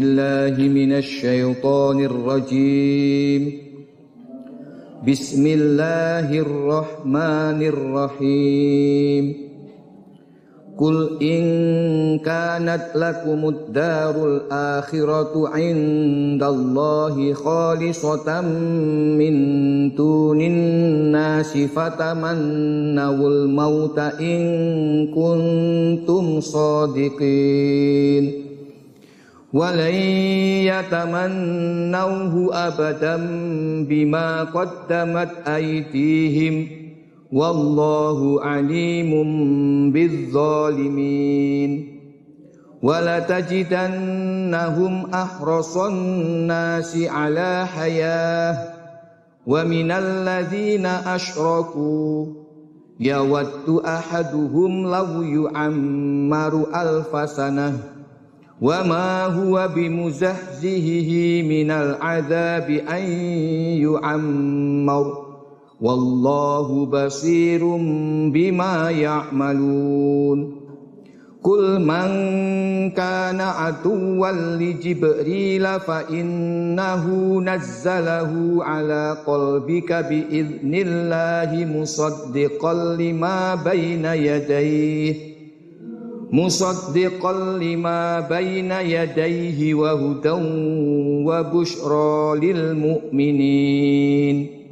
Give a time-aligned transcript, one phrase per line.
[0.00, 3.52] بالله من الشيطان الرجيم.
[5.08, 9.34] بسم الله الرحمن الرحيم.
[10.78, 11.42] قل إن
[12.18, 18.40] كانت لكم الدار الآخرة عند الله خالصة
[19.20, 19.34] من
[19.94, 24.40] دون الناس فتمنوا الموت إن
[25.12, 28.49] كنتم صادقين.
[29.52, 29.94] ولن
[30.70, 32.34] يتمنوه
[32.66, 33.16] أبدا
[33.88, 36.68] بما قدمت أيديهم
[37.32, 39.10] والله عليم
[39.92, 42.00] بالظالمين
[43.80, 48.56] ولتجدنهم أحرص الناس على حياة
[49.46, 52.26] ومن الذين أشركوا
[53.00, 57.78] يود أحدهم لو يعمر ألف سنة
[58.60, 63.04] وما هو بمزحزهه من العذاب أن
[63.80, 65.30] يعمر
[65.80, 67.64] والله بصير
[68.32, 70.60] بما يعملون
[71.42, 72.10] قل من
[72.90, 77.04] كان عدوا لجبريل فإنه
[77.40, 85.29] نزله على قلبك بإذن الله مصدقا لما بين يديه
[86.30, 90.46] musaddiqan lima baina yadayhi wa hudan
[91.26, 94.62] wa bushra lil mu'minin.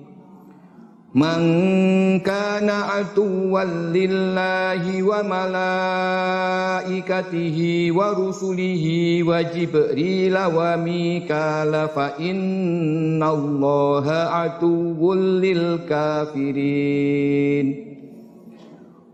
[1.19, 15.43] Man kana atuwan lillahi wa malaikatihi wa rusulihi wa Jibril wa mikal fa innallaha atuwul
[15.43, 17.88] lil kafirin.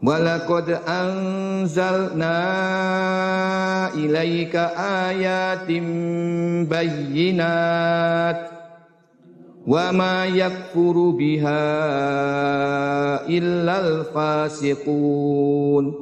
[0.04, 2.36] Walakad anzalna
[3.96, 8.52] ilaika ayatim bayyinat.
[9.64, 11.64] Wa ma yakfuru biha
[13.32, 15.96] illal fasiqun.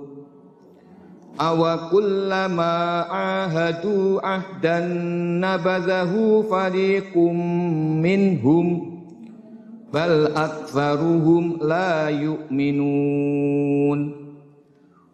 [1.39, 4.91] Awa kullama ahadu ahdan
[5.39, 7.39] nabazahu fariqum
[8.03, 8.67] minhum
[9.93, 14.01] bal aktsaruhum la yu'minun.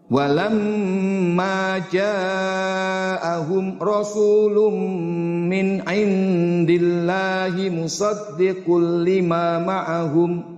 [0.08, 4.72] Walamma ja'ahum rasulun
[5.44, 10.57] min indillahi musaddiqul lima ma'ahum.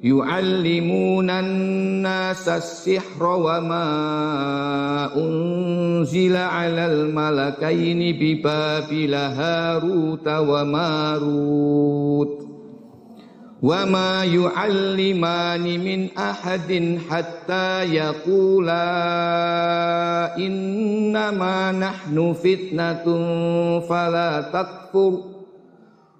[0.00, 3.86] yu'allimuna an-nasa sihra wa ma
[5.12, 12.32] unzila 'alal malakaini bi babila haruta wa marut
[13.60, 18.88] wa ma yu'allimani min ahadin hatta yaqula
[20.40, 25.39] innama nahnu fitnatun fala takfur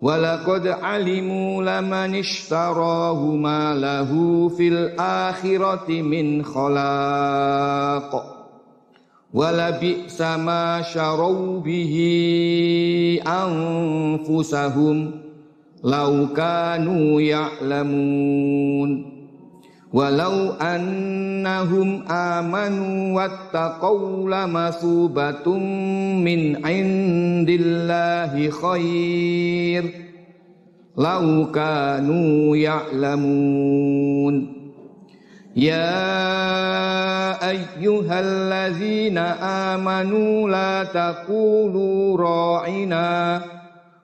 [0.00, 4.12] ولقد علموا لمن اشتراه ما له
[4.48, 8.34] في الآخرة من خلاق
[9.34, 11.94] ولبئس ما شروا به
[13.26, 15.10] أنفسهم
[15.84, 19.17] لو كانوا يعلمون
[19.93, 25.57] ولو أنهم آمنوا واتقوا لمثوبة
[26.25, 29.83] من عند الله خير
[30.97, 34.53] لو كانوا يعلمون
[35.55, 35.89] يا
[37.49, 39.17] أيها الذين
[39.71, 43.41] آمنوا لا تقولوا راعنا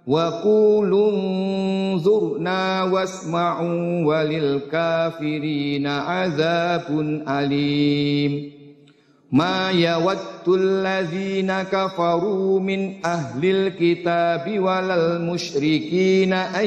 [0.06, 6.86] وقولوا انظرنا واسمعوا وللكافرين عذاب
[7.28, 8.52] أليم
[9.32, 16.66] ما يود الذين كفروا من أهل الكتاب ولا المشركين أن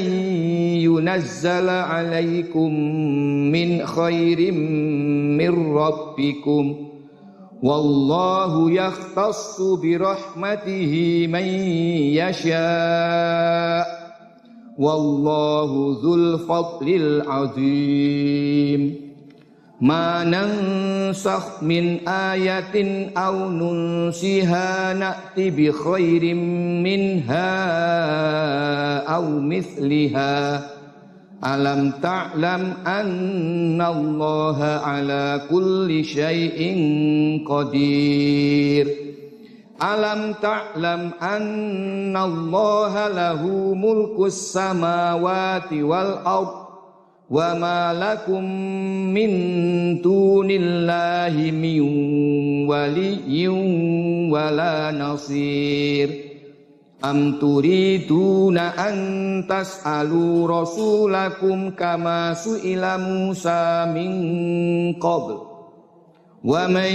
[0.81, 2.74] ينزل عليكم
[3.51, 4.51] من خير
[5.42, 6.87] من ربكم
[7.63, 11.44] والله يختص برحمته من
[12.13, 13.88] يشاء.
[14.77, 18.95] والله ذو الفضل العظيم.
[19.81, 26.36] ما ننسخ من آية أو ننسها نأتي بخير
[26.83, 27.56] منها
[29.15, 30.76] أو مثلها.
[31.44, 36.60] ألم تعلم أن الله على كل شيء
[37.49, 38.87] قدير
[39.82, 46.62] ألم تعلم أن الله له ملك السماوات والأرض
[47.31, 48.44] وما لكم
[49.14, 49.31] من
[50.02, 51.81] دون الله من
[52.69, 53.49] ولي
[54.31, 54.90] ولا
[57.07, 58.98] Am turiduna an
[59.48, 64.12] tas'alu rasulakum kama su'ila Musa min
[65.00, 65.39] qabl.
[66.44, 66.92] Wa man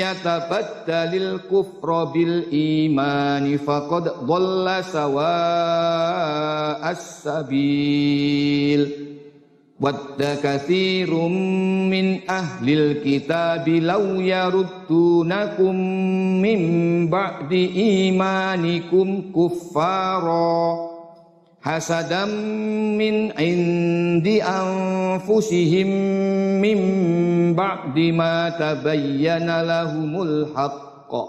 [0.00, 6.08] yatabaddalil kufra bil imani faqad dhalla sawa'as
[7.20, 8.88] sabil.
[9.76, 11.36] Wadda kathirum
[11.92, 15.76] min ahlil kitabi law yaruddunakum
[16.40, 16.60] min
[17.12, 17.76] ba'di
[18.08, 20.80] imanikum kuffara
[21.60, 22.32] hasadam
[22.96, 25.92] min indi anfusihim
[26.56, 26.80] min
[27.52, 31.24] ba'di ma tabayyana lahumul haqqa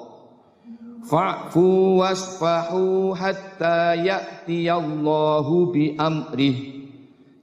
[1.04, 6.77] fa'fu wasfahu hatta ya'tiyallahu bi amrih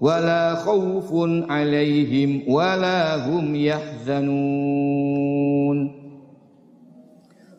[0.00, 1.12] ولا خوف
[1.52, 4.98] عليهم ولا هم يحزنون.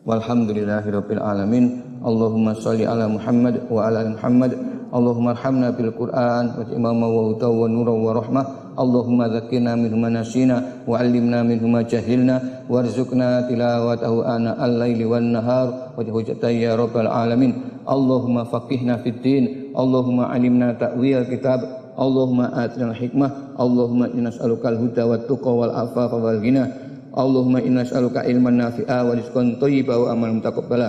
[0.02, 1.64] والحمد لله رب العالمين
[2.02, 4.52] اللهم صل على محمد وعلى آل محمد.
[4.92, 10.56] اللهم ارحمنا بالقرآن وإماما وهدى ونورا ورحمه اللهم ذكرنا منه ما نسينا
[10.90, 12.66] وعلمنا منه ما جهلنا.
[12.66, 15.94] وارزقنا تلاوته آناء الليل والنهار.
[15.96, 19.44] وجهجة يا رب العالمين اللهم فقهنا في الدين.
[19.78, 21.81] اللهم علمنا تأويل الكتاب.
[21.92, 26.64] Allahumma atina hikmah Allahumma inna nas'aluka al-huda wa tuqa wal afafa wal ghina
[27.12, 30.88] Allahumma inna nas'aluka ilman nafi'a wa rizqan thayyiba wa amalan mutaqabbala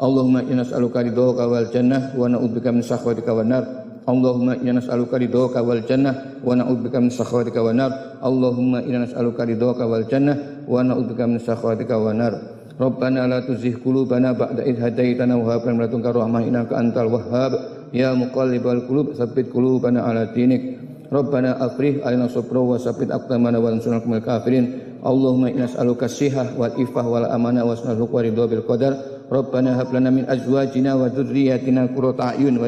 [0.00, 3.64] Allahumma inna nas'aluka ridhaka wal jannah wa na'udzubika min wan nar
[4.10, 9.84] Allahumma inna nas'aluka ridhaka wal jannah wa na'udzubika min wan nar Allahumma inna nas'aluka ridhaka
[9.86, 10.36] wal jannah
[10.66, 12.34] wa na'udzubika min sakhatika wan nar.
[12.80, 17.52] Rabbana la tuzigh qulubana ba'da idh hadaitana wa hab lana min ladunka innaka antal wahhab
[17.90, 20.78] Ya muqallibal qulub tsabbit qulubana ala dinik.
[21.10, 24.98] Rabbana afrih alina sabra wa sabbit aqdamana wa ansurna kumul kafirin.
[25.02, 28.92] Allahumma inna nas'aluka sihah wal ifah wal amanah wa nas'aluka wa ridha bil qadar.
[29.26, 32.62] Rabbana hab lana min azwajina wa dzurriyyatina qurrata a'yun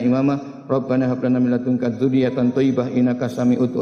[0.00, 0.64] imama.
[0.64, 3.76] Rabbana hab lana min ladunka dzurriyyatan thayyibah innaka sami'ud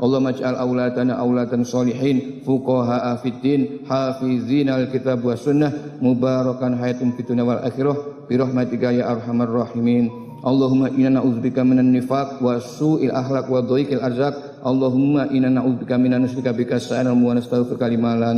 [0.00, 7.44] Allahumma ij'al auladana auladan solihin fuqaha fiddin hafizina alkitab wa sunnah mubarakan hayatum fid dunya
[7.44, 8.40] wal akhirah bi
[8.80, 10.08] ya arhamar rahimin.
[10.40, 14.64] Allahumma inna na'udzubika minan nifaq wa su'il wa dhaikil arzaq.
[14.64, 18.32] Allahumma inna na'udzubika minan nusrika bika sa'ana wa nastaghfiruka lima la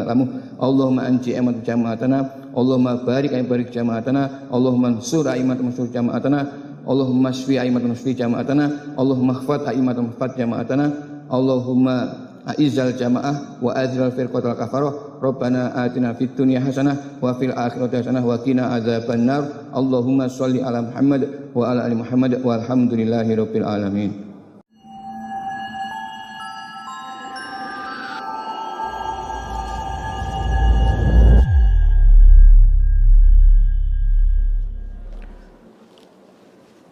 [0.59, 2.51] Allahumma anji amat jama'atana.
[2.59, 4.51] Allahumma barik ay jama'atana.
[4.51, 6.41] Allahumma ansur aimat mansur jama'atana.
[6.83, 8.99] Allahumma shfi aimat shfi jama'atana.
[8.99, 9.95] Allahumma khfat aimat
[10.35, 12.13] jama'atana Allahumma
[12.45, 18.21] aizal jamaah wa aizal firqatal kafarah Rabbana atina fid dunya hasanah wa fil akhirati hasanah
[18.21, 24.13] wa qina adzabannar Allahumma shalli ala Muhammad wa ala ali Muhammad walhamdulillahi rabbil alamin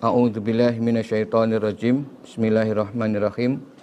[0.01, 2.09] A'udzu billahi minasyaitonir rajim.
[2.25, 3.80] Bismillahirrahmanirrahim.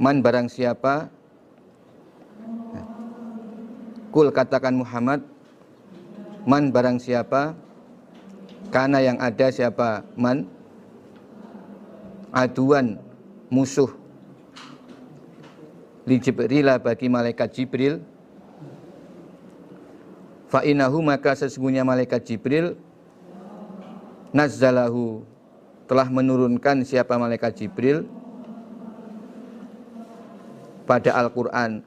[0.00, 1.12] Man barang siapa?
[4.08, 5.20] Kul katakan Muhammad.
[6.48, 7.52] Man barang siapa?
[8.72, 10.00] Karena yang ada siapa?
[10.16, 10.48] Man?
[12.32, 12.96] Aduan
[13.52, 13.92] musuh.
[16.08, 16.16] Li
[16.80, 18.00] bagi malaikat Jibril.
[20.50, 22.74] Fa'inahu maka sesungguhnya malaikat Jibril
[24.34, 25.22] Nazzalahu
[25.86, 28.10] telah menurunkan siapa malaikat Jibril
[30.90, 31.86] pada Al-Quran.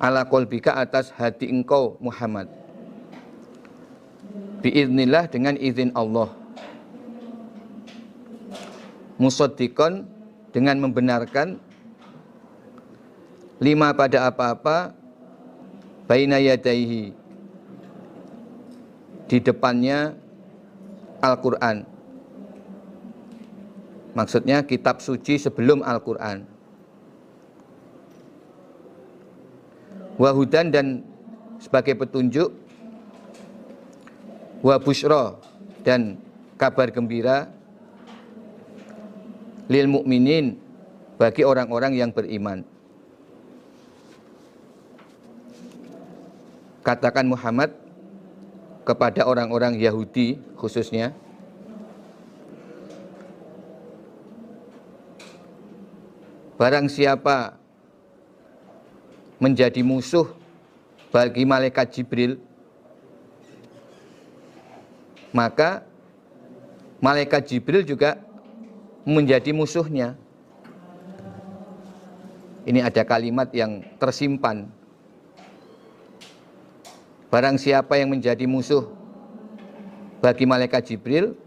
[0.00, 2.48] Ala kolbika atas hati engkau Muhammad.
[4.64, 6.32] Biiznillah dengan izin Allah.
[9.20, 10.08] Musaddikon
[10.48, 11.60] dengan membenarkan.
[13.60, 14.96] Lima pada apa-apa
[16.08, 17.12] baina yadaihi.
[19.28, 20.16] Di depannya
[21.20, 21.84] Al-Quran.
[24.16, 26.55] Maksudnya kitab suci sebelum Al-Quran
[30.16, 30.86] wahudan dan
[31.60, 32.52] sebagai petunjuk.
[34.64, 35.36] Wa bushra
[35.84, 36.18] dan
[36.56, 37.52] kabar gembira.
[39.66, 40.56] Lil mukminin
[41.18, 42.62] bagi orang-orang yang beriman.
[46.86, 47.74] Katakan Muhammad
[48.86, 51.10] kepada orang-orang Yahudi khususnya.
[56.56, 57.58] Barang siapa
[59.36, 60.32] menjadi musuh
[61.12, 62.40] bagi malaikat Jibril,
[65.32, 65.84] maka
[67.00, 68.20] malaikat Jibril juga
[69.04, 70.16] menjadi musuhnya.
[72.66, 74.66] Ini ada kalimat yang tersimpan.
[77.30, 78.90] Barang siapa yang menjadi musuh
[80.18, 81.38] bagi malaikat Jibril,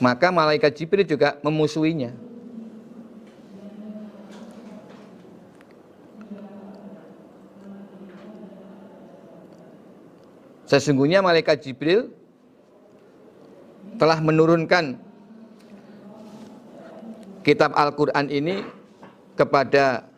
[0.00, 2.25] maka malaikat Jibril juga memusuhinya.
[10.66, 12.10] Sesungguhnya malaikat Jibril
[14.02, 14.98] telah menurunkan
[17.46, 18.66] kitab Al-Quran ini
[19.38, 20.10] kepada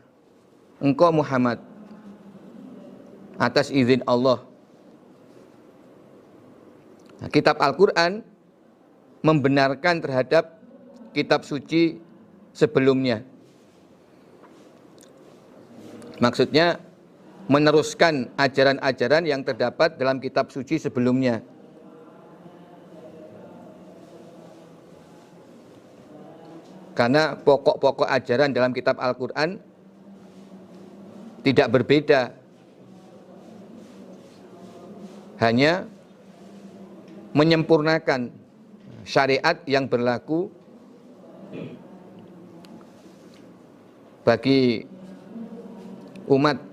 [0.80, 1.60] engkau Muhammad
[3.36, 4.42] atas izin Allah.
[7.20, 8.24] Nah, kitab Al-Quran
[9.20, 10.58] membenarkan terhadap
[11.12, 12.00] kitab suci
[12.56, 13.20] sebelumnya.
[16.18, 16.82] Maksudnya
[17.48, 21.40] meneruskan ajaran-ajaran yang terdapat dalam kitab suci sebelumnya.
[26.92, 29.56] Karena pokok-pokok ajaran dalam kitab Al-Quran
[31.46, 32.36] tidak berbeda.
[35.38, 35.86] Hanya
[37.30, 38.34] menyempurnakan
[39.06, 40.50] syariat yang berlaku
[44.26, 44.82] bagi
[46.26, 46.67] umat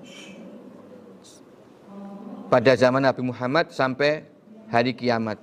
[2.56, 4.24] pada zaman Nabi Muhammad sampai
[4.72, 5.36] hari kiamat.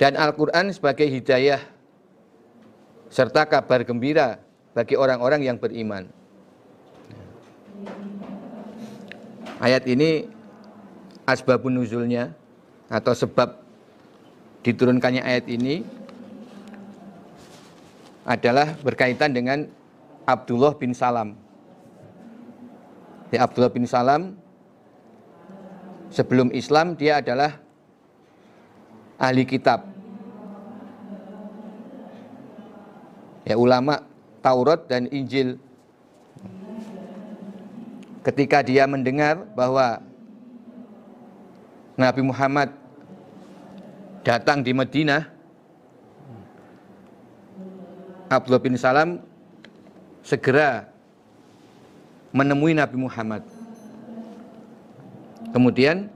[0.00, 1.60] Dan Al-Quran sebagai hidayah
[3.12, 4.40] serta kabar gembira
[4.72, 6.08] bagi orang-orang yang beriman.
[9.60, 10.32] Ayat ini
[11.28, 12.32] asbabun nuzulnya
[12.88, 13.60] atau sebab
[14.64, 15.84] diturunkannya ayat ini
[18.24, 19.68] adalah berkaitan dengan
[20.24, 21.49] Abdullah bin Salam
[23.30, 24.34] Ya, Abdullah bin Salam
[26.10, 27.62] sebelum Islam dia adalah
[29.22, 29.86] ahli kitab.
[33.46, 34.02] Ya, ulama
[34.42, 35.62] Taurat dan Injil.
[38.26, 40.02] Ketika dia mendengar bahwa
[41.94, 42.74] Nabi Muhammad
[44.26, 45.30] datang di Madinah,
[48.26, 49.22] Abdullah bin Salam
[50.26, 50.89] segera
[52.30, 53.42] menemui Nabi Muhammad.
[55.50, 56.06] Kemudian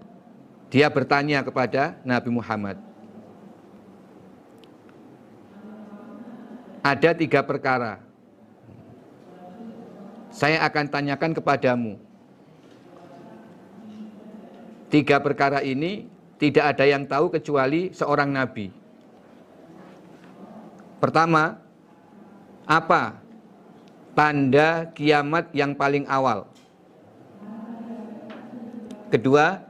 [0.70, 2.78] dia bertanya kepada Nabi Muhammad.
[6.84, 8.02] Ada tiga perkara.
[10.34, 11.96] Saya akan tanyakan kepadamu.
[14.92, 16.06] Tiga perkara ini
[16.38, 18.68] tidak ada yang tahu kecuali seorang nabi.
[21.00, 21.58] Pertama,
[22.68, 23.23] apa
[24.14, 26.46] tanda kiamat yang paling awal.
[29.10, 29.62] Kedua,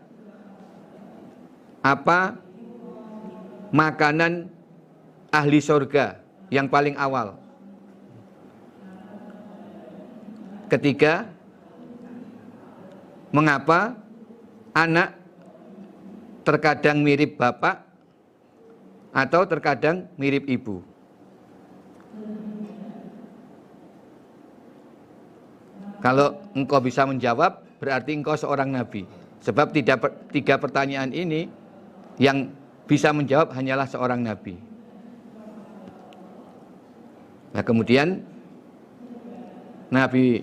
[1.84, 2.38] apa
[3.74, 4.48] makanan
[5.28, 7.36] ahli surga yang paling awal.
[10.72, 11.28] Ketiga,
[13.34, 14.00] mengapa
[14.72, 15.12] anak
[16.40, 17.84] terkadang mirip bapak
[19.12, 20.80] atau terkadang mirip ibu.
[26.04, 29.08] Kalau engkau bisa menjawab, berarti engkau seorang nabi.
[29.40, 31.48] Sebab tidak tiga pertanyaan ini
[32.20, 32.52] yang
[32.84, 34.60] bisa menjawab hanyalah seorang nabi.
[37.56, 38.20] Nah, kemudian
[39.88, 40.42] Nabi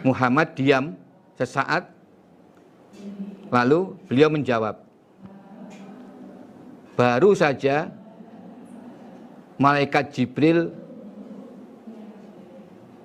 [0.00, 0.96] Muhammad diam
[1.36, 1.84] sesaat
[3.52, 4.80] lalu beliau menjawab
[6.96, 7.92] baru saja
[9.60, 10.72] malaikat Jibril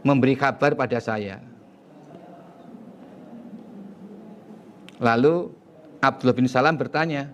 [0.06, 1.42] memberi kabar pada saya.
[5.02, 5.50] Lalu
[5.98, 7.34] Abdullah bin Salam bertanya,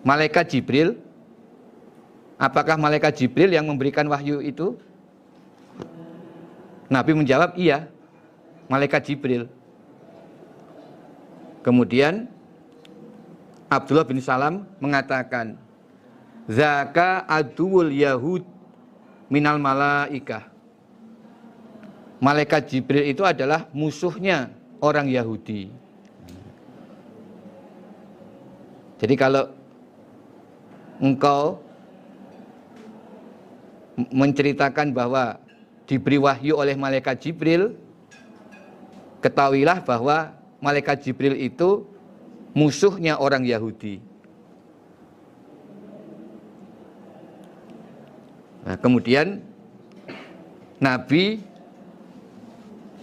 [0.00, 0.96] Malaikat Jibril,
[2.40, 4.80] apakah Malaikat Jibril yang memberikan wahyu itu?
[6.88, 7.86] Nabi menjawab, iya,
[8.72, 9.46] Malaikat Jibril.
[11.60, 12.24] Kemudian
[13.68, 15.60] Abdullah bin Salam mengatakan,
[16.48, 18.42] Zaka aduul Yahud
[19.28, 20.50] minal malaikah
[22.20, 25.72] malaikat Jibril itu adalah musuhnya orang Yahudi.
[29.00, 29.48] Jadi kalau
[31.00, 31.64] engkau
[34.12, 35.40] menceritakan bahwa
[35.88, 37.72] diberi wahyu oleh malaikat Jibril,
[39.24, 41.88] ketahuilah bahwa malaikat Jibril itu
[42.52, 44.04] musuhnya orang Yahudi.
[48.60, 49.40] Nah, kemudian
[50.76, 51.40] Nabi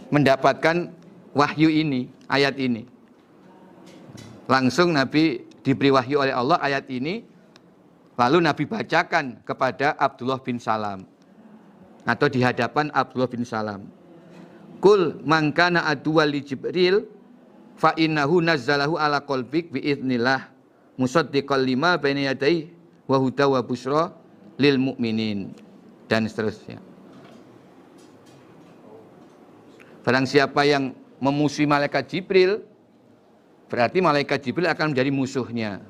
[0.09, 0.91] mendapatkan
[1.35, 2.87] wahyu ini, ayat ini.
[4.47, 7.23] Langsung Nabi diberi wahyu oleh Allah ayat ini,
[8.15, 11.03] lalu Nabi bacakan kepada Abdullah bin Salam
[12.07, 13.91] atau di hadapan Abdullah bin Salam.
[14.79, 17.03] Kul mangkana aduwal li Jibril
[17.75, 20.47] fa innahu nazzalahu ala qalbik bi idznillah
[20.95, 22.71] musaddiqal lima baina yadayhi
[23.05, 24.15] wa huda wa busra
[24.55, 25.51] lil mu'minin
[26.07, 26.86] dan seterusnya.
[30.07, 32.63] Barang siapa yang memusuhi malaikat Jibril,
[33.67, 35.83] berarti malaikat Jibril akan menjadi musuhnya.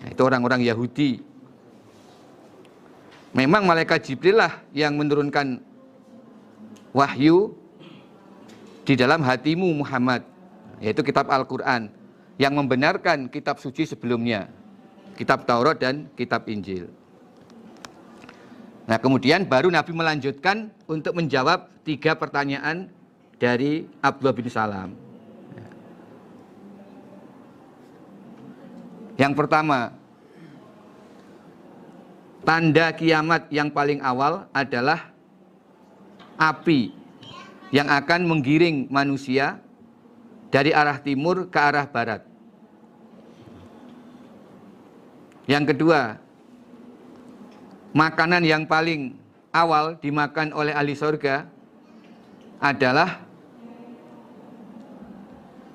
[0.00, 1.20] Nah, itu orang-orang Yahudi.
[3.36, 5.60] Memang malaikat Jibril lah yang menurunkan
[6.96, 7.52] wahyu
[8.88, 10.24] di dalam hatimu Muhammad,
[10.80, 11.92] yaitu kitab Al-Quran,
[12.40, 14.48] yang membenarkan kitab suci sebelumnya,
[15.12, 16.88] kitab Taurat dan kitab Injil.
[18.88, 22.88] Nah kemudian baru Nabi melanjutkan untuk menjawab tiga pertanyaan
[23.36, 24.90] dari Abdullah bin Salam.
[29.20, 29.92] Yang pertama,
[32.48, 35.12] tanda kiamat yang paling awal adalah
[36.40, 36.94] api
[37.68, 39.60] yang akan menggiring manusia
[40.48, 42.24] dari arah timur ke arah barat.
[45.44, 46.22] Yang kedua,
[47.98, 49.18] makanan yang paling
[49.50, 51.50] awal dimakan oleh ahli surga
[52.62, 53.18] adalah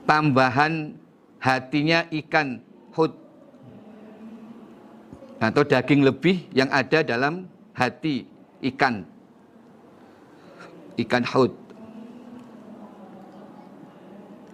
[0.08, 0.96] tambahan
[1.44, 2.64] hatinya ikan
[2.96, 3.12] hut
[5.44, 8.24] atau daging lebih yang ada dalam hati
[8.72, 9.04] ikan.
[10.96, 11.52] Ikan hut.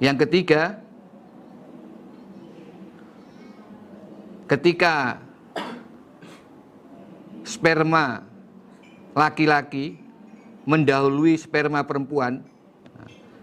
[0.01, 0.79] Yang ketiga
[4.49, 5.21] ketika
[7.49, 8.21] sperma
[9.17, 9.97] laki-laki
[10.69, 12.45] mendahului sperma perempuan,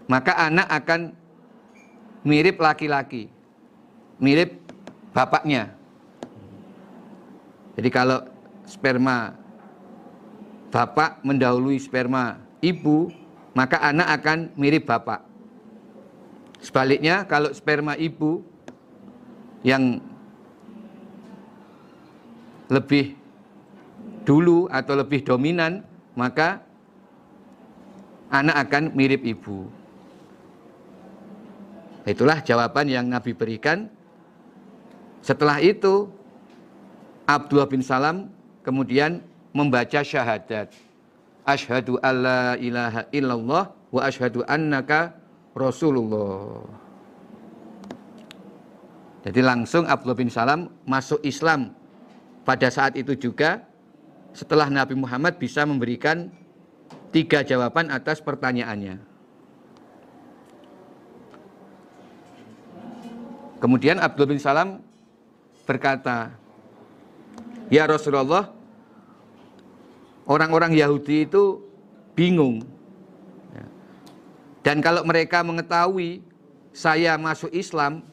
[0.07, 1.11] maka anak akan
[2.23, 3.27] mirip laki-laki,
[4.15, 4.63] mirip
[5.11, 5.75] bapaknya.
[7.75, 8.23] Jadi kalau
[8.63, 9.35] sperma
[10.71, 13.11] bapak mendahului sperma ibu,
[13.51, 15.27] maka anak akan mirip bapak.
[16.63, 18.41] Sebaliknya kalau sperma ibu
[19.67, 19.99] yang
[22.71, 23.16] lebih
[24.27, 25.87] dulu atau lebih dominan,
[26.19, 26.59] maka
[28.27, 29.71] anak akan mirip ibu.
[32.03, 33.87] Itulah jawaban yang Nabi berikan.
[35.23, 36.11] Setelah itu,
[37.23, 38.27] Abdullah bin Salam
[38.67, 39.23] kemudian
[39.55, 40.75] membaca syahadat.
[41.47, 45.15] Ashadu alla ilaha illallah wa ashadu annaka
[45.55, 46.67] Rasulullah.
[49.23, 51.71] Jadi langsung Abdullah bin Salam masuk Islam
[52.47, 53.67] pada saat itu juga
[54.31, 56.31] setelah Nabi Muhammad bisa memberikan
[57.11, 58.99] tiga jawaban atas pertanyaannya.
[63.57, 64.85] Kemudian Abdul bin Salam
[65.65, 66.29] berkata,
[67.73, 68.53] Ya Rasulullah,
[70.29, 71.65] orang-orang Yahudi itu
[72.13, 72.63] bingung.
[74.61, 76.21] Dan kalau mereka mengetahui
[76.75, 78.03] saya masuk Islam,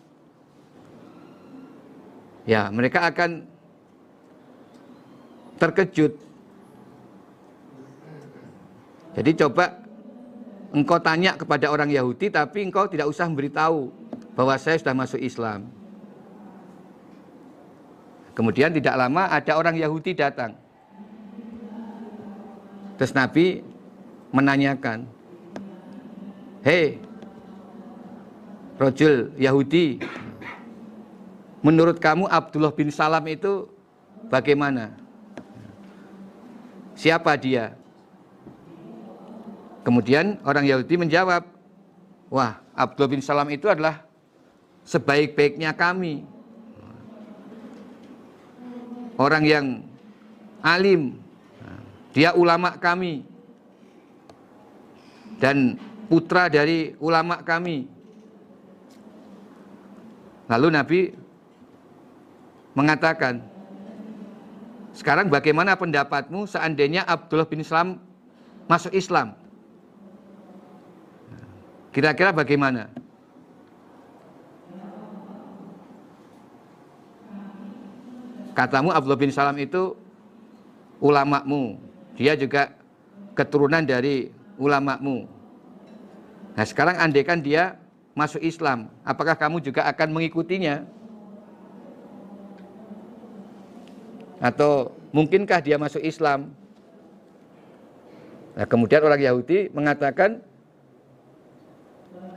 [2.46, 3.44] ya mereka akan
[5.58, 6.12] terkejut.
[9.14, 9.70] Jadi coba
[10.74, 13.94] engkau tanya kepada orang Yahudi tapi engkau tidak usah memberitahu
[14.34, 15.70] bahwa saya sudah masuk Islam.
[18.34, 20.58] Kemudian tidak lama ada orang Yahudi datang.
[22.98, 23.62] Terus Nabi
[24.34, 25.06] menanyakan,
[26.66, 26.98] Hei,
[28.74, 30.02] Rojul Yahudi,
[31.62, 33.70] menurut kamu Abdullah bin Salam itu
[34.26, 35.03] bagaimana?
[36.94, 37.74] Siapa dia?
[39.84, 41.44] Kemudian orang Yahudi menjawab,
[42.32, 44.02] Wah, Abdullah bin Salam itu adalah
[44.82, 46.26] sebaik-baiknya kami
[49.18, 49.66] orang yang
[50.64, 51.18] alim,
[52.10, 53.22] dia ulama kami
[55.38, 55.78] dan
[56.10, 57.86] putra dari ulama kami.
[60.50, 61.00] Lalu Nabi
[62.76, 63.40] mengatakan,
[64.94, 67.98] sekarang bagaimana pendapatmu seandainya Abdullah bin Islam
[68.70, 69.34] masuk Islam?
[71.90, 72.90] Kira-kira bagaimana?
[78.54, 79.98] katamu Abdullah bin Salam itu
[81.02, 81.76] ulamamu.
[82.14, 82.70] Dia juga
[83.34, 85.26] keturunan dari ulamamu.
[86.54, 87.74] Nah sekarang andaikan dia
[88.14, 90.86] masuk Islam, apakah kamu juga akan mengikutinya?
[94.42, 96.50] Atau mungkinkah dia masuk Islam?
[98.54, 100.38] Nah, kemudian orang Yahudi mengatakan,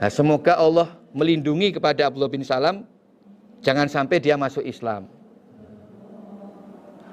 [0.01, 2.85] nah, semoga Allah melindungi kepada Abdullah bin Salam,
[3.61, 5.05] jangan sampai dia masuk Islam.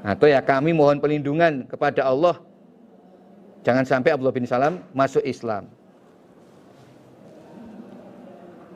[0.05, 2.37] Atau ya kami mohon perlindungan kepada Allah.
[3.64, 5.68] Jangan sampai Abdullah bin Salam masuk Islam.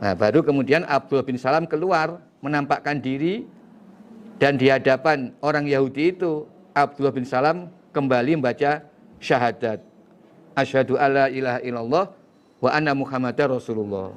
[0.00, 3.44] Nah, baru kemudian Abdullah bin Salam keluar menampakkan diri
[4.38, 8.86] dan di hadapan orang Yahudi itu Abdullah bin Salam kembali membaca
[9.18, 9.82] syahadat.
[10.54, 12.04] Asyhadu alla ilaha illallah
[12.62, 14.14] wa anna Muhammadar Rasulullah.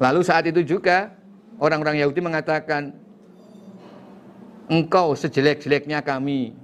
[0.00, 1.12] Lalu saat itu juga
[1.58, 2.94] orang-orang Yahudi mengatakan
[4.70, 6.54] engkau sejelek-jeleknya kami.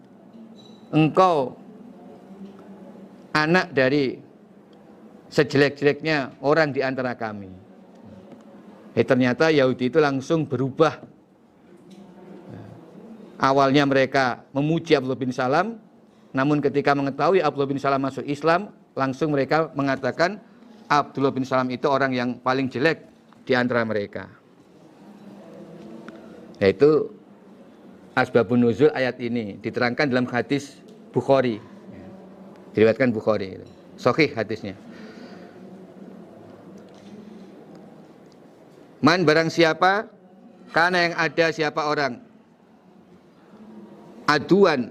[0.94, 1.58] Engkau
[3.34, 4.22] anak dari
[5.28, 7.50] sejelek-jeleknya orang di antara kami.
[8.96, 11.15] Eh ternyata Yahudi itu langsung berubah.
[13.37, 15.77] Awalnya mereka memuji Abdullah bin Salam,
[16.33, 20.40] namun ketika mengetahui Abdullah bin Salam masuk Islam, langsung mereka mengatakan
[20.88, 23.05] Abdullah bin Salam itu orang yang paling jelek
[23.44, 24.29] di antara mereka.
[26.57, 27.12] Yaitu
[28.16, 30.81] asbabun nuzul ayat ini diterangkan dalam hadis
[31.12, 31.61] Bukhari.
[32.72, 33.61] Diriwayatkan Bukhari.
[34.01, 34.77] Sahih hadisnya.
[39.05, 40.09] Man barang siapa
[40.72, 42.25] karena yang ada siapa orang
[44.26, 44.90] aduan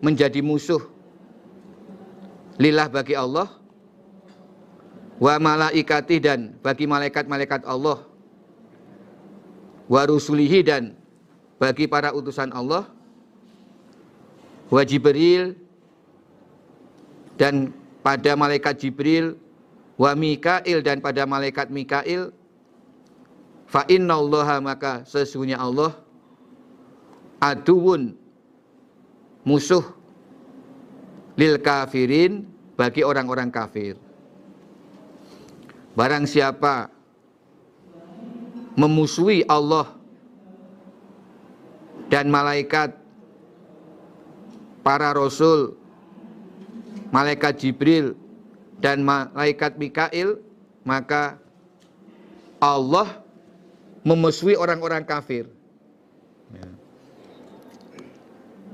[0.00, 0.80] menjadi musuh
[2.56, 3.48] lillah bagi Allah
[5.20, 8.08] wa malaikati dan bagi malaikat-malaikat Allah
[9.84, 10.96] wa rusulihi dan
[11.60, 12.88] bagi para utusan Allah
[14.72, 15.52] wa Jibril
[17.36, 19.36] dan pada malaikat Jibril
[20.00, 22.32] wa Mikail dan pada malaikat Mikail
[23.68, 25.92] fa innallaha maka sesungguhnya Allah
[27.44, 28.16] aduun
[29.46, 29.84] musuh
[31.36, 32.44] lil kafirin
[32.76, 33.96] bagi orang-orang kafir.
[35.96, 36.88] Barang siapa
[38.78, 39.92] memusuhi Allah
[42.08, 42.96] dan malaikat
[44.80, 45.76] para rasul
[47.12, 48.16] malaikat Jibril
[48.80, 50.40] dan malaikat Mikail
[50.86, 51.36] maka
[52.62, 53.20] Allah
[54.00, 55.44] memusuhi orang-orang kafir
[56.56, 56.68] ya.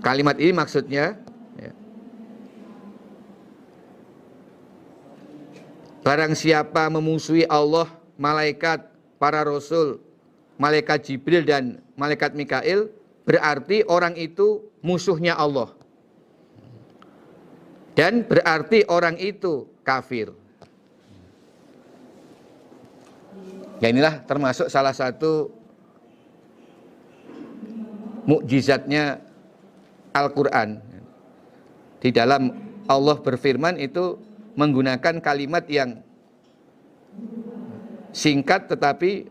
[0.05, 1.17] Kalimat ini maksudnya
[1.57, 1.73] ya,
[6.05, 10.01] barang siapa memusuhi Allah malaikat para rasul
[10.57, 12.89] malaikat Jibril dan malaikat Mikail
[13.27, 15.75] berarti orang itu musuhnya Allah.
[17.97, 20.31] Dan berarti orang itu kafir.
[23.81, 25.49] Ya inilah termasuk salah satu
[28.25, 29.26] mukjizatnya
[30.17, 30.81] Al-Quran.
[32.01, 32.49] Di dalam
[32.89, 34.17] Allah berfirman itu
[34.57, 36.01] menggunakan kalimat yang
[38.17, 39.29] singkat tetapi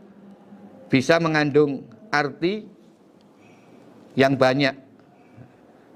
[0.85, 1.81] bisa mengandung
[2.13, 2.69] arti
[4.13, 4.77] yang banyak.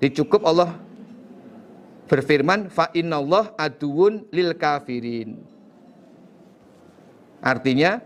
[0.01, 0.73] Dicukup Allah
[2.09, 5.37] berfirman fa innallah aduun lil kafirin.
[7.39, 8.01] Artinya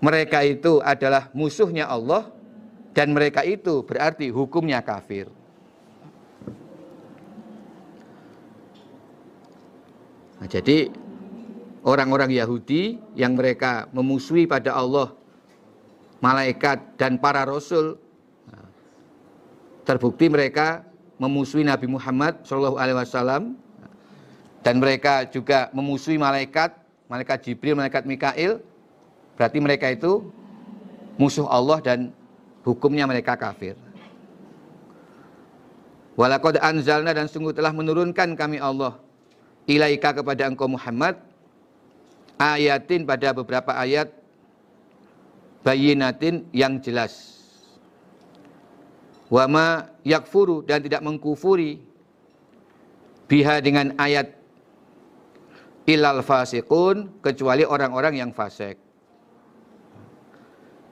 [0.00, 2.30] mereka itu adalah musuhnya Allah
[2.96, 5.39] dan mereka itu berarti hukumnya kafir.
[10.40, 10.88] Nah, jadi
[11.84, 15.12] orang-orang Yahudi yang mereka memusuhi pada Allah,
[16.24, 18.00] malaikat dan para rasul
[18.48, 18.64] nah,
[19.84, 20.80] terbukti mereka
[21.20, 23.42] memusuhi Nabi Muhammad Shallallahu Alaihi Wasallam
[24.64, 26.72] dan mereka juga memusuhi malaikat,
[27.12, 28.64] malaikat Jibril, malaikat Mikail.
[29.36, 30.32] Berarti mereka itu
[31.20, 32.16] musuh Allah dan
[32.64, 33.76] hukumnya mereka kafir.
[36.16, 39.00] Walakad anzalna dan sungguh telah menurunkan kami Allah
[39.70, 41.14] ilaika kepada engkau Muhammad
[42.42, 44.10] ayatin pada beberapa ayat
[45.62, 47.38] bayinatin yang jelas.
[49.30, 51.78] Wama yakfuru dan tidak mengkufuri
[53.30, 54.34] biha dengan ayat
[55.86, 58.74] ilal fasikun kecuali orang-orang yang fasik.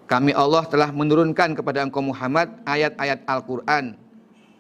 [0.09, 3.99] Kami Allah telah menurunkan kepada engkau Muhammad ayat-ayat Al-Quran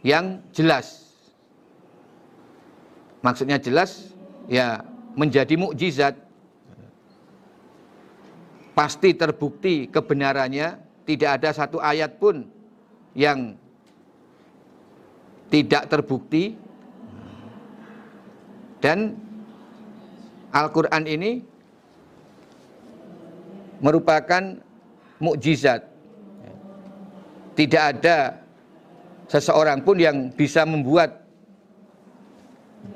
[0.05, 1.08] yang jelas.
[3.19, 4.15] Maksudnya jelas,
[4.47, 4.83] ya
[5.19, 6.15] menjadi mukjizat.
[8.79, 12.47] Pasti terbukti kebenarannya, tidak ada satu ayat pun
[13.19, 13.59] yang
[15.51, 16.55] tidak terbukti.
[18.79, 19.19] Dan
[20.55, 21.43] Al-Quran ini
[23.83, 24.63] merupakan
[25.19, 25.83] mukjizat.
[27.59, 28.39] Tidak ada
[29.27, 31.28] seseorang pun yang bisa membuat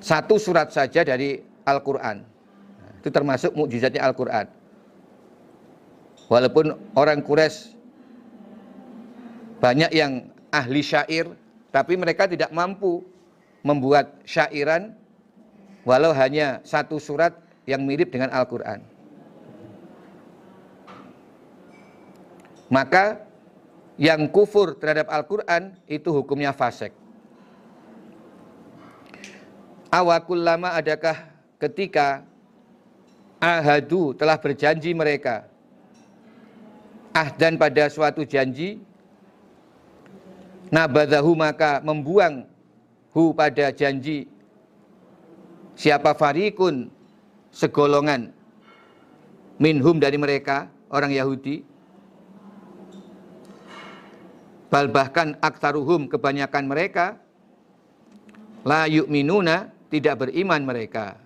[0.01, 2.25] satu surat saja dari Al-Quran.
[3.03, 4.47] Itu termasuk mukjizatnya Al-Quran.
[6.31, 7.77] Walaupun orang Quraisy
[9.61, 11.29] banyak yang ahli syair,
[11.75, 13.05] tapi mereka tidak mampu
[13.67, 14.97] membuat syairan
[15.85, 17.37] walau hanya satu surat
[17.69, 18.93] yang mirip dengan Al-Quran.
[22.73, 23.21] maka
[24.01, 26.97] yang kufur terhadap Al-Quran itu hukumnya fasik.
[29.93, 31.21] Awakul lama adakah
[31.61, 32.25] ketika
[33.37, 35.45] ahadu telah berjanji mereka?
[37.13, 38.81] Ahdan pada suatu janji
[40.73, 42.49] nabadahu maka membuang
[43.13, 44.25] hu pada janji.
[45.77, 46.89] Siapa farikun
[47.53, 48.33] segolongan
[49.61, 51.69] minhum dari mereka orang Yahudi.
[54.73, 57.21] Bal bahkan aktaruhum kebanyakan mereka.
[58.65, 61.21] La yu'minuna tidak beriman mereka.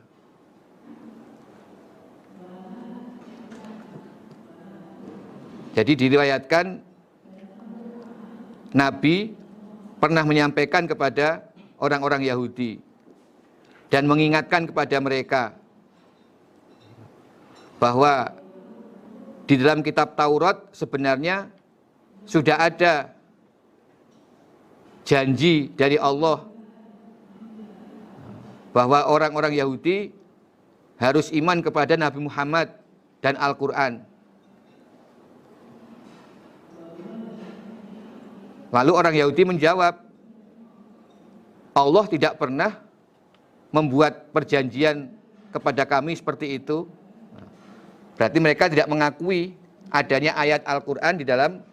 [5.78, 6.82] Jadi diriwayatkan
[8.74, 9.36] Nabi
[10.02, 11.46] pernah menyampaikan kepada
[11.78, 12.82] orang-orang Yahudi
[13.92, 15.42] dan mengingatkan kepada mereka
[17.78, 18.34] bahwa
[19.46, 21.52] di dalam kitab Taurat sebenarnya
[22.26, 23.14] sudah ada
[25.06, 26.55] janji dari Allah
[28.76, 30.12] bahwa orang-orang Yahudi
[31.00, 32.76] harus iman kepada Nabi Muhammad
[33.24, 34.04] dan Al-Quran.
[38.68, 39.96] Lalu orang Yahudi menjawab,
[41.72, 42.76] Allah tidak pernah
[43.72, 45.08] membuat perjanjian
[45.56, 46.84] kepada kami seperti itu.
[48.20, 49.56] Berarti mereka tidak mengakui
[49.88, 51.64] adanya ayat Al-Quran di dalam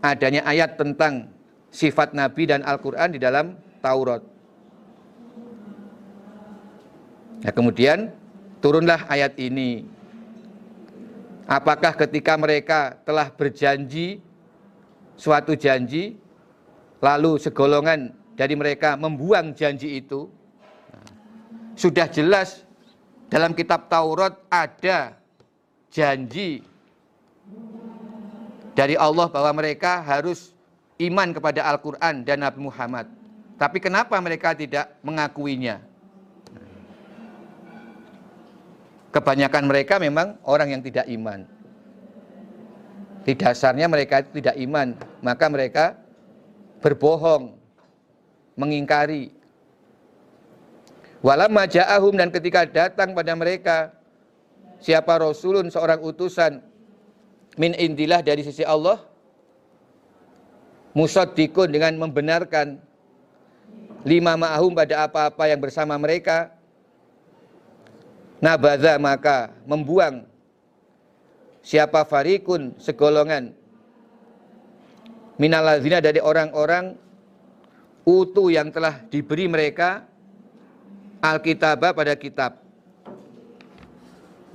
[0.00, 1.28] adanya ayat tentang
[1.68, 4.31] sifat Nabi dan Al-Quran di dalam Taurat.
[7.42, 8.14] Nah, kemudian
[8.62, 9.82] turunlah ayat ini.
[11.50, 14.22] Apakah ketika mereka telah berjanji
[15.18, 16.16] suatu janji,
[17.02, 20.30] lalu segolongan dari mereka membuang janji itu,
[21.74, 22.62] sudah jelas
[23.26, 25.18] dalam kitab Taurat ada
[25.90, 26.62] janji
[28.72, 30.54] dari Allah bahwa mereka harus
[31.02, 33.10] iman kepada Al-Quran dan Nabi Muhammad.
[33.58, 35.91] Tapi kenapa mereka tidak mengakuinya?
[39.12, 41.44] Kebanyakan mereka memang orang yang tidak iman.
[43.22, 45.84] Di dasarnya mereka itu tidak iman, maka mereka
[46.82, 47.54] berbohong,
[48.56, 49.30] mengingkari.
[51.22, 53.94] Walamma ja'ahum dan ketika datang pada mereka
[54.82, 56.58] siapa rasulun seorang utusan
[57.54, 58.98] min indilah dari sisi Allah
[60.98, 62.82] musaddiqun dengan membenarkan
[64.02, 66.50] lima ma'hum pada apa-apa yang bersama mereka
[68.42, 70.26] nabadha maka membuang
[71.62, 73.54] siapa farikun segolongan.
[75.38, 76.98] Minalazina dari orang-orang
[78.02, 80.04] utu yang telah diberi mereka
[81.22, 82.58] alkitabah pada kitab.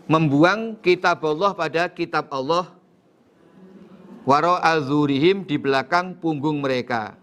[0.08, 2.76] Membuang kitab Allah pada kitab Allah.
[4.28, 7.16] Waro azurihim di belakang punggung mereka.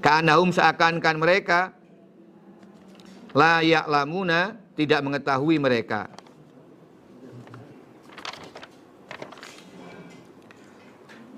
[0.00, 1.76] Kanahum seakan-akan mereka.
[3.36, 6.08] Layak lamuna tidak mengetahui mereka.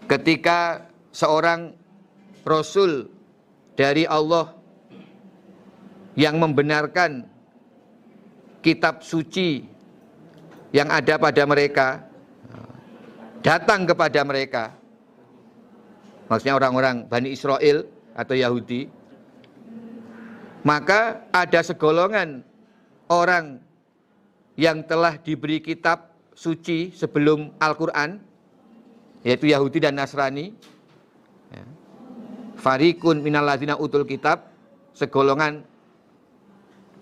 [0.07, 1.75] Ketika seorang
[2.47, 3.11] rasul
[3.75, 4.55] dari Allah
[6.15, 7.27] yang membenarkan
[8.63, 9.67] kitab suci
[10.71, 12.07] yang ada pada mereka
[13.43, 14.65] datang kepada mereka
[16.29, 18.87] maksudnya orang-orang Bani Israel atau Yahudi
[20.63, 22.52] maka ada segolongan
[23.13, 23.61] orang
[24.57, 28.17] yang telah diberi kitab suci sebelum Al-Quran
[29.21, 30.57] yaitu Yahudi dan Nasrani
[31.53, 31.65] ya.
[32.57, 34.49] Farikun minalladzina utul kitab
[34.97, 35.69] segolongan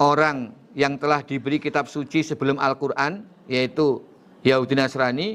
[0.01, 4.01] orang yang telah diberi kitab suci sebelum Al-Quran, yaitu
[4.41, 5.29] Yahudi Nasrani,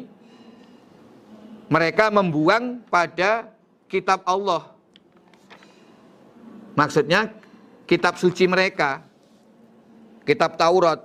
[1.69, 3.53] mereka membuang pada
[3.85, 4.73] kitab Allah.
[6.73, 7.29] Maksudnya
[7.85, 9.04] kitab suci mereka,
[10.25, 10.99] kitab Taurat.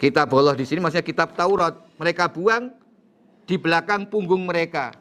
[0.00, 1.76] Kitab Allah di sini maksudnya kitab Taurat.
[1.96, 2.72] Mereka buang
[3.48, 4.92] di belakang punggung mereka.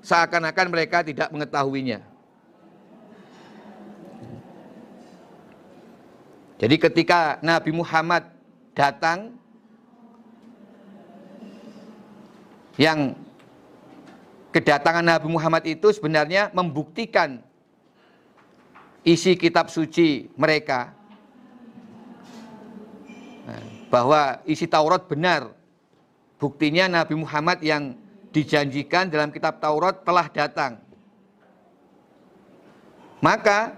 [0.00, 2.00] Seakan-akan mereka tidak mengetahuinya.
[6.60, 8.24] Jadi ketika Nabi Muhammad
[8.76, 9.32] datang
[12.76, 13.16] yang
[14.52, 17.40] kedatangan Nabi Muhammad itu sebenarnya membuktikan
[19.04, 20.92] isi kitab suci mereka
[23.90, 25.50] bahwa isi Taurat benar.
[26.40, 27.98] Buktinya Nabi Muhammad yang
[28.32, 30.80] dijanjikan dalam kitab Taurat telah datang.
[33.20, 33.76] Maka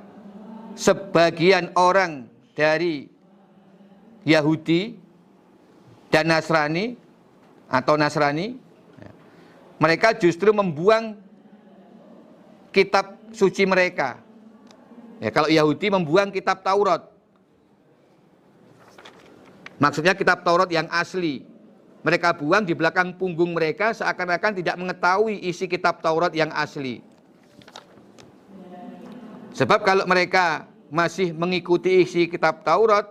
[0.79, 3.11] sebagian orang dari
[4.23, 4.95] Yahudi
[6.13, 6.95] dan Nasrani
[7.67, 8.55] atau Nasrani
[9.83, 11.19] mereka justru membuang
[12.71, 14.23] kitab suci mereka.
[15.23, 17.07] Ya, kalau Yahudi membuang kitab Taurat.
[19.79, 21.47] Maksudnya kitab Taurat yang asli.
[22.03, 26.99] Mereka buang di belakang punggung mereka seakan-akan tidak mengetahui isi kitab Taurat yang asli.
[29.55, 33.07] Sebab kalau mereka masih mengikuti isi kitab Taurat,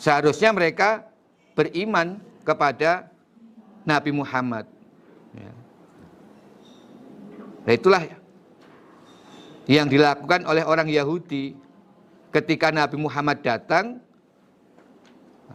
[0.00, 1.04] seharusnya mereka
[1.52, 2.16] beriman
[2.48, 3.12] kepada
[3.84, 4.64] Nabi Muhammad.
[5.36, 5.52] Ya.
[7.68, 8.23] Nah itulah
[9.64, 11.56] yang dilakukan oleh orang Yahudi
[12.34, 14.00] ketika Nabi Muhammad datang,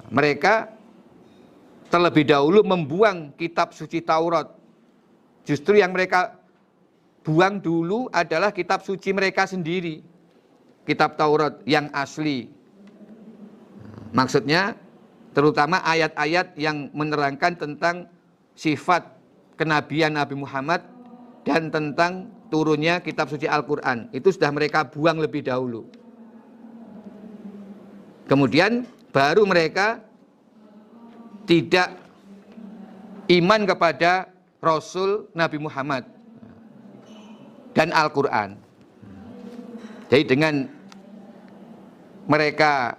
[0.09, 0.73] mereka
[1.89, 4.49] terlebih dahulu membuang kitab suci Taurat.
[5.45, 6.37] Justru yang mereka
[7.25, 10.01] buang dulu adalah kitab suci mereka sendiri
[10.89, 12.49] kitab Taurat yang asli.
[14.09, 14.73] Maksudnya
[15.37, 18.09] terutama ayat-ayat yang menerangkan tentang
[18.57, 19.05] sifat
[19.53, 20.81] kenabian Nabi Muhammad
[21.45, 24.09] dan tentang turunnya kitab suci Al-Quran.
[24.11, 25.85] Itu sudah mereka buang lebih dahulu.
[28.29, 30.05] Kemudian baru mereka
[31.49, 31.97] tidak
[33.29, 34.29] iman kepada
[34.61, 36.05] Rasul Nabi Muhammad
[37.73, 38.53] dan Al-Quran.
[40.09, 40.65] Jadi dengan
[42.29, 42.97] mereka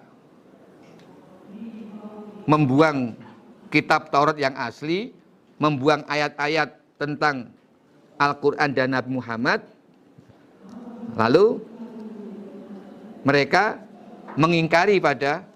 [2.51, 3.15] membuang
[3.71, 5.15] kitab Taurat yang asli,
[5.63, 7.55] membuang ayat-ayat tentang
[8.20, 9.64] Al-Quran dan Nabi Muhammad,
[11.16, 11.64] lalu
[13.24, 13.80] mereka
[14.37, 15.48] mengingkari pada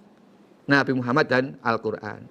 [0.65, 2.25] Nabi Muhammad dan Al-Quran.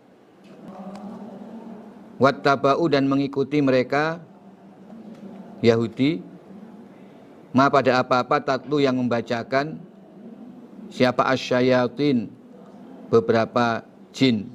[2.17, 4.17] Wattaba'u dan mengikuti mereka
[5.61, 6.25] Yahudi,
[7.53, 9.77] ma pada apa-apa tatlu yang membacakan
[10.89, 12.33] siapa asyayatin
[13.13, 14.49] beberapa jin.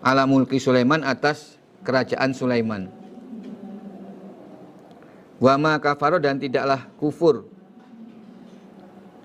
[0.00, 2.99] Ala mulki Sulaiman atas kerajaan Sulaiman
[5.40, 7.48] wama kafaro dan tidaklah kufur.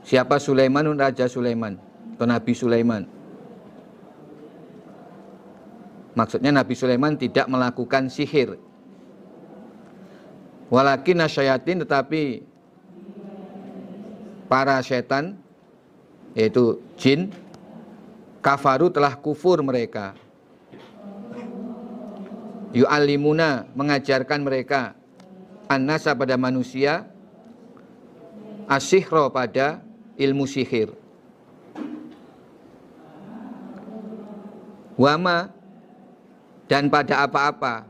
[0.08, 1.76] Siapa Sulaiman Raja Sulaiman
[2.16, 3.04] atau Nabi Sulaiman?
[6.16, 8.56] Maksudnya Nabi Sulaiman tidak melakukan sihir.
[10.72, 12.48] Walakin nasyayatin tetapi
[14.48, 15.36] para setan
[16.32, 17.36] yaitu jin
[18.40, 20.16] kafaru telah kufur mereka.
[22.72, 24.96] Yu'allimuna mengajarkan mereka
[25.66, 27.10] annasa pada manusia
[28.66, 29.82] asihro pada
[30.18, 30.94] ilmu sihir.
[34.96, 35.52] Wama
[36.72, 37.84] dan pada apa-apa.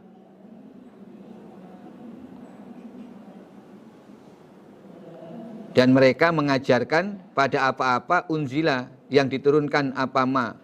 [5.75, 10.55] Dan mereka mengajarkan pada apa-apa unzila yang diturunkan apa ma.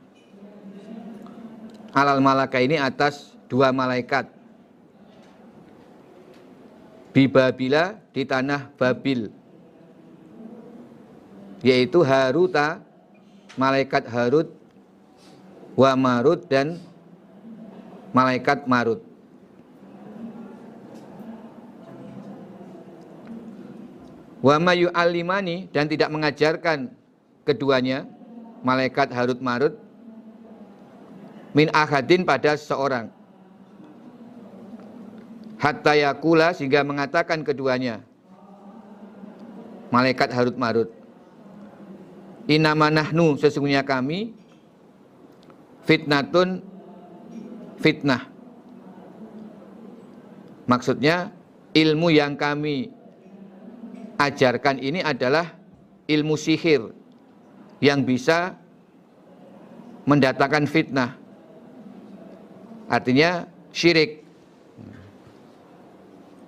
[1.92, 4.41] Alal malaka ini atas dua malaikat
[7.12, 9.32] bibabila di tanah Babil.
[11.62, 12.82] Yaitu Haruta
[13.56, 14.50] malaikat Harut
[15.78, 16.82] wa Marut dan
[18.16, 19.04] malaikat Marut.
[24.42, 26.90] Wa mayu alimani dan tidak mengajarkan
[27.46, 28.10] keduanya
[28.66, 29.78] malaikat Harut Marut
[31.54, 33.14] min ahadin pada seorang
[35.62, 38.02] hatta yakula sehingga mengatakan keduanya
[39.94, 40.90] malaikat Harut Marut
[42.50, 44.34] inama nahnu sesungguhnya kami
[45.86, 46.64] fitnatun
[47.82, 48.30] fitnah.
[50.70, 51.34] Maksudnya
[51.74, 52.94] ilmu yang kami
[54.22, 55.58] ajarkan ini adalah
[56.06, 56.94] ilmu sihir
[57.82, 58.56] yang bisa
[60.06, 61.18] mendatangkan fitnah.
[62.88, 64.21] Artinya syirik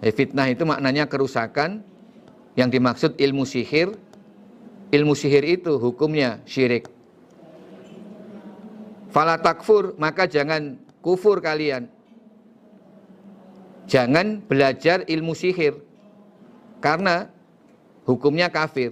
[0.03, 1.79] Eh, fitnah itu maknanya kerusakan
[2.59, 3.95] yang dimaksud ilmu sihir.
[4.91, 6.91] Ilmu sihir itu hukumnya syirik.
[9.15, 11.87] Fala takfur, maka jangan kufur kalian.
[13.87, 15.79] Jangan belajar ilmu sihir.
[16.83, 17.31] Karena
[18.03, 18.91] hukumnya kafir.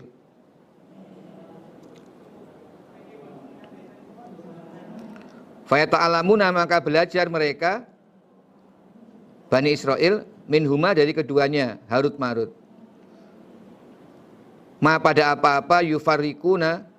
[5.68, 7.84] Fayata'alamuna maka belajar mereka
[9.52, 12.52] Bani Israel minhuma dari keduanya Harut Marut.
[14.82, 16.90] Ma pada apa-apa yufarikuna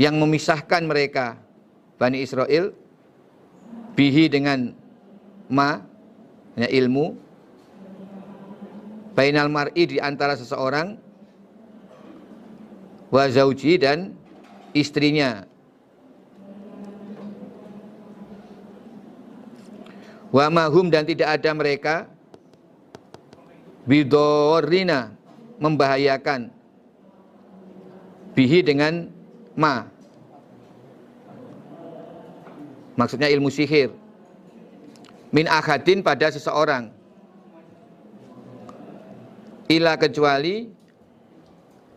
[0.00, 1.36] yang memisahkan mereka
[2.00, 2.72] Bani Israel
[3.92, 4.72] bihi dengan
[5.50, 5.84] ma
[6.56, 7.28] ya ilmu.
[9.10, 10.96] Bainal mar'i di antara seseorang
[13.10, 14.14] wa zauji dan
[14.70, 15.49] istrinya
[20.30, 22.06] Wa mahum dan tidak ada mereka.
[23.86, 25.10] Bidorina
[25.58, 26.54] membahayakan.
[28.38, 29.10] Bihi dengan
[29.58, 29.90] ma.
[32.94, 33.90] Maksudnya ilmu sihir.
[35.34, 36.94] Min akadin pada seseorang.
[39.70, 40.70] Ila kecuali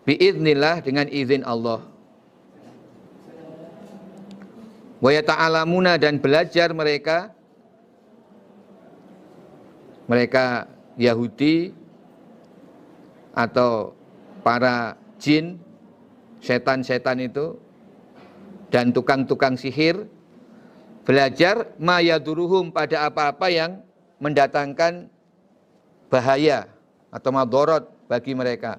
[0.10, 1.86] biiznillah dengan izin Allah.
[5.04, 7.34] Wa yata'alamuna dan belajar mereka
[10.08, 10.68] mereka
[11.00, 11.72] Yahudi
[13.34, 13.96] atau
[14.46, 15.58] para jin,
[16.44, 17.58] setan-setan itu
[18.70, 20.06] dan tukang-tukang sihir
[21.08, 23.72] belajar mayaduruhum pada apa-apa yang
[24.20, 25.08] mendatangkan
[26.12, 26.68] bahaya
[27.10, 28.78] atau madorot bagi mereka.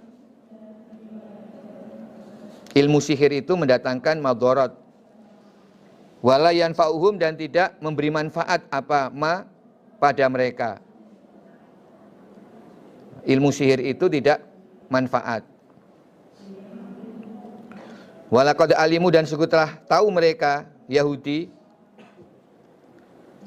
[2.75, 4.75] Ilmu sihir itu mendatangkan madorot.
[6.25, 9.45] Walayan fauhum dan tidak memberi manfaat apa ma
[10.01, 10.81] pada mereka
[13.25, 14.45] ilmu sihir itu tidak
[14.93, 15.45] manfaat.
[18.29, 21.49] Walakad alimu dan suku telah tahu mereka Yahudi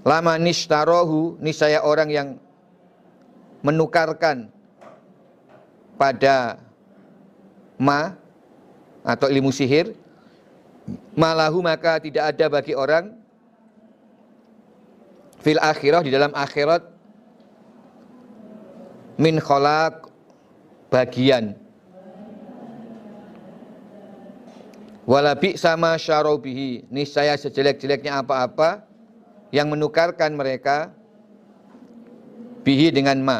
[0.07, 2.28] lama nishtarohu nisaya orang yang
[3.59, 4.47] menukarkan
[5.99, 6.61] pada
[7.75, 8.15] ma
[9.03, 9.91] atau ilmu sihir
[11.17, 13.11] malahu maka tidak ada bagi orang
[15.43, 16.96] fil akhirah di dalam akhirat
[19.18, 20.07] min kholak
[20.93, 21.57] bagian.
[25.07, 28.84] Walabi sama syarobihi niscaya sejelek-jeleknya apa-apa
[29.55, 30.91] yang menukarkan mereka
[32.61, 33.39] bihi dengan ma.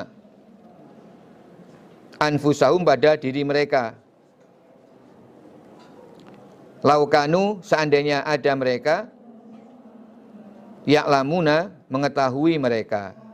[2.18, 3.94] Anfusahum pada diri mereka.
[6.82, 9.12] Laukanu seandainya ada mereka
[10.88, 13.27] yaklamuna mengetahui mereka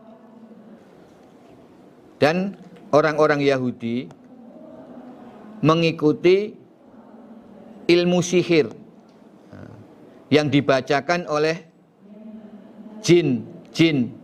[2.24, 2.56] dan
[2.96, 4.08] orang-orang Yahudi
[5.60, 6.56] mengikuti
[7.92, 8.72] ilmu sihir
[10.32, 11.68] yang dibacakan oleh
[13.04, 14.16] jin-jin.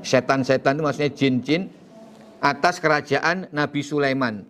[0.00, 1.68] Setan-setan itu maksudnya jin-jin
[2.40, 4.48] atas kerajaan Nabi Sulaiman.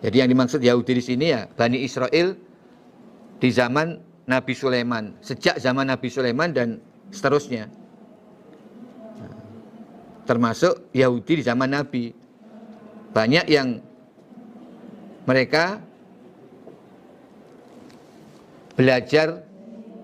[0.00, 2.32] Jadi yang dimaksud Yahudi di sini ya Bani Israel
[3.36, 6.80] di zaman Nabi Sulaiman, sejak zaman Nabi Sulaiman dan
[7.12, 7.68] seterusnya
[10.28, 12.12] termasuk Yahudi di zaman Nabi.
[13.16, 13.80] Banyak yang
[15.24, 15.80] mereka
[18.76, 19.40] belajar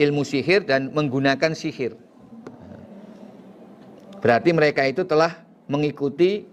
[0.01, 2.01] ilmu sihir dan menggunakan sihir.
[4.25, 6.49] Berarti mereka itu telah mengikuti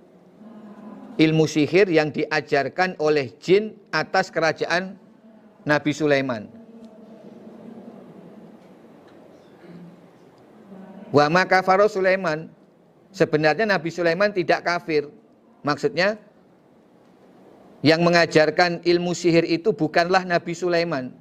[1.16, 5.00] ilmu sihir yang diajarkan oleh jin atas kerajaan
[5.64, 6.52] Nabi Sulaiman.
[11.16, 12.52] Wa maka Sulaiman
[13.12, 15.08] sebenarnya Nabi Sulaiman tidak kafir.
[15.62, 16.18] Maksudnya
[17.86, 21.14] yang mengajarkan ilmu sihir itu bukanlah Nabi Sulaiman.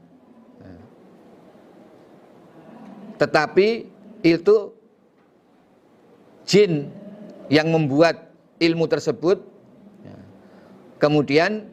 [3.21, 3.85] Tetapi
[4.25, 4.57] itu
[6.49, 6.89] jin
[7.53, 9.45] yang membuat ilmu tersebut.
[11.01, 11.69] Kemudian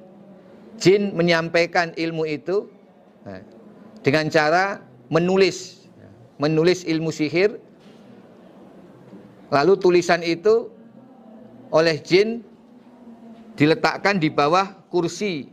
[0.80, 2.68] jin menyampaikan ilmu itu
[4.04, 4.80] dengan cara
[5.12, 5.88] menulis
[6.40, 7.60] menulis ilmu sihir
[9.48, 10.68] Lalu tulisan itu
[11.72, 12.44] oleh jin
[13.56, 15.48] diletakkan di bawah kursi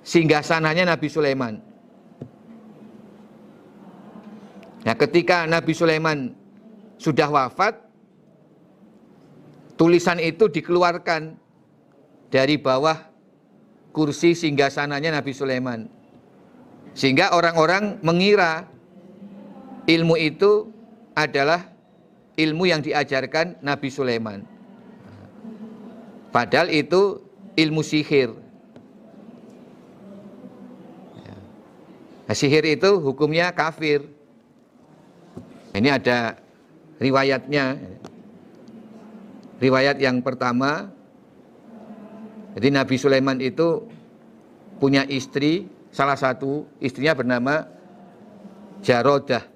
[0.00, 1.54] singgasananya Nabi Sulaiman.
[4.86, 6.30] Nah, ketika Nabi Sulaiman
[6.96, 7.74] sudah wafat,
[9.74, 11.36] tulisan itu dikeluarkan
[12.30, 12.96] dari bawah
[13.90, 15.90] kursi singgasananya Nabi Sulaiman.
[16.96, 18.64] Sehingga orang-orang mengira
[19.84, 20.72] ilmu itu
[21.12, 21.75] adalah
[22.36, 24.44] ilmu yang diajarkan Nabi Sulaiman.
[26.30, 27.24] Padahal itu
[27.56, 28.36] ilmu sihir.
[32.26, 34.04] Nah, sihir itu hukumnya kafir.
[35.72, 36.36] Ini ada
[37.00, 37.80] riwayatnya.
[39.56, 40.92] Riwayat yang pertama,
[42.52, 43.88] jadi Nabi Sulaiman itu
[44.76, 47.64] punya istri, salah satu istrinya bernama
[48.84, 49.55] Jarodah.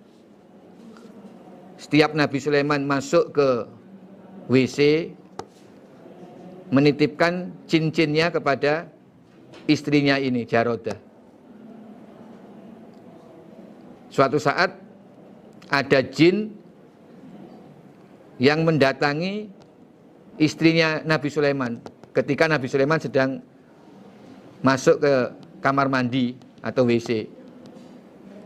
[1.81, 3.49] Setiap Nabi Sulaiman masuk ke
[4.53, 5.09] WC
[6.69, 8.85] menitipkan cincinnya kepada
[9.65, 11.01] istrinya ini, Jarodah.
[14.13, 14.77] Suatu saat
[15.73, 16.53] ada jin
[18.37, 19.49] yang mendatangi
[20.37, 21.81] istrinya Nabi Sulaiman
[22.13, 23.41] ketika Nabi Sulaiman sedang
[24.61, 25.15] masuk ke
[25.65, 27.25] kamar mandi atau WC.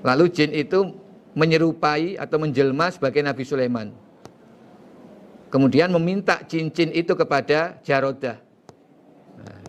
[0.07, 1.04] Lalu jin itu
[1.35, 3.91] menyerupai atau menjelma sebagai Nabi Sulaiman.
[5.51, 8.39] Kemudian meminta cincin itu kepada Jarodah.
[9.39, 9.63] Nah,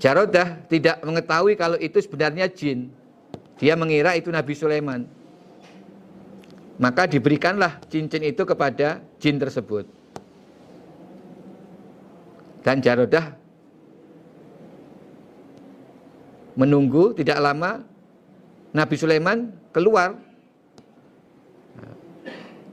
[0.00, 2.92] Jarodah tidak mengetahui kalau itu sebenarnya jin.
[3.56, 5.08] Dia mengira itu Nabi Sulaiman.
[6.76, 9.86] Maka diberikanlah cincin itu kepada jin tersebut.
[12.64, 13.32] Dan Jarodah
[16.56, 17.93] menunggu tidak lama
[18.74, 20.18] Nabi Sulaiman keluar.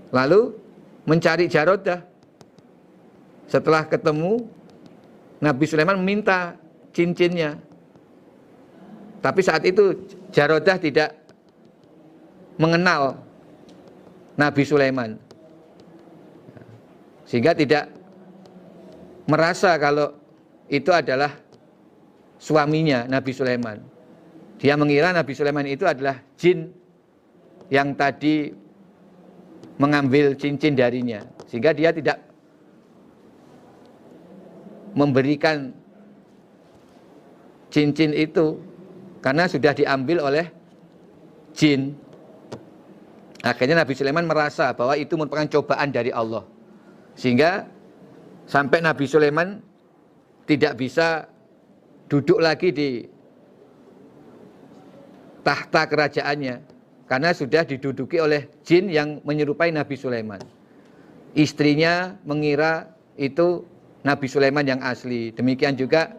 [0.10, 0.58] Lalu
[1.06, 2.02] mencari Jarodah.
[3.46, 4.42] Setelah ketemu
[5.38, 6.58] Nabi Sulaiman meminta
[6.90, 7.62] cincinnya.
[9.22, 9.94] Tapi saat itu
[10.34, 11.14] Jarodah tidak
[12.58, 13.22] mengenal
[14.34, 15.22] Nabi Sulaiman.
[17.30, 17.88] Sehingga tidak
[19.30, 20.18] merasa kalau
[20.68, 21.38] itu adalah
[22.42, 24.01] suaminya Nabi Sulaiman
[24.62, 26.70] dia mengira Nabi Sulaiman itu adalah jin
[27.74, 28.54] yang tadi
[29.82, 31.26] mengambil cincin darinya.
[31.50, 32.22] Sehingga dia tidak
[34.94, 35.74] memberikan
[37.74, 38.62] cincin itu
[39.26, 40.46] karena sudah diambil oleh
[41.58, 41.98] jin.
[43.42, 46.46] Akhirnya Nabi Sulaiman merasa bahwa itu merupakan cobaan dari Allah.
[47.18, 47.66] Sehingga
[48.46, 49.58] sampai Nabi Sulaiman
[50.46, 51.26] tidak bisa
[52.06, 52.90] duduk lagi di
[55.42, 56.62] tahta kerajaannya
[57.10, 60.40] karena sudah diduduki oleh jin yang menyerupai Nabi Sulaiman.
[61.36, 63.68] Istrinya mengira itu
[64.04, 65.36] Nabi Sulaiman yang asli.
[65.36, 66.12] Demikian juga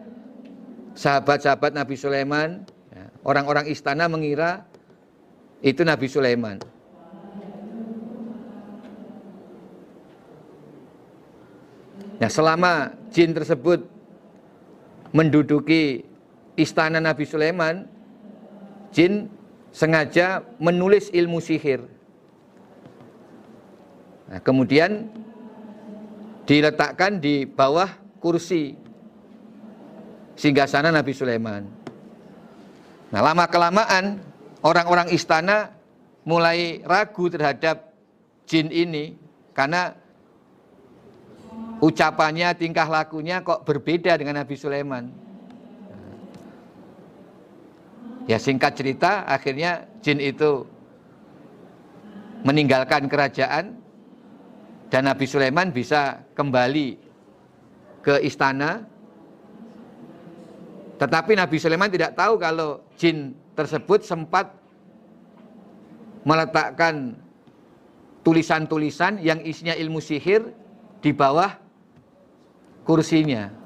[0.93, 2.63] sahabat-sahabat Nabi Sulaiman,
[2.93, 4.65] ya, orang-orang istana mengira
[5.65, 6.61] itu Nabi Sulaiman.
[12.21, 13.83] Nah, selama jin tersebut
[15.11, 16.05] menduduki
[16.55, 17.89] istana Nabi Sulaiman,
[18.93, 19.27] jin
[19.73, 21.81] sengaja menulis ilmu sihir.
[24.29, 25.09] Nah, kemudian
[26.45, 27.89] diletakkan di bawah
[28.21, 28.77] kursi
[30.37, 31.65] singgasana Nabi Sulaiman.
[33.09, 34.21] Nah, lama kelamaan
[34.61, 35.73] orang-orang istana
[36.23, 37.93] mulai ragu terhadap
[38.47, 39.17] jin ini
[39.53, 39.93] karena
[41.83, 45.22] ucapannya, tingkah lakunya kok berbeda dengan Nabi Sulaiman.
[48.23, 50.63] Ya singkat cerita akhirnya jin itu
[52.47, 53.79] meninggalkan kerajaan
[54.87, 56.95] dan Nabi Sulaiman bisa kembali
[58.03, 58.85] ke istana.
[60.99, 64.53] Tetapi Nabi Sulaiman tidak tahu kalau jin tersebut sempat
[66.23, 67.19] meletakkan
[68.23, 70.55] tulisan-tulisan yang isinya ilmu sihir
[71.03, 71.51] di bawah
[72.87, 73.62] kursinya.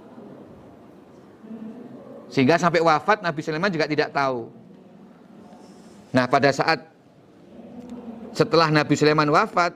[2.28, 4.52] Sehingga sampai wafat Nabi Sulaiman juga tidak tahu.
[6.12, 6.84] Nah, pada saat
[8.36, 9.74] setelah Nabi Sulaiman wafat,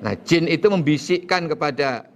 [0.00, 2.08] nah jin itu membisikkan kepada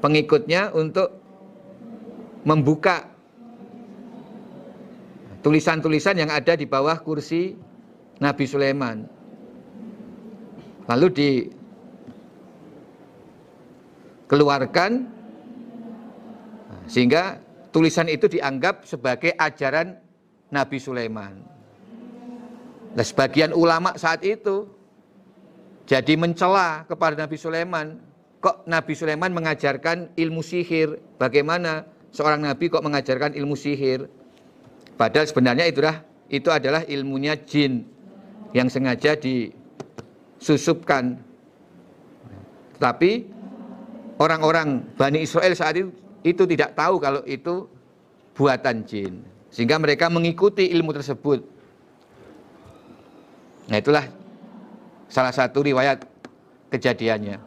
[0.00, 1.12] pengikutnya untuk
[2.46, 3.10] membuka
[5.44, 7.58] tulisan-tulisan yang ada di bawah kursi
[8.22, 9.04] Nabi Sulaiman.
[10.86, 11.06] Lalu
[14.26, 15.06] dikeluarkan
[16.90, 17.38] sehingga
[17.70, 20.02] tulisan itu dianggap sebagai ajaran
[20.50, 21.38] Nabi Sulaiman.
[22.98, 24.66] Nah, sebagian ulama saat itu
[25.86, 28.02] jadi mencela kepada Nabi Sulaiman
[28.42, 30.98] kok Nabi Sulaiman mengajarkan ilmu sihir?
[31.22, 34.10] Bagaimana seorang nabi kok mengajarkan ilmu sihir?
[34.98, 37.86] Padahal sebenarnya itulah itu adalah ilmunya jin
[38.50, 41.22] yang sengaja disusupkan.
[42.78, 43.35] Tetapi
[44.20, 45.90] orang-orang Bani Israel saat itu,
[46.26, 47.68] itu tidak tahu kalau itu
[48.36, 49.22] buatan jin.
[49.48, 51.40] Sehingga mereka mengikuti ilmu tersebut.
[53.66, 54.04] Nah itulah
[55.08, 56.04] salah satu riwayat
[56.70, 57.38] kejadiannya.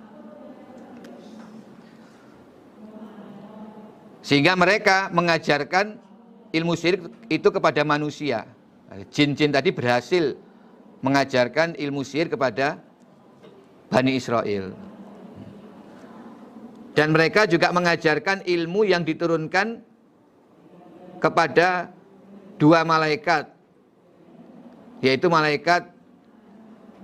[4.26, 5.98] Sehingga mereka mengajarkan
[6.54, 8.46] ilmu syirik itu kepada manusia.
[9.14, 10.34] Jin-jin tadi berhasil
[11.06, 12.82] mengajarkan ilmu sihir kepada
[13.90, 14.89] Bani Israel.
[17.00, 19.80] Dan mereka juga mengajarkan ilmu yang diturunkan
[21.24, 21.96] kepada
[22.60, 23.48] dua malaikat,
[25.00, 25.88] yaitu malaikat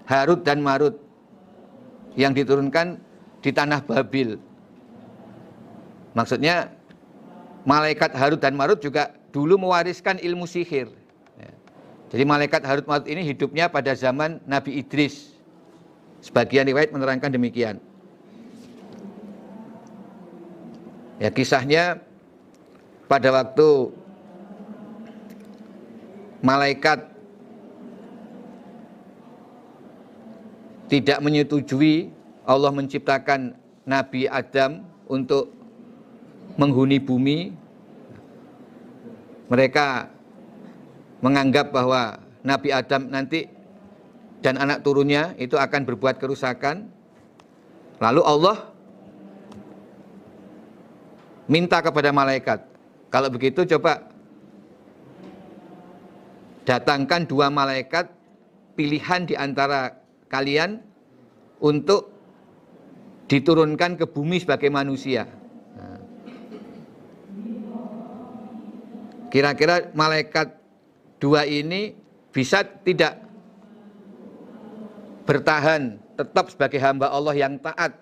[0.03, 0.99] Harut dan Marut
[2.19, 2.99] yang diturunkan
[3.39, 4.35] di tanah Babil.
[6.11, 6.75] Maksudnya
[7.63, 10.91] malaikat Harut dan Marut juga dulu mewariskan ilmu sihir.
[11.39, 11.51] Ya.
[12.11, 15.39] Jadi malaikat Harut Marut ini hidupnya pada zaman Nabi Idris.
[16.19, 17.79] Sebagian riwayat menerangkan demikian.
[21.15, 22.03] Ya kisahnya
[23.07, 23.95] pada waktu
[26.43, 27.07] malaikat
[30.91, 32.11] tidak menyetujui
[32.45, 33.57] Allah menciptakan
[33.87, 35.49] Nabi Adam untuk
[36.59, 37.53] menghuni bumi,
[39.49, 40.09] mereka
[41.23, 43.49] menganggap bahwa Nabi Adam nanti
[44.45, 46.85] dan anak turunnya itu akan berbuat kerusakan.
[47.97, 48.74] Lalu Allah
[51.45, 52.65] minta kepada malaikat,
[53.13, 54.09] kalau begitu coba
[56.65, 58.09] datangkan dua malaikat
[58.73, 60.81] pilihan di antara kalian
[61.61, 62.11] untuk
[63.29, 65.25] diturunkan ke bumi sebagai manusia.
[69.29, 70.55] Kira-kira malaikat
[71.19, 71.91] dua ini
[72.31, 73.19] bisa tidak
[75.25, 77.97] bertahan tetap sebagai hamba Allah yang taat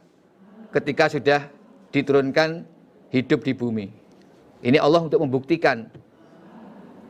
[0.75, 1.41] ketika sudah
[1.89, 2.67] diturunkan
[3.14, 3.86] hidup di bumi.
[4.66, 5.86] Ini Allah untuk membuktikan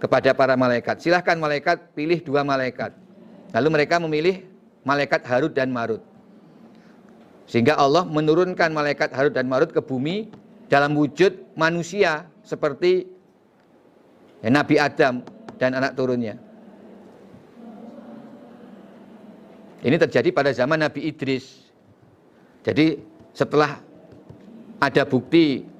[0.03, 0.99] kepada para malaikat.
[0.99, 2.91] Silahkan malaikat pilih dua malaikat.
[3.55, 4.43] Lalu mereka memilih
[4.83, 6.03] malaikat Harut dan Marut.
[7.47, 10.27] Sehingga Allah menurunkan malaikat Harut dan Marut ke bumi
[10.67, 13.07] dalam wujud manusia seperti
[14.43, 15.23] ya, Nabi Adam
[15.55, 16.35] dan anak turunnya.
[19.83, 21.67] Ini terjadi pada zaman Nabi Idris.
[22.63, 22.99] Jadi
[23.35, 23.79] setelah
[24.79, 25.72] ada bukti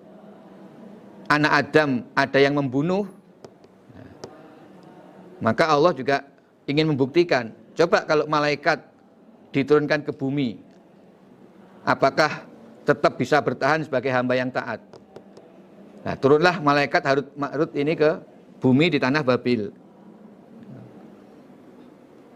[1.34, 3.10] anak Adam ada yang membunuh,
[5.42, 6.22] maka Allah juga
[6.70, 7.52] ingin membuktikan.
[7.74, 8.86] Coba kalau malaikat
[9.50, 10.62] diturunkan ke bumi,
[11.84, 12.46] apakah
[12.86, 14.80] tetap bisa bertahan sebagai hamba yang taat?
[16.06, 18.22] Nah, turunlah malaikat Harut Marut ini ke
[18.62, 19.72] bumi di tanah Babil.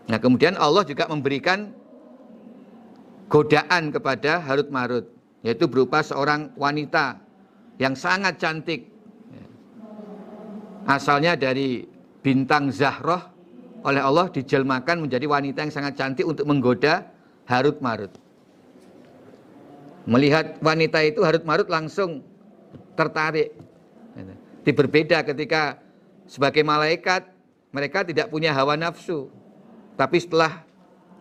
[0.07, 1.75] Nah kemudian Allah juga memberikan
[3.27, 5.05] godaan kepada Harut Marut,
[5.43, 7.19] yaitu berupa seorang wanita
[7.77, 8.89] yang sangat cantik.
[10.87, 11.83] Asalnya dari
[12.23, 13.21] bintang Zahroh
[13.85, 17.07] oleh Allah dijelmakan menjadi wanita yang sangat cantik untuk menggoda
[17.47, 18.11] Harut Marut.
[20.07, 22.23] Melihat wanita itu Harut Marut langsung
[22.95, 23.53] tertarik.
[24.63, 25.79] Di berbeda ketika
[26.27, 27.27] sebagai malaikat,
[27.71, 29.31] mereka tidak punya hawa nafsu.
[29.95, 30.63] Tapi setelah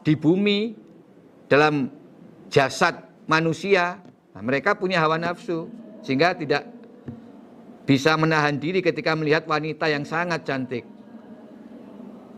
[0.03, 0.75] di bumi,
[1.47, 1.91] dalam
[2.51, 4.03] jasad manusia,
[4.35, 5.71] nah mereka punya hawa nafsu.
[6.07, 6.71] Sehingga tidak
[7.83, 10.87] bisa menahan diri ketika melihat wanita yang sangat cantik.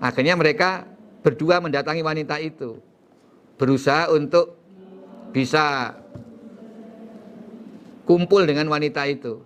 [0.01, 0.89] Akhirnya mereka
[1.21, 2.81] berdua mendatangi wanita itu.
[3.61, 4.57] Berusaha untuk
[5.37, 5.93] bisa
[8.09, 9.45] kumpul dengan wanita itu.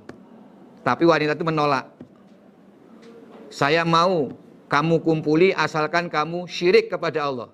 [0.86, 1.90] Tapi wanita itu menolak.
[3.50, 4.30] Saya mau
[4.70, 7.50] kamu kumpuli asalkan kamu syirik kepada Allah.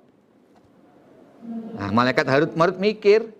[1.79, 3.31] Nah, malaikat Harut Marut mikir,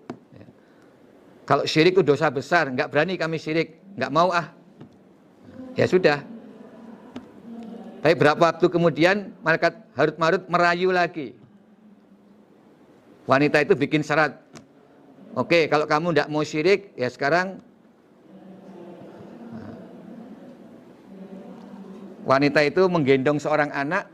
[1.49, 4.53] kalau syirik itu dosa besar, nggak berani kami syirik, nggak mau ah.
[5.73, 6.21] Ya sudah.
[8.05, 11.33] Tapi berapa waktu kemudian malaikat Harut Marut merayu lagi.
[13.25, 14.37] Wanita itu bikin syarat.
[15.33, 17.57] Oke, kalau kamu tidak mau syirik, ya sekarang
[22.29, 24.05] wanita itu menggendong seorang anak,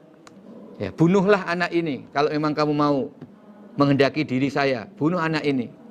[0.80, 2.08] ya bunuhlah anak ini.
[2.16, 3.12] Kalau memang kamu mau
[3.76, 5.84] menghendaki diri saya, bunuh anak ini.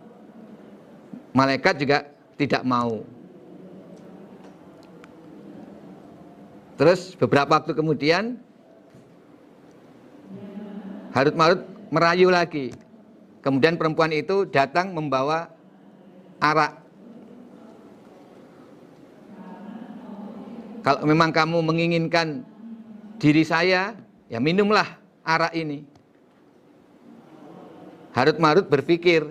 [1.35, 2.07] Malaikat juga
[2.39, 3.03] tidak mau.
[6.79, 8.39] Terus beberapa waktu kemudian
[11.15, 11.63] Harut Marut
[11.95, 12.75] merayu lagi.
[13.39, 15.47] Kemudian perempuan itu datang membawa
[16.43, 16.83] arak.
[20.83, 22.43] Kalau memang kamu menginginkan
[23.23, 23.95] diri saya,
[24.27, 24.85] ya minumlah
[25.23, 25.87] arak ini.
[28.11, 29.31] Harut Marut berpikir,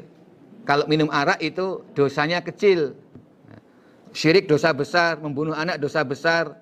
[0.63, 2.95] kalau minum arak itu dosanya kecil.
[4.13, 6.55] Syirik dosa besar, membunuh anak dosa besar.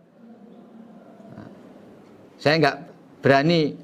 [2.41, 2.78] Saya nggak
[3.22, 3.78] berani.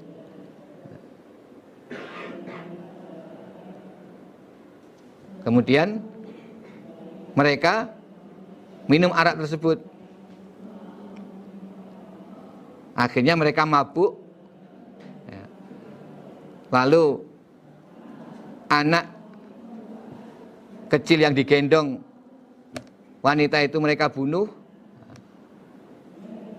[5.45, 6.01] Kemudian
[7.37, 7.93] mereka
[8.89, 9.77] minum arak tersebut.
[12.97, 14.17] Akhirnya mereka mabuk.
[15.29, 15.45] Ya.
[16.73, 17.21] Lalu
[18.73, 19.16] anak
[20.87, 21.99] kecil yang digendong
[23.21, 24.47] wanita itu mereka bunuh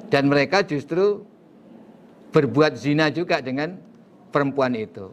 [0.08, 1.24] dan mereka justru
[2.32, 3.76] berbuat zina juga dengan
[4.32, 5.08] perempuan itu.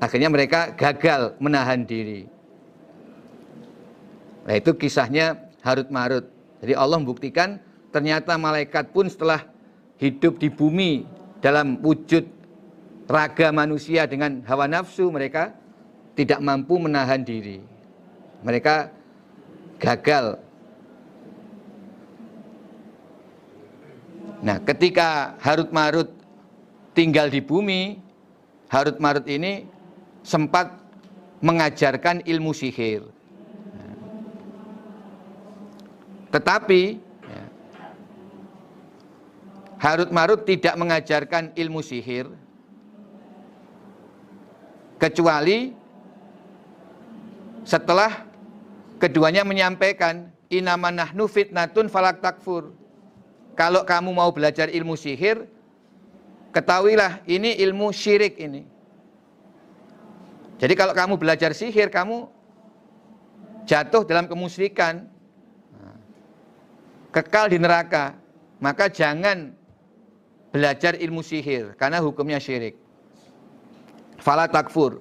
[0.00, 2.24] Akhirnya mereka gagal menahan diri.
[4.48, 6.24] Nah itu kisahnya Harut Marut.
[6.64, 7.60] Jadi Allah membuktikan
[7.92, 9.44] ternyata malaikat pun setelah
[10.00, 11.04] hidup di bumi
[11.44, 12.24] dalam wujud
[13.10, 15.52] raga manusia dengan hawa nafsu mereka
[16.18, 17.62] tidak mampu menahan diri.
[18.42, 18.90] Mereka
[19.78, 20.42] gagal.
[24.42, 26.10] Nah, ketika Harut Marut
[26.90, 28.02] tinggal di bumi,
[28.66, 29.62] Harut Marut ini
[30.26, 30.74] sempat
[31.38, 33.06] mengajarkan ilmu sihir.
[36.34, 36.82] Tetapi
[37.30, 37.44] ya,
[39.78, 42.26] Harut Marut tidak mengajarkan ilmu sihir
[44.98, 45.77] kecuali
[47.68, 48.24] setelah
[48.96, 52.72] keduanya menyampaikan inama nahnu fitnatun falak takfur.
[53.52, 55.44] Kalau kamu mau belajar ilmu sihir,
[56.56, 58.64] ketahuilah ini ilmu syirik ini.
[60.56, 62.24] Jadi kalau kamu belajar sihir, kamu
[63.68, 65.04] jatuh dalam kemusyrikan,
[67.12, 68.16] kekal di neraka.
[68.58, 69.54] Maka jangan
[70.50, 72.74] belajar ilmu sihir, karena hukumnya syirik.
[74.18, 74.98] Fala takfur.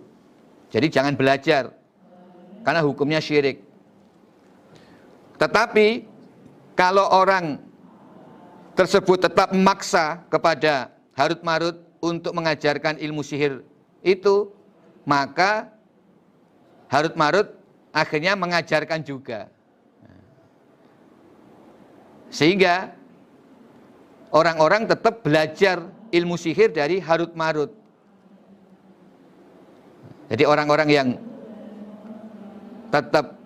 [0.69, 1.76] Jadi jangan belajar
[2.61, 3.61] karena hukumnya syirik.
[5.37, 6.05] Tetapi
[6.73, 7.61] kalau orang
[8.77, 13.65] tersebut tetap memaksa kepada Harut Marut untuk mengajarkan ilmu sihir
[14.05, 14.53] itu,
[15.05, 15.73] maka
[16.89, 17.49] Harut Marut
[17.89, 19.49] akhirnya mengajarkan juga.
[22.29, 22.93] Sehingga
[24.29, 27.73] orang-orang tetap belajar ilmu sihir dari Harut Marut.
[30.27, 31.07] Jadi orang-orang yang
[33.03, 33.37] tetap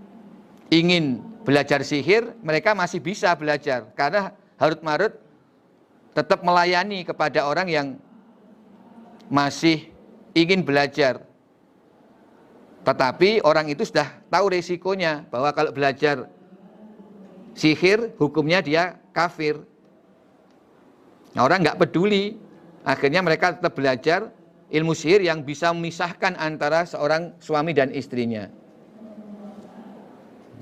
[0.72, 4.32] ingin belajar sihir, mereka masih bisa belajar karena
[4.62, 5.14] Harut Marut
[6.14, 7.88] tetap melayani kepada orang yang
[9.32, 9.89] masih
[10.38, 11.24] ingin belajar.
[12.82, 16.30] Tetapi orang itu sudah tahu resikonya bahwa kalau belajar
[17.54, 19.62] sihir hukumnya dia kafir.
[21.32, 22.36] Nah, orang nggak peduli,
[22.84, 24.34] akhirnya mereka tetap belajar
[24.68, 28.52] ilmu sihir yang bisa memisahkan antara seorang suami dan istrinya.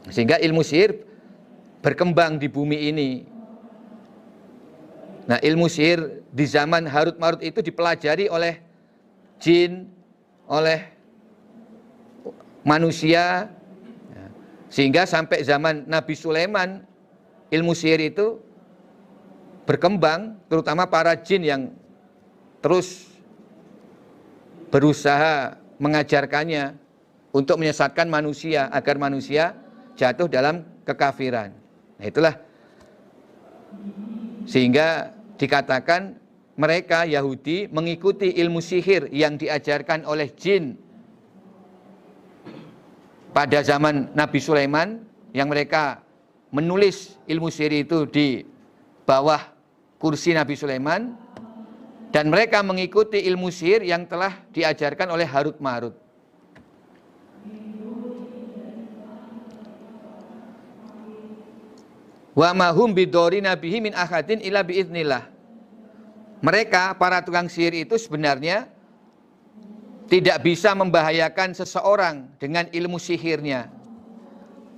[0.09, 1.05] Sehingga ilmu sihir
[1.79, 3.09] berkembang di bumi ini.
[5.29, 8.57] Nah ilmu sihir di zaman Harut Marut itu dipelajari oleh
[9.37, 9.87] jin,
[10.49, 10.89] oleh
[12.65, 13.53] manusia.
[14.69, 16.85] Sehingga sampai zaman Nabi Sulaiman
[17.49, 18.37] ilmu sihir itu
[19.65, 21.61] berkembang terutama para jin yang
[22.61, 23.09] terus
[24.73, 26.77] berusaha mengajarkannya
[27.33, 29.57] untuk menyesatkan manusia agar manusia
[29.99, 31.51] jatuh dalam kekafiran.
[31.99, 32.39] Nah, itulah
[34.47, 36.15] sehingga dikatakan
[36.55, 40.79] mereka Yahudi mengikuti ilmu sihir yang diajarkan oleh jin
[43.35, 45.03] pada zaman Nabi Sulaiman
[45.35, 45.99] yang mereka
[46.55, 48.47] menulis ilmu sihir itu di
[49.03, 49.43] bawah
[49.99, 51.29] kursi Nabi Sulaiman
[52.09, 55.93] Dan mereka mengikuti ilmu sihir yang telah diajarkan oleh Harut Marut.
[62.39, 65.27] Wa mahum bidori nabihi min ahadin ila biiznillah.
[66.39, 68.71] Mereka para tukang sihir itu sebenarnya
[70.07, 73.67] tidak bisa membahayakan seseorang dengan ilmu sihirnya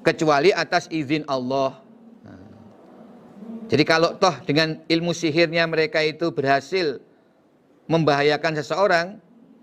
[0.01, 1.77] kecuali atas izin Allah.
[3.69, 6.97] Jadi kalau toh dengan ilmu sihirnya mereka itu berhasil
[7.85, 9.07] membahayakan seseorang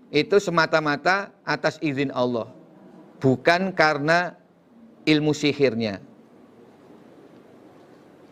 [0.09, 2.47] itu semata-mata atas izin Allah,
[3.19, 4.39] bukan karena
[5.03, 6.08] ilmu sihirnya.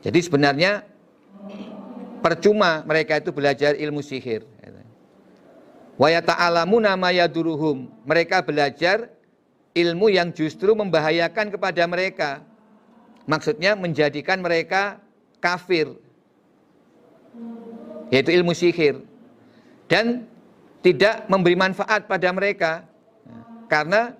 [0.07, 0.87] Jadi sebenarnya
[2.23, 4.47] percuma mereka itu belajar ilmu sihir.
[5.99, 7.91] Wa yata'alamuna ma yaduruhum.
[8.07, 9.11] Mereka belajar
[9.75, 12.39] ilmu yang justru membahayakan kepada mereka.
[13.27, 15.03] Maksudnya menjadikan mereka
[15.43, 15.91] kafir.
[18.07, 19.03] Yaitu ilmu sihir.
[19.91, 20.23] Dan
[20.87, 22.87] tidak memberi manfaat pada mereka.
[23.67, 24.15] Karena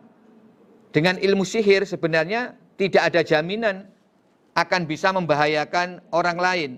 [0.91, 3.87] dengan ilmu sihir sebenarnya tidak ada jaminan
[4.57, 6.71] akan bisa membahayakan orang lain.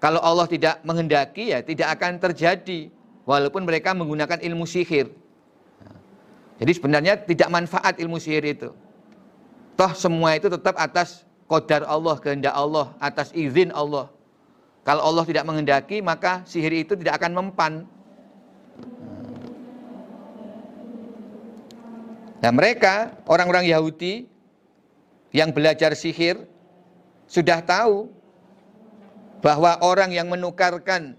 [0.00, 2.88] Kalau Allah tidak menghendaki ya tidak akan terjadi
[3.28, 5.12] walaupun mereka menggunakan ilmu sihir.
[6.56, 8.72] Jadi sebenarnya tidak manfaat ilmu sihir itu.
[9.76, 14.08] Toh semua itu tetap atas kodar Allah, kehendak Allah, atas izin Allah.
[14.84, 17.72] Kalau Allah tidak menghendaki maka sihir itu tidak akan mempan.
[22.40, 24.33] Nah mereka orang-orang Yahudi
[25.34, 26.46] yang belajar sihir
[27.26, 28.06] sudah tahu
[29.42, 31.18] bahwa orang yang menukarkan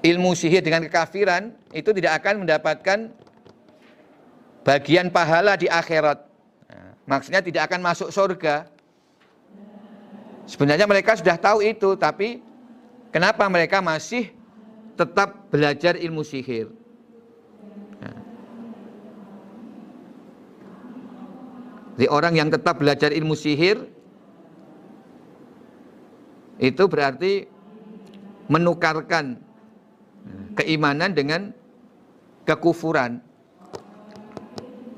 [0.00, 2.98] ilmu sihir dengan kekafiran itu tidak akan mendapatkan
[4.64, 6.24] bagian pahala di akhirat.
[6.66, 8.66] Nah, maksudnya tidak akan masuk surga.
[10.48, 12.40] Sebenarnya mereka sudah tahu itu, tapi
[13.12, 14.30] kenapa mereka masih
[14.96, 16.72] tetap belajar ilmu sihir?
[21.96, 23.88] Jadi orang yang tetap belajar ilmu sihir
[26.60, 27.48] itu berarti
[28.52, 29.40] menukarkan
[30.60, 31.56] keimanan dengan
[32.44, 33.24] kekufuran.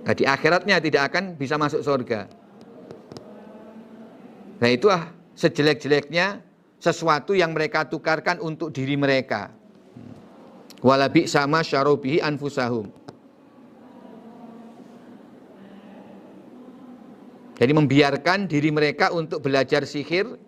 [0.03, 2.26] Nah, di akhiratnya tidak akan bisa masuk surga.
[4.59, 6.42] Nah, itu ah sejelek-jeleknya
[6.82, 9.55] sesuatu yang mereka tukarkan untuk diri mereka.
[10.82, 12.90] Walabi sama syarobihi anfusahum.
[17.59, 20.38] Jadi membiarkan diri mereka untuk belajar sihir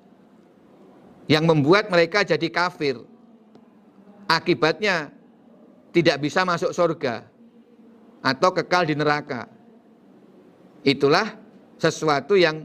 [1.27, 3.03] yang membuat mereka jadi kafir.
[4.31, 5.11] Akibatnya
[5.91, 7.27] tidak bisa masuk surga
[8.23, 9.51] atau kekal di neraka.
[10.87, 11.35] Itulah
[11.83, 12.63] sesuatu yang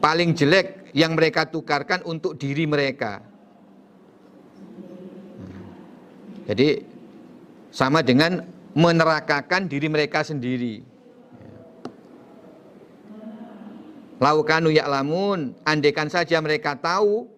[0.00, 3.20] paling jelek yang mereka tukarkan untuk diri mereka.
[6.48, 6.80] Jadi
[7.68, 8.40] sama dengan
[8.72, 10.80] menerakakan diri mereka sendiri.
[14.18, 17.30] Laukanu ya'lamun, andekan saja mereka tahu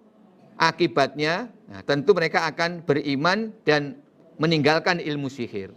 [0.56, 4.00] akibatnya, nah, tentu mereka akan beriman dan
[4.40, 5.76] meninggalkan ilmu sihir.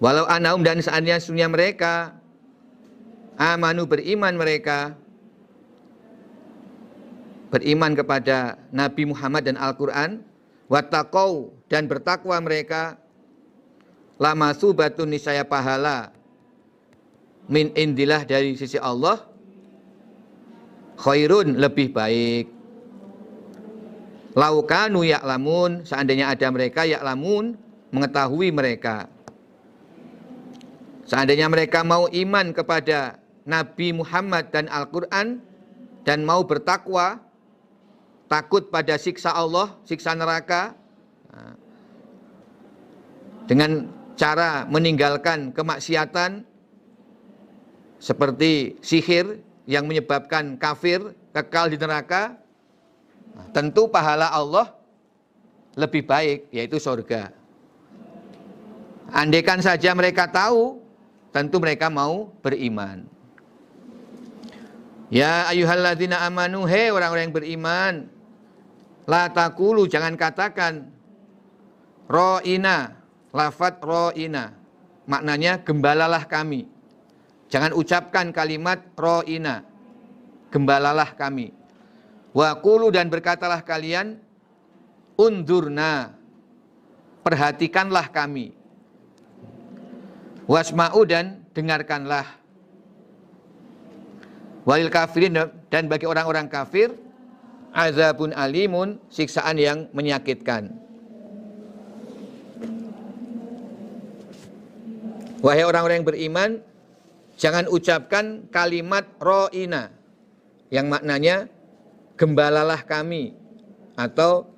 [0.00, 2.16] Walau anaum dan seandainya sunya mereka
[3.36, 4.96] amanu beriman mereka
[7.52, 10.20] beriman kepada Nabi Muhammad dan Al-Qur'an
[10.68, 13.00] wattaqau dan bertakwa mereka
[14.20, 16.15] lama subatun nisaya pahala
[17.46, 19.22] min indilah dari sisi Allah
[20.98, 22.46] khairun lebih baik.
[24.36, 27.56] Laukanu ya'lamun seandainya ada mereka ya'lamun
[27.94, 29.08] mengetahui mereka.
[31.06, 35.38] Seandainya mereka mau iman kepada Nabi Muhammad dan Al-Quran
[36.02, 37.22] dan mau bertakwa
[38.26, 40.74] takut pada siksa Allah siksa neraka
[43.46, 43.86] dengan
[44.18, 46.42] cara meninggalkan kemaksiatan
[47.98, 52.38] seperti sihir yang menyebabkan kafir kekal di neraka,
[53.52, 54.72] tentu pahala Allah
[55.76, 57.34] lebih baik, yaitu surga.
[59.12, 60.80] Andaikan saja mereka tahu,
[61.30, 63.04] tentu mereka mau beriman.
[65.12, 67.94] Ya ayuhalladzina amanu, he orang-orang yang beriman,
[69.06, 70.90] la takulu, jangan katakan,
[72.10, 72.98] ro'ina,
[73.30, 74.50] lafat ro'ina,
[75.06, 76.66] maknanya gembalalah kami.
[77.46, 79.62] Jangan ucapkan kalimat ro'ina.
[80.50, 81.54] Gembalalah kami.
[82.34, 84.18] Wa kulu dan berkatalah kalian
[85.14, 86.14] undurna.
[87.22, 88.54] Perhatikanlah kami.
[90.46, 92.26] Wasma'u dan dengarkanlah.
[94.62, 95.34] Walil kafirin
[95.70, 96.94] dan bagi orang-orang kafir
[97.76, 100.72] azabun alimun, siksaan yang menyakitkan.
[105.44, 106.50] Wahai orang-orang yang beriman,
[107.36, 109.92] jangan ucapkan kalimat ro'ina
[110.72, 111.46] yang maknanya
[112.16, 113.36] gembalalah kami
[113.94, 114.48] atau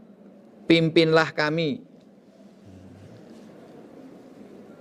[0.70, 1.82] pimpinlah kami.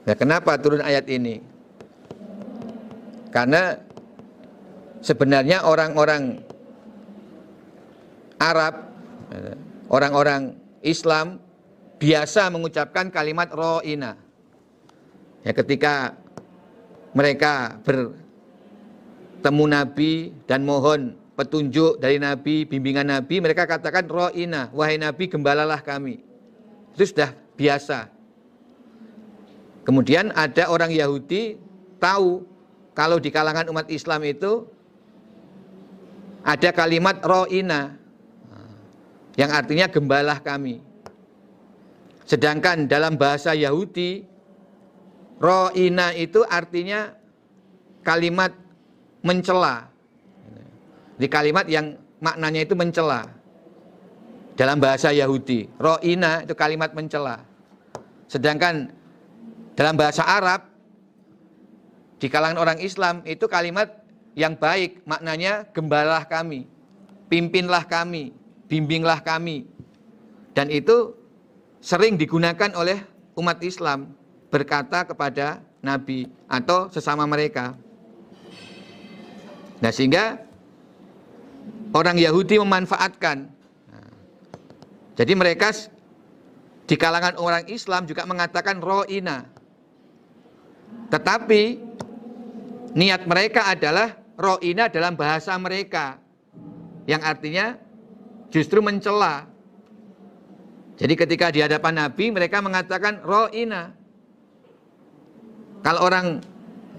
[0.08, 1.44] Nah, kenapa turun ayat ini?
[3.28, 3.76] Karena
[5.04, 6.40] sebenarnya orang-orang
[8.40, 8.88] Arab,
[9.92, 11.42] orang-orang Islam
[11.98, 14.16] biasa mengucapkan kalimat ro'ina.
[15.42, 16.14] Ya, ketika
[17.16, 25.30] mereka bertemu Nabi dan mohon petunjuk dari Nabi, bimbingan Nabi, mereka katakan ro'ina, wahai Nabi
[25.30, 26.20] gembalalah kami.
[26.98, 28.10] Itu sudah biasa.
[29.86, 31.62] Kemudian ada orang Yahudi
[32.02, 32.44] tahu
[32.98, 34.66] kalau di kalangan umat Islam itu
[36.42, 37.96] ada kalimat ro'ina
[39.38, 40.82] yang artinya gembalah kami.
[42.28, 44.26] Sedangkan dalam bahasa Yahudi,
[45.42, 47.14] ro'ina itu artinya
[48.02, 48.54] kalimat
[49.22, 49.90] mencela.
[51.18, 53.26] Di kalimat yang maknanya itu mencela.
[54.58, 57.46] Dalam bahasa Yahudi, ro'ina itu kalimat mencela.
[58.26, 58.90] Sedangkan
[59.78, 60.66] dalam bahasa Arab,
[62.18, 64.02] di kalangan orang Islam itu kalimat
[64.34, 66.66] yang baik, maknanya gembalah kami,
[67.30, 68.34] pimpinlah kami,
[68.66, 69.70] bimbinglah kami.
[70.58, 71.14] Dan itu
[71.78, 72.98] sering digunakan oleh
[73.38, 74.18] umat Islam
[74.48, 77.76] berkata kepada Nabi atau sesama mereka.
[79.78, 80.42] Nah sehingga
[81.94, 83.56] orang Yahudi memanfaatkan.
[85.18, 85.74] jadi mereka
[86.88, 89.50] di kalangan orang Islam juga mengatakan ro'ina.
[91.12, 91.62] Tetapi
[92.96, 96.22] niat mereka adalah ro'ina dalam bahasa mereka.
[97.10, 97.66] Yang artinya
[98.54, 99.50] justru mencela.
[100.98, 103.94] Jadi ketika di hadapan Nabi mereka mengatakan ro'ina.
[105.88, 106.44] Kalau orang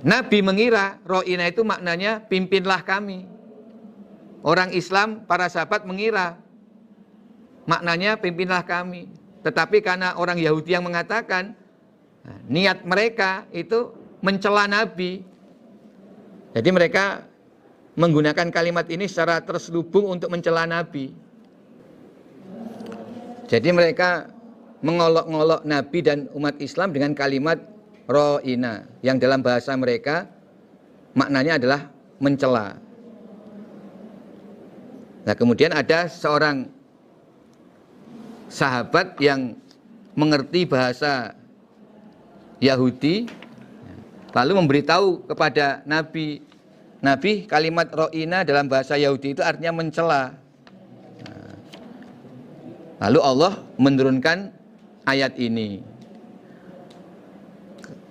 [0.01, 3.29] Nabi mengira ro'ina itu maknanya pimpinlah kami.
[4.41, 6.41] Orang Islam, para sahabat mengira
[7.69, 9.13] maknanya pimpinlah kami.
[9.45, 11.53] Tetapi karena orang Yahudi yang mengatakan
[12.25, 13.93] nah, niat mereka itu
[14.25, 15.21] mencela Nabi.
[16.57, 17.29] Jadi mereka
[17.93, 21.13] menggunakan kalimat ini secara terselubung untuk mencela Nabi.
[23.53, 24.33] Jadi mereka
[24.81, 27.77] mengolok-ngolok Nabi dan umat Islam dengan kalimat
[28.09, 30.27] ro'ina yang dalam bahasa mereka
[31.13, 31.81] maknanya adalah
[32.19, 32.81] mencela.
[35.29, 36.73] Nah kemudian ada seorang
[38.49, 39.55] sahabat yang
[40.17, 41.37] mengerti bahasa
[42.65, 43.29] Yahudi
[44.33, 46.41] lalu memberitahu kepada Nabi
[47.05, 50.35] Nabi kalimat ro'ina dalam bahasa Yahudi itu artinya mencela
[52.99, 54.51] Lalu Allah menurunkan
[55.07, 55.79] ayat ini.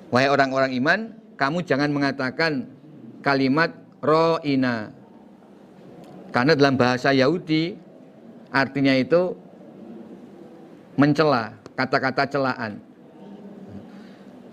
[0.07, 0.99] Wahai orang-orang iman,
[1.35, 2.67] kamu jangan mengatakan
[3.19, 4.91] kalimat ro'ina.
[6.31, 7.75] Karena dalam bahasa Yahudi
[8.51, 9.35] artinya itu
[10.95, 12.79] mencela, kata-kata celaan.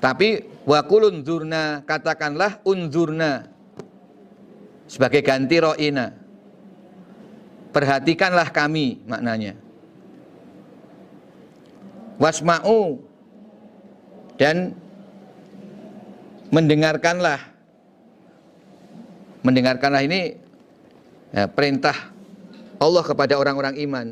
[0.03, 3.49] Tapi wakulun zurna, katakanlah unzurna
[4.91, 6.13] sebagai ganti ro'ina.
[7.75, 9.65] Perhatikanlah kami maknanya
[12.19, 13.03] wasma'u
[14.39, 14.75] dan
[16.55, 17.43] mendengarkanlah.
[19.43, 20.39] Mendengarkanlah ini
[21.35, 22.15] ya, perintah
[22.79, 24.07] Allah kepada orang-orang iman.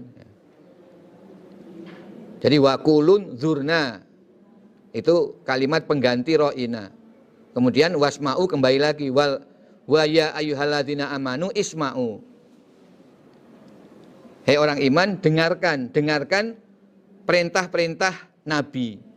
[2.42, 4.02] Jadi wakulun zurna.
[4.92, 6.92] Itu kalimat pengganti ro'ina.
[7.54, 9.08] Kemudian wasma'u kembali lagi.
[9.08, 9.40] Wal
[9.86, 12.20] wa ya ayyuhalladzina amanu isma'u.
[14.42, 16.58] Hei orang iman, dengarkan, dengarkan
[17.24, 19.11] perintah-perintah Nabi.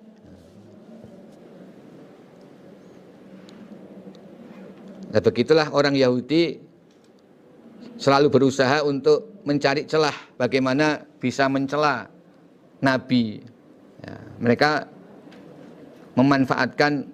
[5.16, 6.60] Nah, begitulah orang Yahudi
[7.96, 12.12] selalu berusaha untuk mencari celah bagaimana bisa mencela
[12.84, 13.40] Nabi.
[14.04, 14.92] Ya, mereka
[16.20, 17.08] memanfaatkan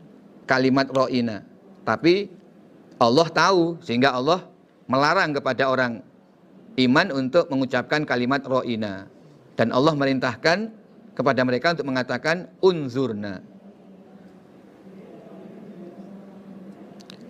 [0.49, 1.45] kalimat ro'ina.
[1.85, 2.25] Tapi
[2.97, 4.49] Allah tahu sehingga Allah
[4.89, 6.01] melarang kepada orang
[6.81, 9.05] iman untuk mengucapkan kalimat ro'ina.
[9.53, 10.73] Dan Allah merintahkan
[11.13, 13.50] kepada mereka untuk mengatakan unzurna.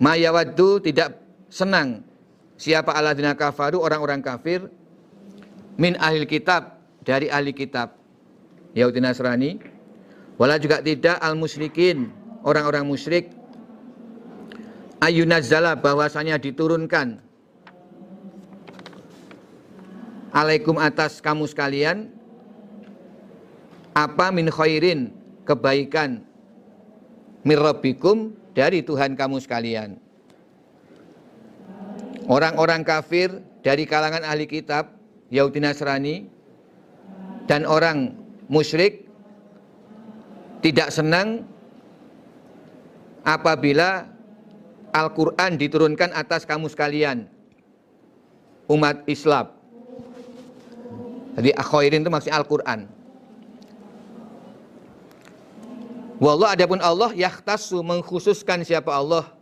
[0.02, 2.02] Mayawaddu tidak senang.
[2.58, 4.66] Siapa aladina kafaru orang-orang kafir?
[5.78, 7.94] Min ahli kitab dari ahli kitab.
[8.74, 9.62] Yahudi Nasrani.
[10.42, 12.10] Wala juga tidak al musyrikin
[12.42, 13.30] orang-orang musyrik.
[14.98, 17.22] Ayunazzala bahwasanya diturunkan.
[20.34, 22.10] Alaikum atas kamu sekalian.
[23.94, 25.14] Apa min khairin?
[25.46, 26.26] Kebaikan.
[27.46, 29.96] Mirrabbikum dari Tuhan kamu sekalian.
[32.30, 34.94] Orang-orang kafir dari kalangan ahli kitab
[35.32, 36.30] Yahudi Nasrani
[37.50, 38.14] dan orang
[38.46, 39.08] musyrik
[40.62, 41.42] tidak senang
[43.26, 44.06] apabila
[44.92, 47.26] Al-Quran diturunkan atas kamu sekalian
[48.70, 49.50] umat Islam.
[51.32, 53.01] Jadi akhairin itu maksudnya Al-Quran.
[56.22, 59.34] Wallah adapun Allah yahtasu mengkhususkan siapa Allah?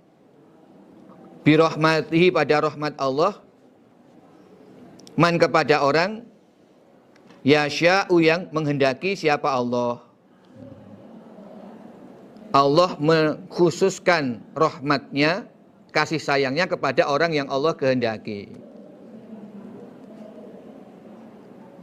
[1.45, 3.37] Birahmatihi pada rahmat Allah.
[5.12, 6.24] Man kepada orang
[7.45, 10.01] yasya'u yang menghendaki siapa Allah?
[12.57, 15.53] Allah mengkhususkan rahmatnya
[15.93, 18.57] kasih sayangnya kepada orang yang Allah kehendaki.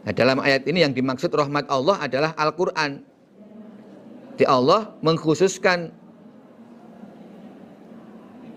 [0.10, 3.07] Nah, dalam ayat ini yang dimaksud rahmat Allah adalah Al-Quran
[4.44, 5.90] Allah mengkhususkan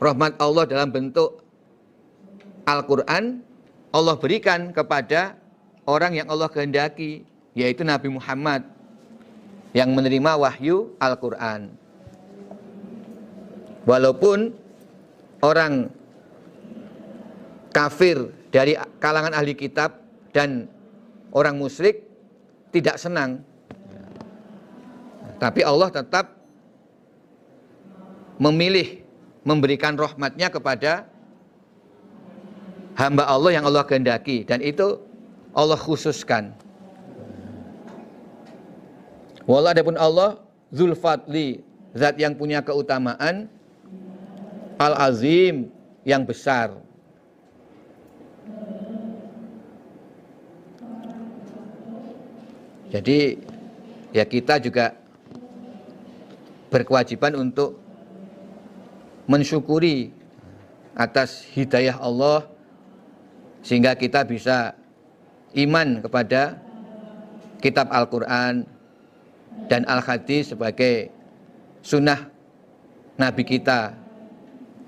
[0.02, 1.40] rahmat Allah dalam bentuk
[2.66, 3.40] Al-Quran
[3.90, 5.34] Allah berikan kepada
[5.82, 7.26] orang yang Allah kehendaki
[7.58, 8.62] yaitu Nabi Muhammad
[9.74, 11.74] yang menerima wahyu Al-Quran.
[13.86, 14.54] Walaupun
[15.42, 15.90] orang
[17.74, 19.98] kafir dari kalangan ahli kitab
[20.30, 20.70] dan
[21.34, 22.06] orang musyrik
[22.70, 23.42] tidak senang
[25.40, 26.36] tapi Allah tetap
[28.36, 29.00] memilih
[29.40, 31.08] memberikan rahmatnya kepada
[32.92, 35.00] hamba Allah yang Allah kehendaki dan itu
[35.56, 36.52] Allah khususkan.
[39.48, 40.36] Wallah adapun Allah
[40.70, 41.64] Zulfadli
[41.96, 43.48] zat yang punya keutamaan
[44.76, 45.72] Al-Azim
[46.04, 46.76] yang besar.
[52.92, 53.40] Jadi
[54.10, 54.99] ya kita juga
[56.70, 57.76] berkewajiban untuk
[59.26, 60.14] mensyukuri
[60.94, 62.46] atas hidayah Allah
[63.60, 64.74] sehingga kita bisa
[65.54, 66.58] iman kepada
[67.60, 68.64] kitab Al-Quran
[69.66, 71.10] dan Al-Hadis sebagai
[71.82, 72.30] sunnah
[73.20, 73.92] Nabi kita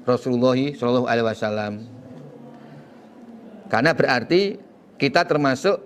[0.09, 1.75] Rasulullah Shallallahu Alaihi Wasallam.
[3.69, 4.57] Karena berarti
[4.97, 5.81] kita termasuk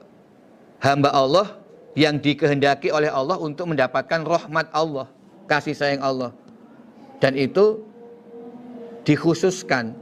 [0.80, 1.59] hamba Allah
[1.97, 5.16] yang dikehendaki oleh Allah untuk mendapatkan rahmat Allah
[5.47, 6.30] kasih sayang Allah.
[7.22, 7.80] Dan itu
[9.07, 9.97] dikhususkan.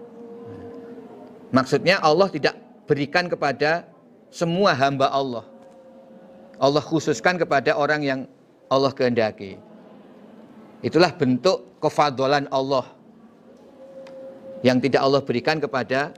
[1.55, 2.59] Maksudnya Allah tidak
[2.91, 3.87] berikan kepada
[4.33, 5.45] semua hamba Allah.
[6.59, 8.21] Allah khususkan kepada orang yang
[8.67, 9.61] Allah kehendaki.
[10.83, 12.85] Itulah bentuk kefadolan Allah
[14.65, 16.11] yang tidak Allah berikan kepada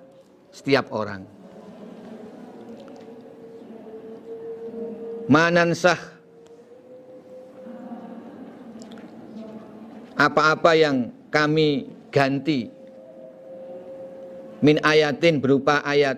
[0.55, 1.27] setiap orang.
[5.27, 6.16] Manansah
[10.17, 12.73] apa-apa yang kami ganti.
[14.65, 16.17] Min ayatin berupa ayat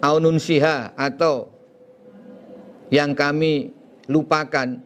[0.00, 1.52] aununsiha atau
[2.88, 3.76] yang kami
[4.08, 4.80] lupakan.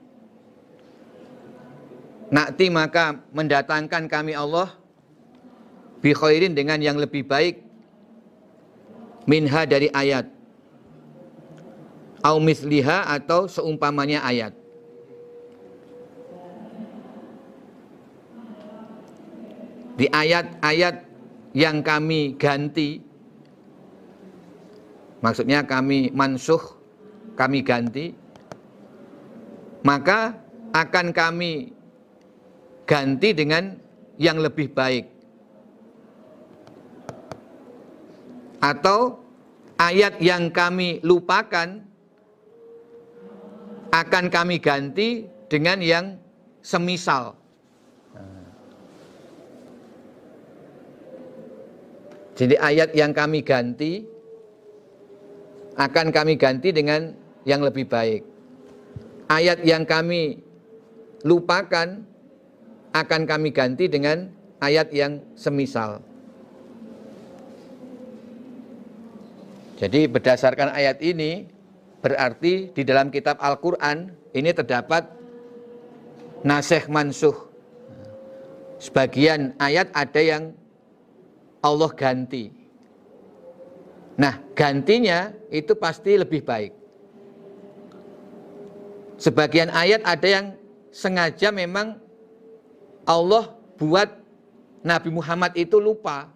[2.27, 4.75] Nakti maka mendatangkan kami Allah
[6.03, 7.63] bi khairin dengan yang lebih baik
[9.31, 10.27] minha dari ayat.
[12.27, 14.66] Au misliha atau seumpamanya ayat
[19.97, 21.03] di ayat-ayat
[21.57, 23.01] yang kami ganti
[25.25, 26.61] maksudnya kami mansuh
[27.37, 28.13] kami ganti
[29.87, 30.35] maka
[30.75, 31.71] akan kami
[32.91, 33.79] ganti dengan
[34.19, 35.07] yang lebih baik.
[38.59, 39.23] Atau
[39.79, 41.85] ayat yang kami lupakan
[43.95, 46.19] akan kami ganti dengan yang
[46.65, 47.39] semisal
[52.37, 54.05] Jadi ayat yang kami ganti
[55.81, 57.17] akan kami ganti dengan
[57.49, 58.21] yang lebih baik.
[59.33, 60.45] Ayat yang kami
[61.25, 62.05] lupakan
[62.93, 64.29] akan kami ganti dengan
[64.61, 66.05] ayat yang semisal.
[69.77, 71.45] Jadi berdasarkan ayat ini
[72.01, 75.05] berarti di dalam kitab Al-Quran ini terdapat
[76.45, 77.37] nasih mansuh.
[78.81, 80.57] Sebagian ayat ada yang
[81.67, 82.55] Allah ganti.
[84.15, 86.73] Nah, gantinya itu pasti lebih baik.
[89.19, 90.47] Sebagian ayat ada yang
[90.95, 91.99] sengaja memang
[93.03, 94.09] Allah buat
[94.87, 96.31] Nabi Muhammad itu lupa.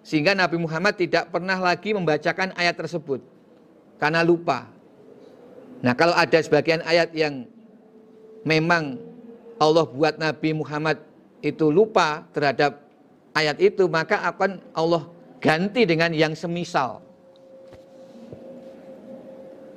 [0.00, 3.20] Sehingga Nabi Muhammad tidak pernah lagi membacakan ayat tersebut.
[4.00, 4.64] karena lupa.
[5.84, 7.44] Nah, kalau ada sebagian ayat yang
[8.48, 8.96] memang
[9.60, 11.04] Allah buat Nabi Muhammad
[11.44, 12.80] itu lupa terhadap
[13.34, 15.06] ayat itu, maka akan Allah
[15.40, 17.02] ganti dengan yang semisal.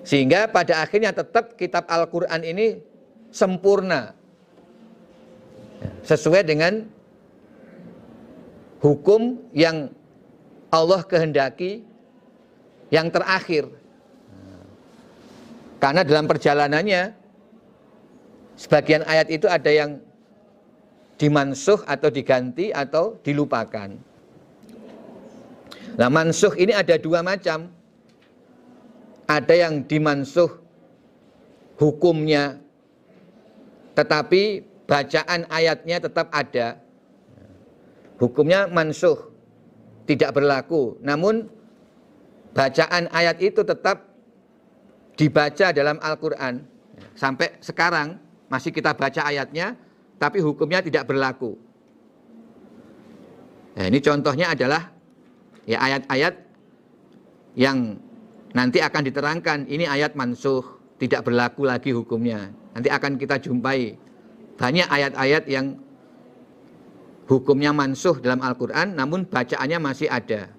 [0.04, 2.84] Sehingga pada akhirnya tetap kitab Al-Quran ini
[3.32, 4.12] sempurna.
[6.04, 6.84] Sesuai dengan
[8.84, 9.88] hukum yang
[10.68, 11.88] Allah kehendaki
[12.92, 13.72] yang terakhir.
[15.80, 17.16] Karena dalam perjalanannya
[18.60, 20.04] sebagian ayat itu ada yang
[21.24, 23.96] dimansuh atau diganti atau dilupakan.
[25.96, 27.72] Nah mansuh ini ada dua macam.
[29.24, 30.52] Ada yang dimansuh
[31.80, 32.60] hukumnya
[33.96, 36.84] tetapi bacaan ayatnya tetap ada
[38.20, 39.32] hukumnya mansuh,
[40.10, 41.00] tidak berlaku.
[41.00, 41.48] Namun
[42.52, 44.12] bacaan ayat itu tetap
[45.16, 46.66] dibaca dalam Al-Quran.
[47.14, 48.18] Sampai sekarang
[48.50, 49.78] masih kita baca ayatnya,
[50.18, 51.58] tapi hukumnya tidak berlaku.
[53.74, 54.94] Nah, ini contohnya adalah
[55.66, 56.34] ya ayat-ayat
[57.58, 57.98] yang
[58.54, 59.60] nanti akan diterangkan.
[59.66, 60.62] Ini ayat mansuh,
[61.02, 62.54] tidak berlaku lagi hukumnya.
[62.74, 63.98] Nanti akan kita jumpai
[64.58, 65.78] banyak ayat-ayat yang
[67.26, 70.54] hukumnya mansuh dalam Al-Quran, namun bacaannya masih ada.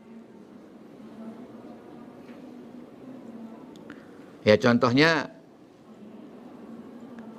[4.44, 5.32] Ya contohnya,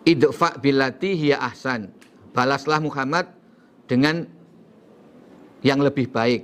[0.09, 1.93] idfa bilati hiya ahsan.
[2.35, 3.31] Balaslah Muhammad
[3.87, 4.27] dengan
[5.63, 6.43] yang lebih baik.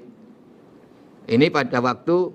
[1.28, 2.32] Ini pada waktu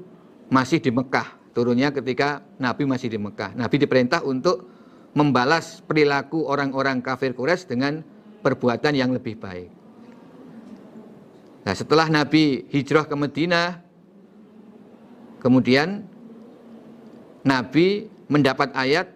[0.53, 3.57] masih di Mekah, turunnya ketika Nabi masih di Mekah.
[3.57, 4.69] Nabi diperintah untuk
[5.17, 8.05] membalas perilaku orang-orang kafir Quraisy dengan
[8.45, 9.73] perbuatan yang lebih baik.
[11.65, 13.83] Nah setelah Nabi hijrah ke Madinah,
[15.41, 16.07] kemudian
[17.43, 19.16] Nabi mendapat ayat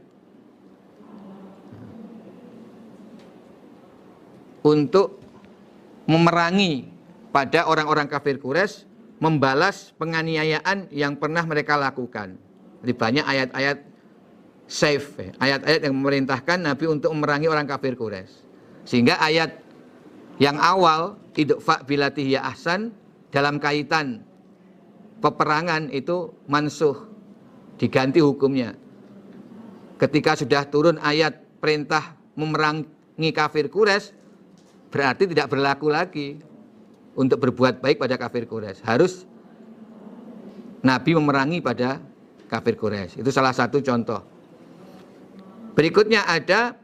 [4.65, 5.21] untuk
[6.05, 6.91] memerangi
[7.31, 8.85] pada orang-orang kafir Quraisy
[9.21, 12.35] membalas penganiayaan yang pernah mereka lakukan.
[12.81, 13.79] Jadi banyak ayat-ayat
[14.65, 18.33] safe, ayat-ayat yang memerintahkan Nabi untuk memerangi orang kafir Quraisy.
[18.89, 19.61] Sehingga ayat
[20.41, 22.97] yang awal idfa bilati ya ahsan
[23.29, 24.25] dalam kaitan
[25.21, 26.97] peperangan itu mansuh
[27.77, 28.73] diganti hukumnya.
[30.01, 34.17] Ketika sudah turun ayat perintah memerangi kafir Quraisy
[34.91, 36.29] berarti tidak berlaku lagi
[37.15, 38.83] untuk berbuat baik pada kafir Quraisy.
[38.87, 39.25] Harus
[40.83, 42.03] Nabi memerangi pada
[42.51, 43.23] kafir Quraisy.
[43.23, 44.21] Itu salah satu contoh.
[45.79, 46.75] Berikutnya ada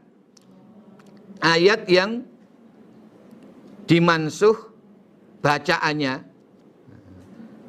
[1.43, 2.23] ayat yang
[3.87, 4.55] dimansuh
[5.43, 6.23] bacaannya,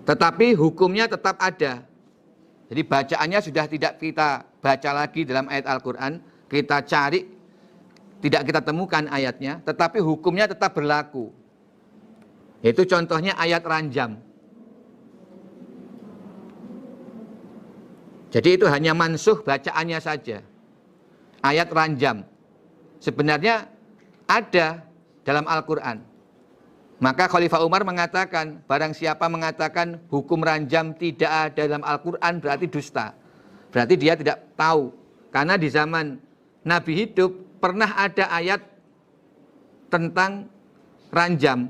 [0.06, 1.84] tetapi hukumnya tetap ada.
[2.68, 6.20] Jadi bacaannya sudah tidak kita baca lagi dalam ayat Al-Quran,
[6.50, 7.37] kita cari,
[8.18, 11.30] tidak kita temukan ayatnya, tetapi hukumnya tetap berlaku.
[12.58, 14.18] Itu contohnya ayat ranjam.
[18.28, 20.44] Jadi itu hanya mansuh bacaannya saja.
[21.40, 22.26] Ayat ranjam.
[22.98, 23.70] Sebenarnya
[24.26, 24.84] ada
[25.22, 26.02] dalam Al-Quran.
[26.98, 33.14] Maka Khalifah Umar mengatakan, barang siapa mengatakan hukum ranjam tidak ada dalam Al-Quran berarti dusta.
[33.70, 34.90] Berarti dia tidak tahu.
[35.30, 36.18] Karena di zaman
[36.66, 38.62] Nabi hidup pernah ada ayat
[39.92, 40.48] tentang
[41.10, 41.68] ranjam.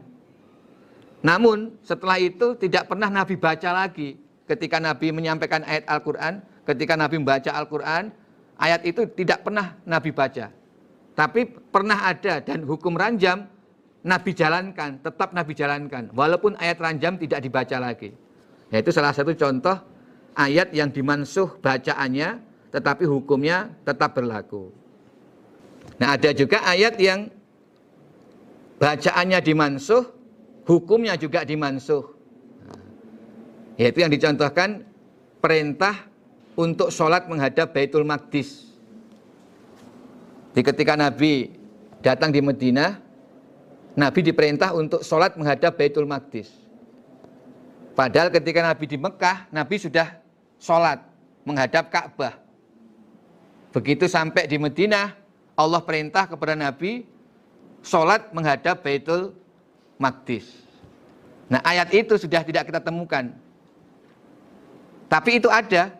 [1.24, 4.14] Namun setelah itu tidak pernah Nabi baca lagi.
[4.48, 8.14] Ketika Nabi menyampaikan ayat Al-Quran, ketika Nabi membaca Al-Quran,
[8.56, 10.48] ayat itu tidak pernah Nabi baca.
[11.18, 11.40] Tapi
[11.74, 13.50] pernah ada dan hukum ranjam
[14.06, 16.14] Nabi jalankan, tetap Nabi jalankan.
[16.14, 18.14] Walaupun ayat ranjam tidak dibaca lagi.
[18.70, 19.74] Yaitu salah satu contoh
[20.38, 22.38] ayat yang dimansuh bacaannya
[22.70, 24.70] tetapi hukumnya tetap berlaku.
[25.98, 27.30] Nah ada juga ayat yang
[28.78, 30.06] bacaannya dimansuh,
[30.66, 32.06] hukumnya juga dimansuh.
[33.78, 34.86] Yaitu yang dicontohkan
[35.42, 36.06] perintah
[36.58, 38.70] untuk sholat menghadap Baitul Maqdis.
[40.54, 41.54] Di ketika Nabi
[42.02, 42.98] datang di Madinah,
[43.98, 46.50] Nabi diperintah untuk sholat menghadap Baitul Maqdis.
[47.98, 50.22] Padahal ketika Nabi di Mekah, Nabi sudah
[50.62, 51.02] sholat
[51.42, 52.38] menghadap Ka'bah.
[53.74, 55.17] Begitu sampai di Madinah,
[55.58, 57.02] Allah perintah kepada Nabi
[57.82, 59.34] sholat menghadap Baitul
[59.98, 60.46] Maqdis.
[61.50, 63.34] Nah ayat itu sudah tidak kita temukan.
[65.10, 65.98] Tapi itu ada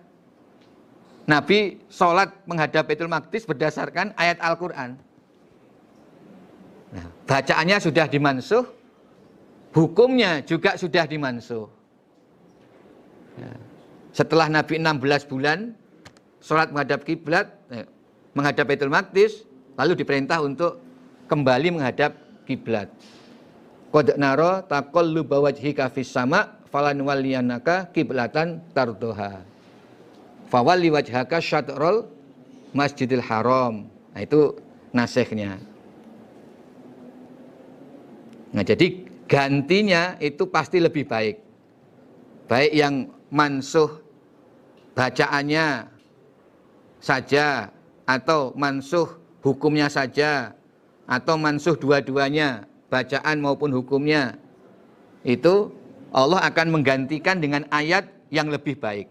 [1.27, 4.95] Nabi sholat menghadap Baitul Maqdis berdasarkan ayat Al-Quran.
[6.89, 8.65] Nah, bacaannya sudah dimansuh,
[9.77, 11.69] hukumnya juga sudah dimansuh.
[13.37, 13.53] Ya.
[14.17, 15.77] Setelah Nabi 16 bulan
[16.41, 17.85] sholat menghadap kiblat, eh,
[18.33, 19.48] menghadap Baitul Maqdis,
[19.79, 20.83] lalu diperintah untuk
[21.31, 22.91] kembali menghadap kiblat.
[23.89, 29.41] Qad naro taqalluba wajhika fis sama falan waliyanaka kiblatan tardoha.
[30.51, 32.09] Fawalli wajhaka syatrul
[32.77, 33.89] Masjidil Haram.
[34.13, 34.57] Nah, itu
[34.93, 35.57] nasihnya.
[38.53, 41.37] Nah, jadi gantinya itu pasti lebih baik.
[42.49, 44.01] Baik yang mansuh
[44.97, 45.85] bacaannya
[46.99, 47.69] saja
[48.09, 50.55] atau mansuh hukumnya saja
[51.09, 54.37] atau mansuh dua-duanya bacaan maupun hukumnya
[55.25, 55.73] itu
[56.13, 59.09] Allah akan menggantikan dengan ayat yang lebih baik.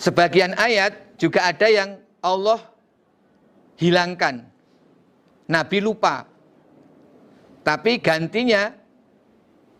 [0.00, 2.60] Sebagian ayat juga ada yang Allah
[3.76, 4.48] hilangkan.
[5.48, 6.24] Nabi lupa
[7.60, 8.72] tapi gantinya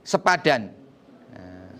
[0.05, 0.73] sepadan.
[1.32, 1.73] Nah.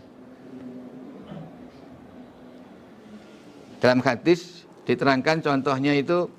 [3.81, 6.31] Dalam hadis diterangkan contohnya itu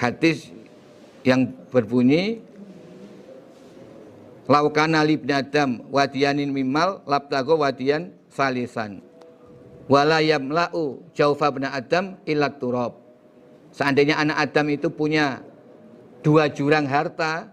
[0.00, 0.48] hadis
[1.20, 2.40] yang berbunyi
[4.50, 8.98] Laukana libni Adam wadiyanin mimal labtago wadiyan salisan.
[9.86, 12.98] Wala yamla'u jaufa bna Adam ilat turab.
[13.70, 15.38] Seandainya anak Adam itu punya
[16.20, 17.52] dua jurang harta,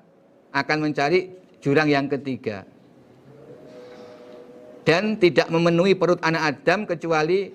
[0.51, 2.63] akan mencari jurang yang ketiga.
[4.87, 7.51] Dan tidak memenuhi perut anak Adam kecuali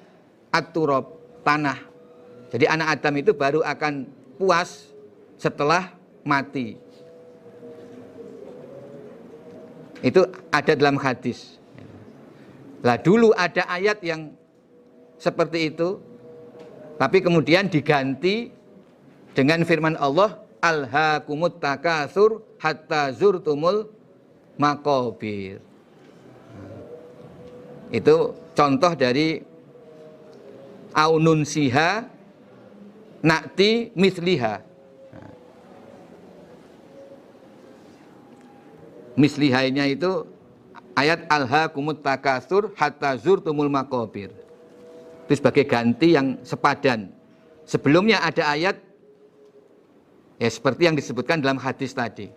[0.52, 1.80] aturob, tanah.
[2.52, 4.05] Jadi anak Adam itu baru akan
[4.36, 4.93] puas
[5.40, 5.97] setelah
[6.28, 6.76] mati.
[10.05, 11.56] Itu ada dalam hadis.
[12.82, 14.34] Lah dulu ada ayat yang
[15.16, 16.02] seperti itu,
[16.98, 18.51] tapi kemudian diganti
[19.32, 23.90] dengan firman Allah, Alhaakumut takasur hatta zurtumul
[24.55, 25.59] makobir.
[27.90, 29.43] Itu contoh dari
[30.94, 32.06] aunun siha
[33.26, 34.62] nakti misliha
[39.16, 40.24] mislihainya itu
[40.97, 44.32] ayat alha kumut takasur hatta zurtumul makobir.
[45.28, 47.12] Itu sebagai ganti yang sepadan.
[47.64, 48.76] Sebelumnya ada ayat
[50.43, 52.35] ya seperti yang disebutkan dalam hadis tadi.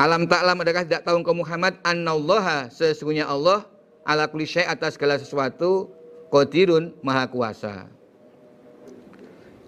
[0.00, 3.68] Alam ta'lam adakah tidak tahu engkau Muhammad annallaha sesungguhnya Allah
[4.08, 5.92] ala kulli syai atas segala sesuatu
[6.32, 7.84] qadirun maha kuasa.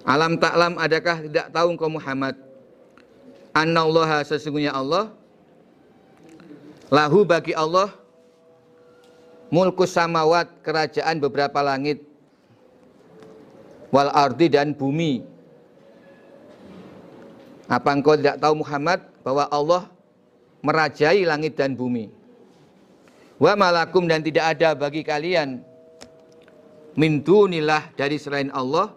[0.09, 2.49] Alam ta'lam adakah tidak tahu engkau Muhammad
[3.53, 5.11] Annallaha sesungguhnya Allah
[6.89, 7.91] lahu bagi Allah
[9.51, 12.07] mulkus samawat kerajaan beberapa langit
[13.91, 15.27] wal ardi dan bumi
[17.69, 19.83] apa engkau tidak tahu Muhammad bahwa Allah
[20.65, 22.09] merajai langit dan bumi
[23.39, 25.63] wa malakum dan tidak ada bagi kalian
[26.99, 28.97] min dunilah dari selain Allah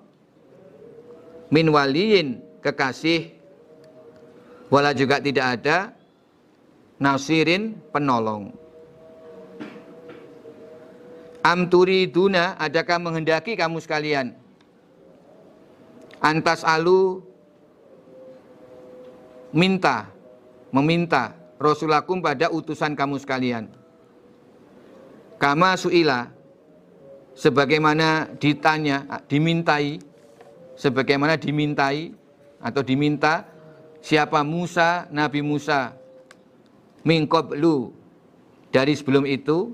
[1.51, 3.41] min waliyin kekasih
[4.71, 5.91] Wala juga tidak ada
[6.95, 8.55] nasirin penolong.
[11.43, 14.31] Amturi duna, adakah menghendaki kamu sekalian?
[16.23, 17.19] Antas alu
[19.51, 20.11] minta,
[20.71, 23.69] meminta Rasulakum pada utusan kamu sekalian.
[25.37, 26.33] Kama suila,
[27.37, 30.01] sebagaimana ditanya, dimintai,
[30.73, 32.13] sebagaimana dimintai
[32.61, 33.45] atau diminta
[34.01, 35.93] siapa Musa, Nabi Musa
[37.05, 37.93] mingkoblu
[38.69, 39.73] dari sebelum itu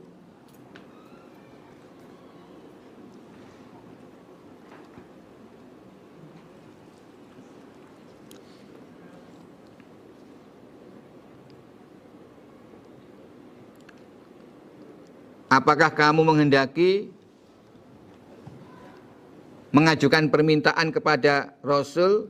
[15.47, 17.07] Apakah kamu menghendaki
[19.71, 22.27] mengajukan permintaan kepada Rasul?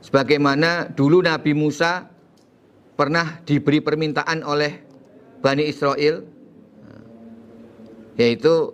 [0.00, 2.08] Sebagaimana dulu Nabi Musa
[2.94, 4.80] pernah diberi permintaan oleh
[5.42, 6.24] Bani Israel
[8.16, 8.72] yaitu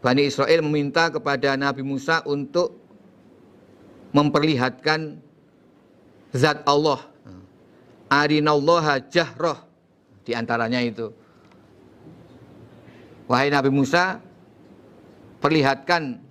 [0.00, 2.76] Bani Israel meminta kepada Nabi Musa untuk
[4.14, 5.20] memperlihatkan
[6.32, 7.02] zat Allah.
[8.08, 9.58] Arinallaha jahroh
[10.22, 11.23] di antaranya itu
[13.34, 14.22] wahai Nabi Musa
[15.42, 16.22] perlihatkan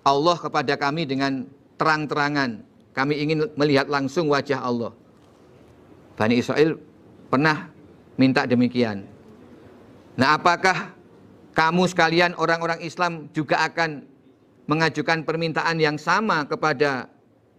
[0.00, 1.44] Allah kepada kami dengan
[1.76, 2.64] terang-terangan
[2.96, 4.96] kami ingin melihat langsung wajah Allah.
[6.16, 6.80] Bani Israel
[7.28, 7.68] pernah
[8.16, 9.04] minta demikian.
[10.16, 10.96] Nah, apakah
[11.52, 14.04] kamu sekalian orang-orang Islam juga akan
[14.68, 17.12] mengajukan permintaan yang sama kepada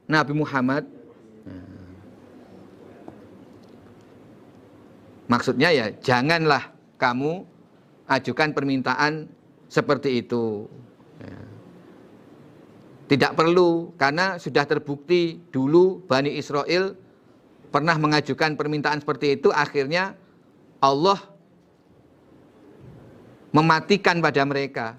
[0.09, 0.85] Nabi Muhammad,
[5.29, 7.52] maksudnya ya janganlah kamu
[8.17, 9.29] ajukan permintaan
[9.69, 10.69] seperti itu.
[11.21, 11.37] Ya.
[13.03, 16.97] Tidak perlu karena sudah terbukti dulu Bani Israel
[17.69, 20.13] pernah mengajukan permintaan seperti itu akhirnya
[20.81, 21.19] Allah
[23.53, 24.97] mematikan pada mereka.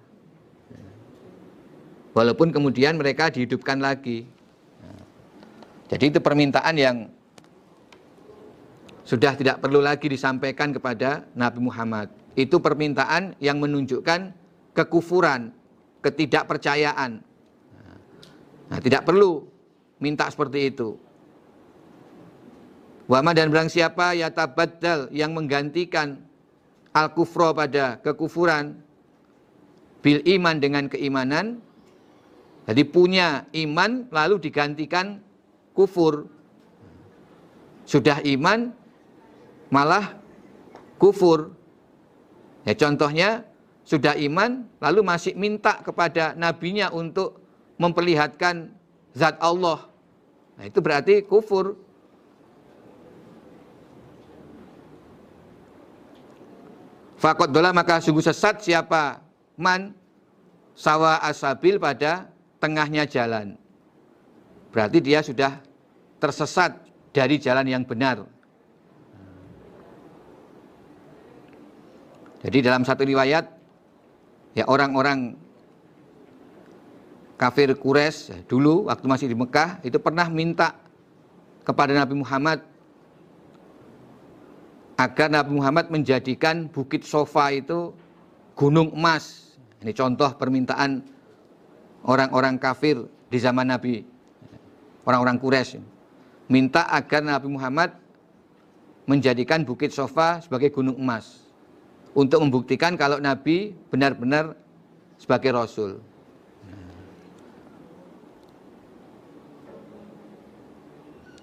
[2.15, 4.23] Walaupun kemudian mereka dihidupkan lagi.
[5.91, 6.97] Jadi itu permintaan yang
[9.05, 12.09] sudah tidak perlu lagi disampaikan kepada Nabi Muhammad.
[12.35, 14.35] Itu permintaan yang menunjukkan
[14.74, 15.55] kekufuran,
[16.02, 17.23] ketidakpercayaan.
[18.65, 19.47] Nah, tidak perlu
[20.02, 20.98] minta seperti itu.
[23.06, 26.24] Wama dan berang siapa ya tabaddal yang menggantikan
[26.97, 28.81] al kufro pada kekufuran
[30.01, 31.61] bil iman dengan keimanan
[32.65, 35.20] jadi punya iman lalu digantikan
[35.77, 36.32] kufur.
[37.85, 38.73] Sudah iman
[39.69, 40.16] malah
[40.97, 41.52] kufur.
[42.65, 43.45] Ya contohnya
[43.85, 47.45] sudah iman lalu masih minta kepada nabinya untuk
[47.77, 48.73] memperlihatkan
[49.12, 49.85] zat Allah.
[50.57, 51.77] Nah, itu berarti kufur.
[57.20, 59.20] Fakot dola maka sungguh sesat siapa
[59.57, 59.97] man
[60.77, 62.28] sawa asabil pada
[62.61, 63.57] tengahnya jalan.
[64.73, 65.62] Berarti dia sudah
[66.19, 66.74] tersesat
[67.15, 68.27] dari jalan yang benar.
[72.45, 73.49] Jadi dalam satu riwayat
[74.53, 75.33] ya orang-orang
[77.41, 80.77] kafir Quraisy ya, dulu waktu masih di Mekah itu pernah minta
[81.65, 82.61] kepada Nabi Muhammad
[85.01, 87.97] agar Nabi Muhammad menjadikan Bukit Sofa itu
[88.53, 89.57] gunung emas.
[89.81, 91.01] Ini contoh permintaan
[92.05, 94.05] orang-orang kafir di zaman Nabi,
[95.09, 95.81] orang-orang Quraisy,
[96.53, 97.97] minta agar Nabi Muhammad
[99.09, 101.44] menjadikan Bukit Sofa sebagai gunung emas
[102.15, 104.55] untuk membuktikan kalau Nabi benar-benar
[105.19, 105.99] sebagai Rasul.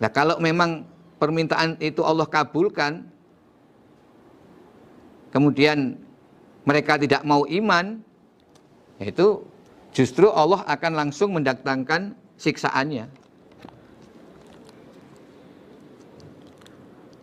[0.02, 0.88] Nah kalau memang
[1.22, 3.06] permintaan itu Allah kabulkan,
[5.30, 5.99] kemudian
[6.65, 8.02] mereka tidak mau iman,
[8.98, 9.45] itu
[9.93, 13.06] justru Allah akan langsung mendatangkan siksaannya.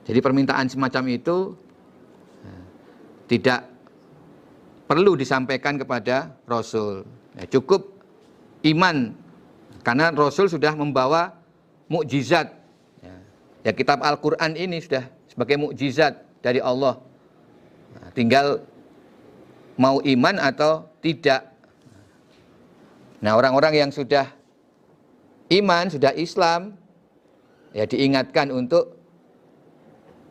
[0.07, 1.53] Jadi permintaan semacam itu
[3.29, 3.69] tidak
[4.89, 7.05] perlu disampaikan kepada Rasul.
[7.37, 7.93] Ya, cukup
[8.65, 9.13] iman
[9.85, 11.37] karena Rasul sudah membawa
[11.93, 12.51] mukjizat.
[13.05, 13.15] Ya,
[13.69, 16.99] ya kitab Al-Quran ini sudah sebagai mukjizat dari Allah.
[17.95, 18.65] Nah, tinggal
[19.79, 21.49] mau iman atau tidak
[23.19, 24.31] Nah orang-orang yang sudah
[25.51, 26.79] iman, sudah Islam,
[27.75, 28.98] ya diingatkan untuk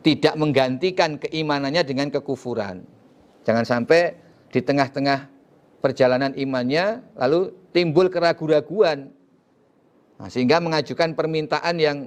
[0.08, 2.80] tidak menggantikan keimanannya dengan kekufuran.
[3.44, 4.16] Jangan sampai
[4.48, 5.28] di tengah-tengah
[5.84, 9.12] perjalanan imannya lalu timbul keraguan-raguan.
[10.16, 11.98] Nah, sehingga mengajukan permintaan yang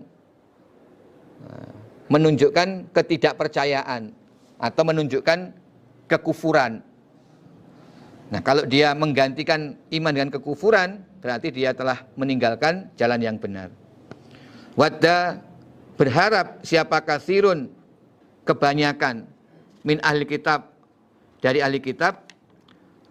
[1.46, 1.70] nah,
[2.10, 4.18] menunjukkan ketidakpercayaan
[4.58, 5.54] atau menunjukkan
[6.10, 6.82] kekufuran.
[8.34, 13.70] Nah, kalau dia menggantikan iman dengan kekufuran, berarti dia telah meninggalkan jalan yang benar.
[14.74, 15.38] Wadda
[16.02, 17.81] berharap siapa kasirun
[18.48, 19.28] kebanyakan
[19.86, 20.74] min ahli kitab
[21.42, 22.30] dari ahli kitab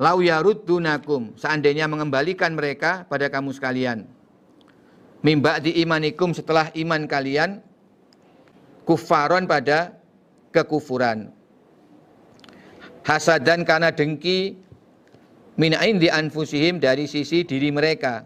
[0.00, 4.06] lau yaruddunakum seandainya mengembalikan mereka pada kamu sekalian
[5.20, 7.60] mimba di imanikum setelah iman kalian
[8.88, 9.98] kufaron pada
[10.50, 11.30] kekufuran
[13.04, 14.60] hasadan karena dengki
[15.60, 18.24] min indi anfusihim dari sisi diri mereka.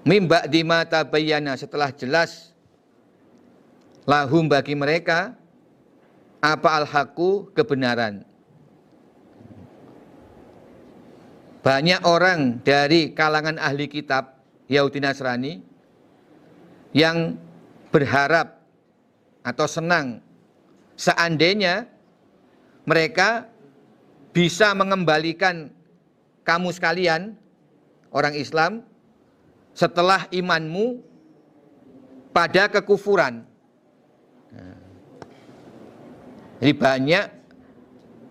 [0.00, 2.49] Mimba di mata bayana setelah jelas
[4.08, 5.36] lahum bagi mereka
[6.40, 8.24] apa al-haku kebenaran.
[11.60, 15.60] Banyak orang dari kalangan ahli kitab Yahudi Nasrani
[16.96, 17.36] yang
[17.92, 18.64] berharap
[19.44, 20.24] atau senang
[20.96, 21.84] seandainya
[22.88, 23.44] mereka
[24.32, 25.68] bisa mengembalikan
[26.48, 27.36] kamu sekalian
[28.08, 28.80] orang Islam
[29.76, 31.02] setelah imanmu
[32.30, 33.49] pada kekufuran.
[36.60, 37.26] Jadi banyak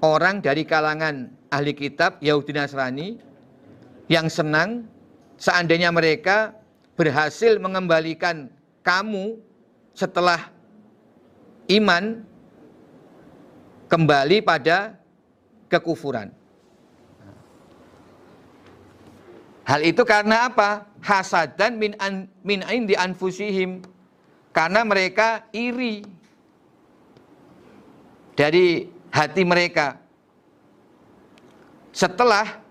[0.05, 3.17] orang dari kalangan ahli kitab Yahudi Nasrani
[4.05, 4.85] yang senang
[5.41, 6.53] seandainya mereka
[6.93, 8.53] berhasil mengembalikan
[8.85, 9.41] kamu
[9.97, 10.53] setelah
[11.73, 12.21] iman
[13.89, 14.93] kembali pada
[15.65, 16.29] kekufuran.
[19.65, 20.89] Hal itu karena apa?
[21.01, 23.85] Hasadan min an, min indi anfusihim.
[24.49, 26.01] Karena mereka iri
[28.39, 29.99] dari hati mereka.
[31.91, 32.63] Setelah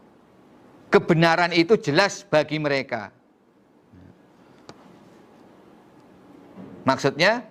[0.88, 3.12] kebenaran itu jelas bagi mereka.
[6.88, 7.44] Maksudnya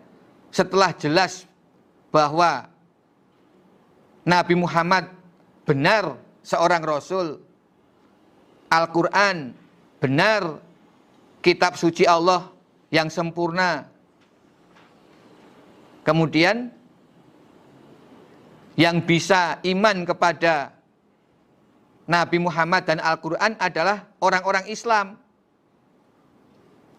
[0.49, 1.45] setelah jelas
[2.09, 2.65] bahwa
[4.25, 5.13] Nabi Muhammad
[5.69, 7.37] benar seorang rasul,
[8.73, 9.53] Al-Qur'an
[10.01, 10.57] benar
[11.45, 12.49] kitab suci Allah
[12.89, 13.85] yang sempurna.
[16.01, 16.73] Kemudian
[18.77, 20.71] yang bisa iman kepada
[22.07, 25.19] Nabi Muhammad dan Al-Quran adalah orang-orang Islam.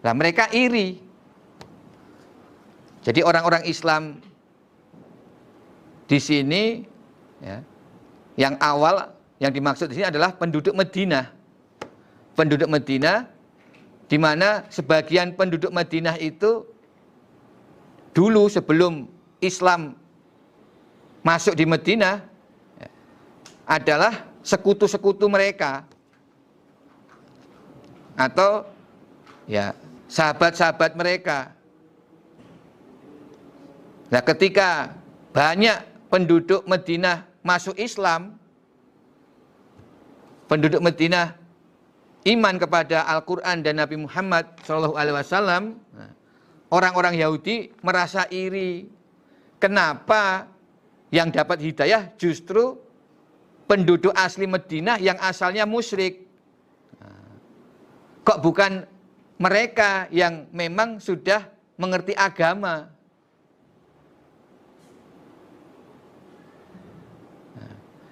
[0.03, 1.01] Nah mereka iri
[2.99, 4.19] jadi orang-orang Islam
[6.05, 6.83] di sini
[7.39, 7.63] ya,
[8.35, 11.31] yang awal yang dimaksud di sini adalah penduduk Madinah.
[12.35, 13.27] Penduduk Madinah
[14.07, 16.67] di mana sebagian penduduk Madinah itu
[18.15, 19.07] dulu sebelum
[19.39, 19.98] Islam
[21.21, 22.23] masuk di Madinah
[22.79, 22.89] ya,
[23.67, 24.13] adalah
[24.43, 25.83] sekutu-sekutu mereka
[28.19, 28.67] atau
[29.47, 29.71] ya
[30.09, 31.59] sahabat-sahabat mereka
[34.09, 34.97] Nah ketika
[35.29, 38.41] banyak penduduk Madinah masuk Islam,
[40.49, 41.37] penduduk Madinah
[42.25, 46.11] iman kepada Al-Quran dan Nabi Muhammad SAW, nah,
[46.73, 48.89] orang-orang Yahudi merasa iri.
[49.61, 50.49] Kenapa
[51.09, 52.77] yang dapat hidayah justru
[53.65, 56.25] penduduk asli Madinah yang asalnya musyrik?
[57.01, 57.37] Nah,
[58.25, 58.85] kok bukan
[59.37, 61.49] mereka yang memang sudah
[61.79, 62.89] mengerti agama?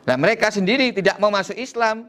[0.08, 2.08] Nah mereka sendiri tidak mau masuk Islam.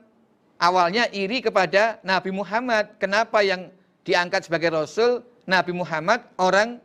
[0.59, 2.95] Awalnya iri kepada Nabi Muhammad.
[3.03, 3.75] Kenapa yang
[4.07, 6.79] diangkat sebagai Rasul Nabi Muhammad orang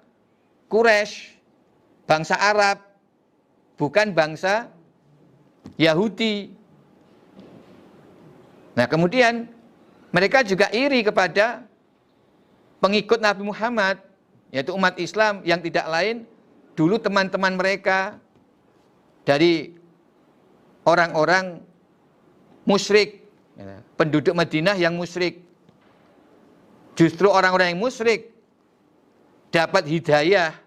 [0.73, 1.37] Quraisy,
[2.09, 2.81] bangsa Arab,
[3.77, 4.69] bukan bangsa
[5.79, 6.53] Yahudi.
[8.73, 9.49] Nah kemudian
[10.13, 11.65] mereka juga iri kepada
[12.83, 14.01] pengikut Nabi Muhammad,
[14.53, 16.27] yaitu umat Islam yang tidak lain
[16.73, 18.17] dulu teman-teman mereka
[19.23, 19.73] dari
[20.83, 21.63] orang-orang
[22.67, 23.23] musyrik,
[23.95, 25.41] penduduk Madinah yang musyrik.
[26.93, 28.29] Justru orang-orang yang musyrik
[29.49, 30.62] dapat hidayah.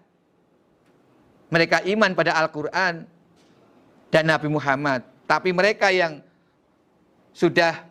[1.47, 3.07] Mereka iman pada Al-Quran
[4.11, 5.03] dan Nabi Muhammad.
[5.27, 6.19] Tapi mereka yang
[7.31, 7.87] sudah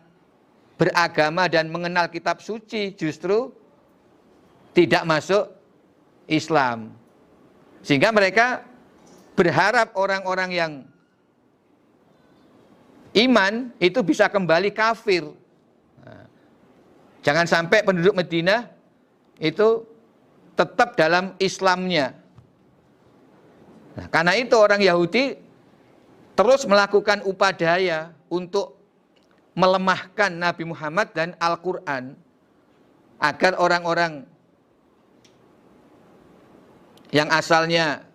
[0.77, 3.49] beragama dan mengenal kitab suci justru
[4.77, 5.49] tidak masuk
[6.29, 6.93] Islam.
[7.81, 8.61] Sehingga mereka
[9.33, 10.71] berharap orang-orang yang
[13.17, 15.25] iman itu bisa kembali kafir.
[16.05, 16.25] Nah,
[17.25, 18.69] jangan sampai penduduk Medina
[19.41, 19.81] itu
[20.53, 22.13] tetap dalam Islamnya.
[23.97, 25.41] Nah, karena itu orang Yahudi
[26.37, 28.77] terus melakukan upadaya untuk
[29.57, 32.13] melemahkan Nabi Muhammad dan Al-Quran
[33.17, 34.21] agar orang-orang
[37.09, 38.05] yang asalnya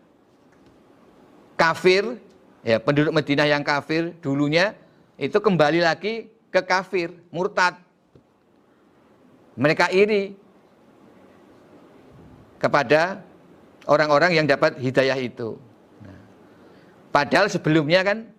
[1.59, 2.15] kafir,
[2.63, 4.79] ya penduduk Madinah yang kafir dulunya
[5.19, 7.75] itu kembali lagi ke kafir, murtad.
[9.59, 10.39] Mereka iri
[12.63, 13.19] kepada
[13.91, 15.59] orang-orang yang dapat hidayah itu.
[17.13, 18.33] Padahal sebelumnya kan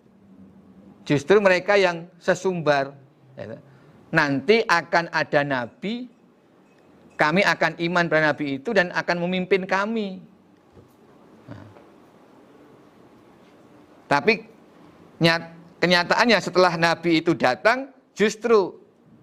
[1.06, 2.92] justru mereka yang sesumbar.
[3.38, 3.58] Ya,
[4.10, 6.10] nanti akan ada nabi,
[7.14, 10.18] kami akan iman pada nabi itu dan akan memimpin kami.
[11.46, 11.66] Nah,
[14.10, 14.42] tapi
[15.22, 18.72] nyat, Kenyataannya setelah Nabi itu datang, justru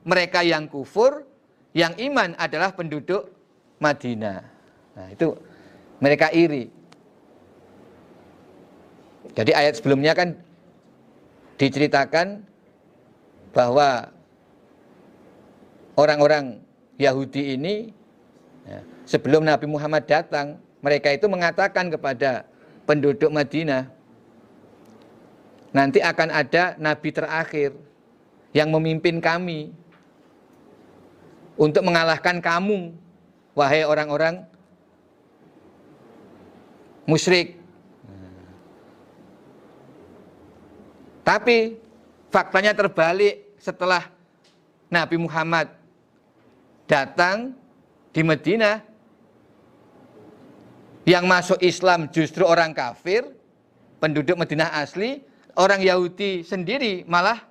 [0.06, 1.26] mereka yang kufur,
[1.74, 3.34] yang iman adalah penduduk
[3.82, 4.46] Madinah.
[4.94, 5.34] Nah, itu
[5.98, 6.70] mereka iri.
[9.32, 10.36] Jadi ayat sebelumnya kan
[11.56, 12.44] diceritakan
[13.56, 14.12] bahwa
[15.96, 16.60] orang-orang
[17.00, 17.96] Yahudi ini
[18.68, 22.44] ya, sebelum Nabi Muhammad datang, mereka itu mengatakan kepada
[22.90, 23.88] penduduk Madinah,
[25.72, 27.72] nanti akan ada nabi terakhir
[28.52, 29.72] yang memimpin kami
[31.56, 32.92] untuk mengalahkan kamu,
[33.54, 34.44] wahai orang-orang
[37.06, 37.61] musyrik.
[41.22, 41.78] Tapi
[42.34, 44.10] faktanya terbalik setelah
[44.90, 45.70] Nabi Muhammad
[46.90, 47.54] datang
[48.12, 48.84] di Madinah
[51.08, 53.26] yang masuk Islam justru orang kafir,
[54.04, 55.22] penduduk Madinah asli,
[55.56, 57.42] orang Yahudi sendiri malah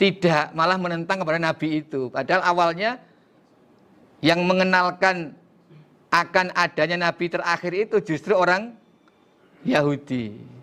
[0.00, 2.08] tidak malah menentang kepada nabi itu.
[2.08, 2.96] Padahal awalnya
[4.24, 5.36] yang mengenalkan
[6.08, 8.72] akan adanya nabi terakhir itu justru orang
[9.62, 10.59] Yahudi.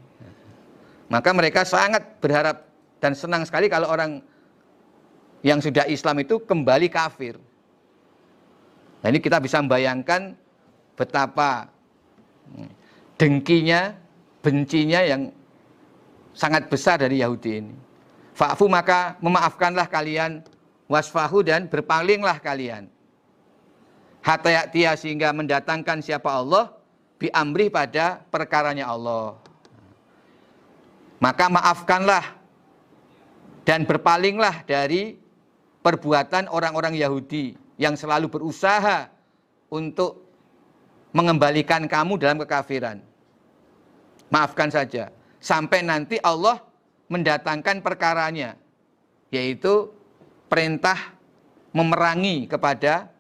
[1.08, 2.68] Maka mereka sangat berharap
[3.00, 4.20] dan senang sekali kalau orang
[5.46, 7.40] yang sudah Islam itu kembali kafir.
[9.00, 10.36] Nah ini kita bisa membayangkan
[10.98, 11.70] betapa
[12.52, 12.70] hmm,
[13.16, 13.96] dengkinya,
[14.44, 15.32] bencinya yang
[16.36, 17.74] sangat besar dari Yahudi ini.
[18.36, 20.44] Fa'fu maka memaafkanlah kalian,
[20.92, 22.86] wasfahu dan berpalinglah kalian.
[24.22, 24.68] Hatta
[25.00, 26.76] sehingga mendatangkan siapa Allah,
[27.16, 29.40] biamri pada perkaranya Allah.
[31.18, 32.38] Maka maafkanlah
[33.66, 35.18] dan berpalinglah dari
[35.82, 39.10] perbuatan orang-orang Yahudi yang selalu berusaha
[39.74, 40.28] untuk
[41.12, 43.02] mengembalikan kamu dalam kekafiran.
[44.30, 46.60] Maafkan saja sampai nanti Allah
[47.08, 48.60] mendatangkan perkaranya
[49.32, 49.92] yaitu
[50.52, 51.16] perintah
[51.72, 53.12] memerangi kepada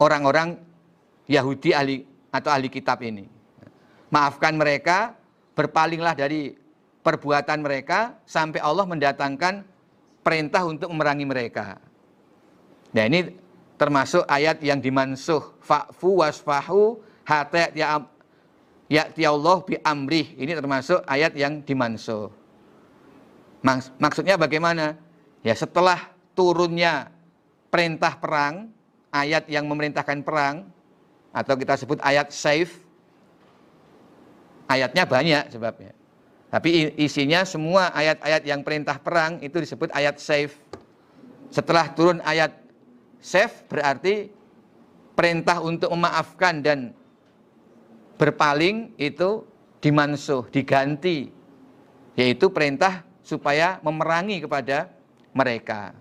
[0.00, 0.58] orang-orang
[1.28, 1.72] Yahudi
[2.32, 3.28] atau ahli kitab ini.
[4.12, 5.16] Maafkan mereka,
[5.56, 6.52] berpalinglah dari
[7.02, 9.66] perbuatan mereka sampai Allah mendatangkan
[10.22, 11.82] perintah untuk memerangi mereka.
[12.94, 13.34] Nah ini
[13.74, 17.98] termasuk ayat yang dimansuh fa'fu wasfahu hatta ya
[19.28, 20.38] Allah bi amrih.
[20.38, 22.30] Ini termasuk ayat yang dimansuh.
[23.98, 24.94] Maksudnya bagaimana?
[25.42, 27.10] Ya setelah turunnya
[27.72, 28.70] perintah perang,
[29.10, 30.70] ayat yang memerintahkan perang
[31.34, 32.78] atau kita sebut ayat safe.
[34.70, 35.92] Ayatnya banyak sebabnya.
[36.52, 40.52] Tapi isinya semua ayat-ayat yang perintah perang itu disebut ayat safe.
[41.48, 42.52] Setelah turun ayat
[43.24, 44.28] safe berarti
[45.16, 46.92] perintah untuk memaafkan dan
[48.20, 49.48] berpaling itu
[49.80, 51.32] dimansuh, diganti.
[52.20, 54.92] Yaitu perintah supaya memerangi kepada
[55.32, 55.96] mereka.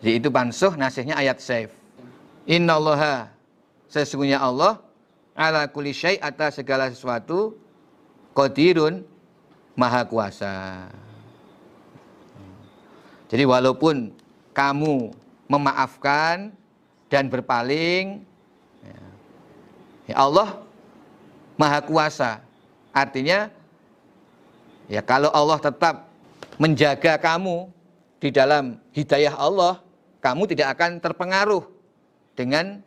[0.00, 1.76] Jadi itu mansuh nasihnya ayat safe.
[2.48, 3.28] Innallaha
[3.92, 4.80] sesungguhnya Allah
[5.36, 7.61] ala kulli syai atas segala sesuatu
[8.32, 9.04] Qadirun
[9.76, 10.88] maha kuasa.
[13.32, 14.12] Jadi walaupun
[14.52, 15.12] kamu
[15.48, 16.52] memaafkan
[17.08, 18.20] dan berpaling,
[18.84, 19.00] ya,
[20.12, 20.60] ya Allah
[21.56, 22.44] maha kuasa.
[22.92, 23.48] Artinya,
[24.88, 26.12] ya kalau Allah tetap
[26.60, 27.72] menjaga kamu
[28.20, 29.80] di dalam hidayah Allah,
[30.20, 31.64] kamu tidak akan terpengaruh
[32.36, 32.84] dengan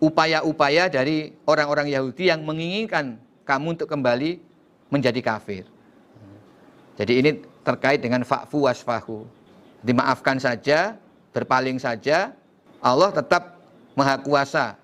[0.00, 4.44] upaya-upaya dari orang-orang Yahudi yang menginginkan kamu untuk kembali
[4.92, 5.64] menjadi kafir.
[7.00, 7.30] Jadi ini
[7.64, 9.24] terkait dengan fa'fu wasfahu.
[9.80, 11.00] Dimaafkan saja,
[11.32, 12.36] berpaling saja,
[12.84, 13.56] Allah tetap
[13.96, 14.76] maha kuasa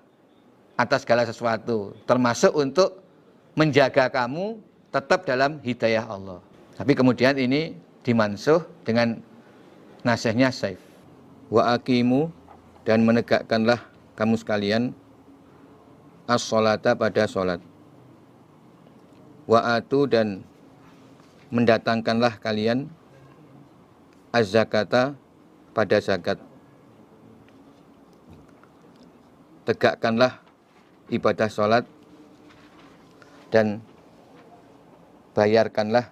[0.73, 1.93] atas segala sesuatu.
[2.09, 3.05] Termasuk untuk
[3.53, 4.57] menjaga kamu
[4.89, 6.41] tetap dalam hidayah Allah.
[6.73, 9.21] Tapi kemudian ini dimansuh dengan
[10.01, 10.81] nasihatnya saif.
[11.53, 12.33] Wa akimu
[12.87, 13.77] dan menegakkanlah
[14.17, 14.83] kamu sekalian
[16.25, 17.61] as-salata pada salat
[19.45, 20.41] wa'atu dan
[21.53, 22.89] mendatangkanlah kalian
[24.33, 25.13] az-zakata
[25.71, 26.41] pada zakat.
[29.65, 30.41] Tegakkanlah
[31.09, 31.85] ibadah sholat
[33.53, 33.81] dan
[35.37, 36.09] bayarkanlah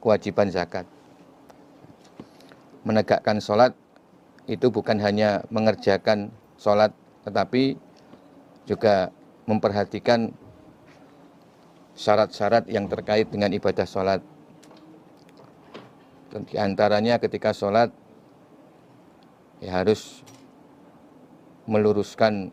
[0.00, 0.84] kewajiban zakat.
[2.86, 3.72] Menegakkan sholat
[4.46, 6.94] itu bukan hanya mengerjakan sholat,
[7.26, 7.74] tetapi
[8.66, 9.10] juga
[9.50, 10.30] memperhatikan
[11.96, 14.20] syarat-syarat yang terkait dengan ibadah sholat.
[16.36, 17.88] Di antaranya ketika sholat
[19.64, 20.20] ya harus
[21.64, 22.52] meluruskan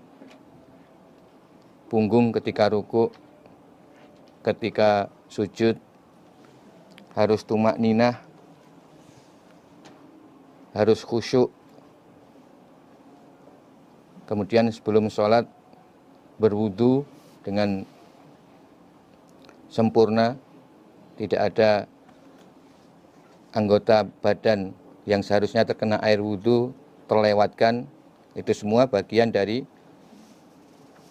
[1.92, 3.12] punggung ketika ruku,
[4.42, 5.76] ketika sujud,
[7.14, 8.24] harus tumak ninah,
[10.72, 11.52] harus khusyuk.
[14.24, 15.46] Kemudian sebelum sholat
[16.40, 17.04] berwudu
[17.44, 17.84] dengan
[19.74, 20.38] sempurna,
[21.18, 21.72] tidak ada
[23.58, 24.78] anggota badan
[25.10, 26.78] yang seharusnya terkena air wudhu
[27.10, 27.90] terlewatkan,
[28.38, 29.66] itu semua bagian dari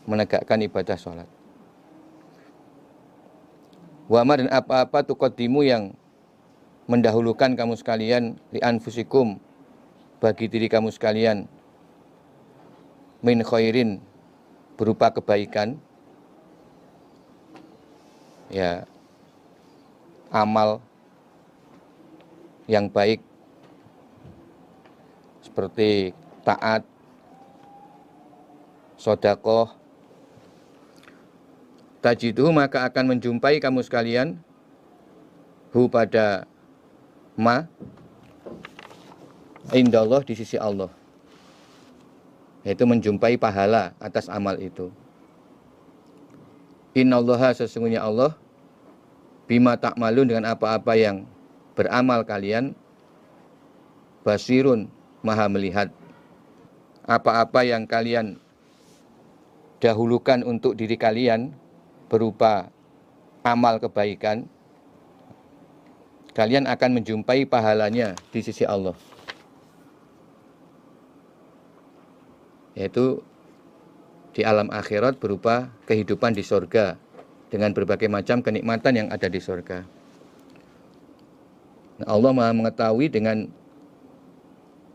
[0.07, 1.27] menegakkan ibadah sholat.
[4.07, 5.95] Wama dan apa-apa tukodimu yang
[6.91, 9.39] mendahulukan kamu sekalian li anfusikum
[10.19, 11.47] bagi diri kamu sekalian
[13.23, 14.03] min khairin
[14.75, 15.79] berupa kebaikan
[18.53, 18.85] ya
[20.29, 20.85] amal
[22.69, 23.25] yang baik.
[25.43, 26.17] Seperti
[26.47, 26.87] taat,
[28.97, 29.69] sodakoh,
[32.01, 34.41] tajidu maka akan menjumpai kamu sekalian.
[35.73, 36.45] Hu pada
[37.35, 37.65] ma.
[39.73, 40.93] Indallah di sisi Allah.
[42.63, 44.93] Yaitu menjumpai pahala atas amal itu
[46.93, 48.37] innallaha sesungguhnya Allah
[49.49, 51.29] bima tak malu dengan apa-apa yang
[51.77, 52.77] beramal kalian
[54.23, 54.89] basirun
[55.21, 55.89] maha melihat.
[57.03, 58.39] Apa-apa yang kalian
[59.83, 61.51] dahulukan untuk diri kalian
[62.07, 62.71] berupa
[63.43, 64.47] amal kebaikan
[66.33, 68.97] kalian akan menjumpai pahalanya di sisi Allah.
[72.73, 73.21] Yaitu
[74.33, 76.97] di alam akhirat berupa kehidupan di sorga
[77.53, 79.85] dengan berbagai macam kenikmatan yang ada di sorga.
[82.01, 83.47] Nah, Allah maha mengetahui dengan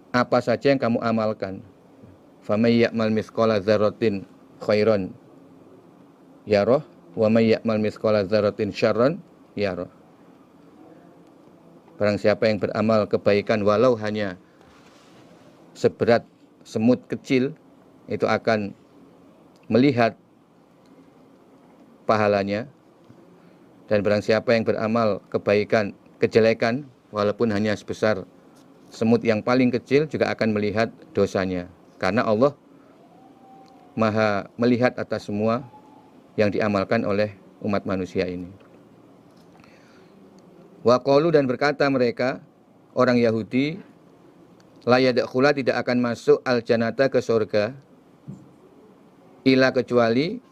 [0.09, 1.61] apa saja yang kamu amalkan.
[2.41, 4.25] Famay ya'mal mithqala dzarratin
[4.63, 5.13] khairan
[6.49, 6.81] yarah
[7.13, 9.21] wa may ya'mal mithqala dzarratin syarran
[9.53, 9.91] yarah.
[12.01, 14.37] Barang siapa yang beramal kebaikan walau hanya
[15.77, 16.25] seberat
[16.65, 17.53] semut kecil
[18.09, 18.73] itu akan
[19.67, 20.15] melihat
[22.07, 22.67] pahalanya
[23.87, 28.23] dan barang siapa yang beramal kebaikan kejelekan walaupun hanya sebesar
[28.91, 31.67] semut yang paling kecil juga akan melihat dosanya.
[31.99, 32.55] Karena Allah
[33.97, 35.65] maha melihat atas semua
[36.37, 37.33] yang diamalkan oleh
[37.65, 38.51] umat manusia ini.
[40.85, 42.39] Waqalu dan berkata mereka
[42.93, 43.81] orang Yahudi
[44.85, 47.73] layadakhula tidak akan masuk al janata ke surga
[49.47, 50.43] ila kecuali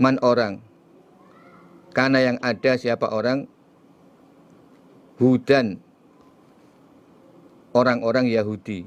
[0.00, 0.56] man orang.
[1.92, 3.44] Karena yang ada siapa orang?
[5.20, 5.78] Hudan.
[7.76, 8.86] Orang-orang Yahudi.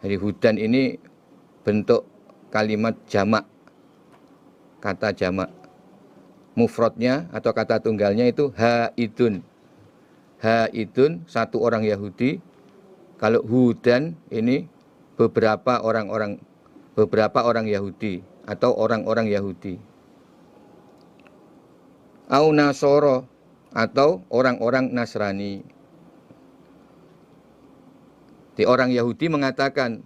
[0.00, 0.96] Jadi hudan ini
[1.62, 2.08] bentuk
[2.48, 3.44] kalimat jamak.
[4.80, 5.52] Kata jamak.
[6.56, 9.44] Mufrodnya atau kata tunggalnya itu haidun.
[10.40, 12.42] Haidun satu orang Yahudi.
[13.20, 14.66] Kalau hudan ini
[15.14, 16.40] beberapa orang-orang
[17.00, 19.80] beberapa orang Yahudi atau orang-orang Yahudi.
[22.28, 23.24] Au Nasoro
[23.72, 25.64] atau orang-orang Nasrani.
[28.54, 30.04] Di orang Yahudi mengatakan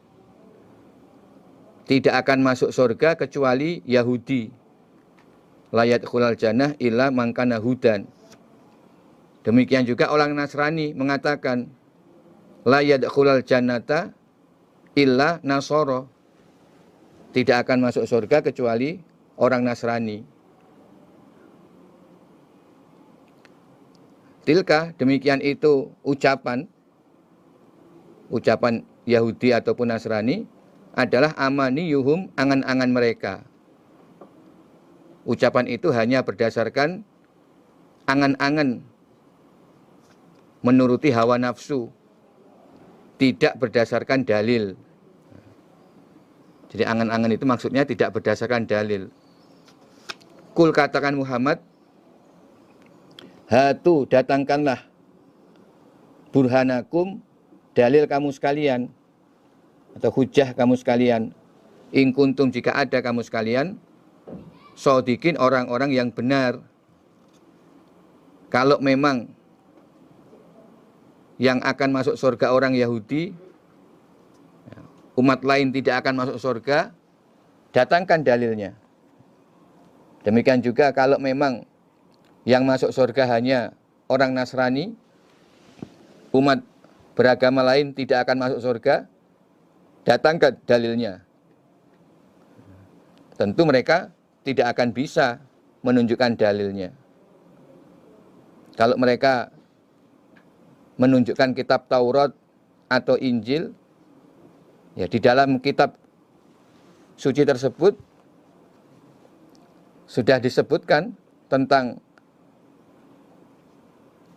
[1.90, 4.48] tidak akan masuk surga kecuali Yahudi.
[5.74, 8.06] Layat khulal jannah illa mangkana hudan.
[9.42, 11.68] Demikian juga orang Nasrani mengatakan
[12.62, 14.14] layat khulal jannata
[14.94, 16.13] illa nasoro
[17.34, 19.02] tidak akan masuk surga kecuali
[19.34, 20.22] orang Nasrani.
[24.46, 26.70] Tilka demikian itu ucapan
[28.30, 30.46] ucapan Yahudi ataupun Nasrani
[30.94, 33.34] adalah amani yuhum angan-angan mereka.
[35.26, 37.02] Ucapan itu hanya berdasarkan
[38.04, 38.84] angan-angan
[40.60, 41.88] menuruti hawa nafsu,
[43.16, 44.76] tidak berdasarkan dalil.
[46.74, 49.06] Jadi angan-angan itu maksudnya tidak berdasarkan dalil.
[50.58, 51.62] Kul katakan Muhammad,
[53.46, 54.82] Hatu datangkanlah
[56.34, 57.22] burhanakum
[57.78, 58.90] dalil kamu sekalian
[59.94, 61.30] atau hujah kamu sekalian.
[61.94, 63.78] In kuntum jika ada kamu sekalian,
[64.74, 66.58] sodikin orang-orang yang benar.
[68.50, 69.30] Kalau memang
[71.38, 73.34] yang akan masuk surga orang Yahudi
[75.14, 76.90] umat lain tidak akan masuk surga,
[77.70, 78.74] datangkan dalilnya.
[80.24, 81.68] Demikian juga kalau memang
[82.48, 83.76] yang masuk surga hanya
[84.08, 84.96] orang Nasrani,
[86.34, 86.60] umat
[87.14, 89.06] beragama lain tidak akan masuk surga,
[90.02, 91.22] datangkan dalilnya.
[93.34, 94.14] Tentu mereka
[94.46, 95.42] tidak akan bisa
[95.82, 96.94] menunjukkan dalilnya.
[98.74, 99.54] Kalau mereka
[100.98, 102.30] menunjukkan kitab Taurat
[102.90, 103.74] atau Injil,
[104.94, 105.98] Ya, di dalam kitab
[107.18, 107.98] suci tersebut
[110.06, 111.18] sudah disebutkan
[111.50, 111.98] tentang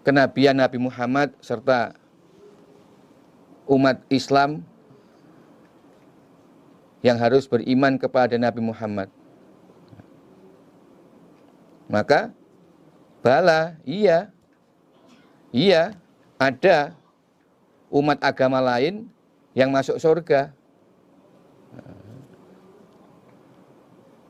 [0.01, 1.93] kenabian Nabi Muhammad serta
[3.69, 4.65] umat Islam
[7.05, 9.13] yang harus beriman kepada Nabi Muhammad.
[11.85, 12.33] Maka
[13.21, 14.33] bala, iya,
[15.53, 15.93] iya,
[16.41, 16.97] ada
[17.93, 19.07] umat agama lain
[19.57, 20.53] yang masuk surga.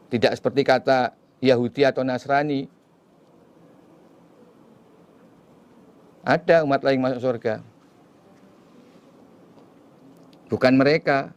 [0.08, 1.12] Tidak seperti kata
[1.44, 2.72] Yahudi atau Nasrani.
[6.24, 7.60] Ada umat lain masuk surga.
[10.48, 11.36] Bukan mereka.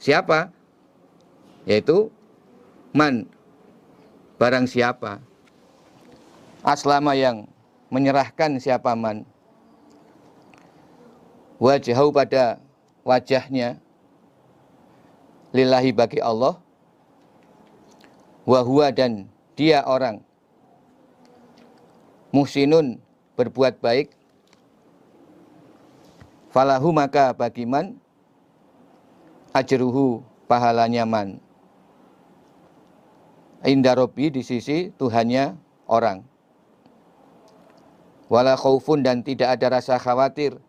[0.00, 0.48] Siapa?
[1.68, 2.08] Yaitu
[2.96, 3.28] man
[4.40, 5.20] barang siapa
[6.64, 7.44] aslama yang
[7.92, 9.26] menyerahkan siapa man
[11.58, 12.62] wajahu pada
[13.02, 13.78] wajahnya.
[15.52, 16.58] Lillahi bagi Allah.
[18.48, 19.28] Wahua dan
[19.58, 20.24] dia orang.
[22.32, 22.96] Muhsinun
[23.36, 24.14] berbuat baik.
[26.48, 28.00] Falahu maka bagiman
[29.52, 31.44] ajruhu pahalanya man
[33.66, 35.58] indarobi di sisi Tuhannya
[35.90, 36.22] orang.
[38.28, 40.60] Wala khaufun dan tidak ada rasa khawatir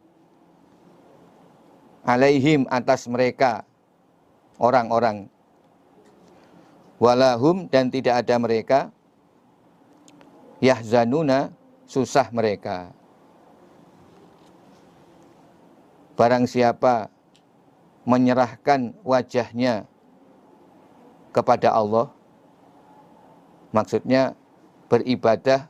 [2.04, 3.64] alaihim atas mereka
[4.60, 5.32] orang-orang.
[7.00, 8.80] Walahum dan tidak ada mereka.
[10.60, 11.56] Yahzanuna
[11.88, 12.92] susah mereka.
[16.20, 17.08] Barang siapa
[18.04, 19.88] menyerahkan wajahnya
[21.32, 22.12] kepada Allah
[23.72, 24.36] maksudnya
[24.90, 25.70] beribadah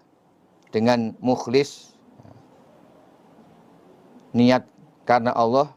[0.71, 1.93] dengan mukhlis
[4.31, 4.63] niat
[5.03, 5.73] karena Allah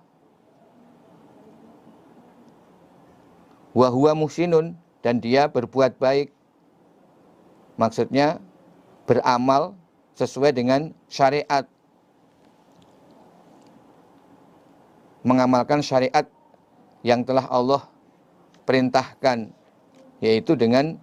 [3.72, 6.32] wahwa muhsinun dan dia berbuat baik
[7.80, 8.38] maksudnya
[9.08, 9.74] beramal
[10.14, 11.64] sesuai dengan syariat
[15.22, 16.26] mengamalkan syariat
[17.02, 17.82] yang telah Allah
[18.66, 19.50] perintahkan
[20.22, 20.98] yaitu dengan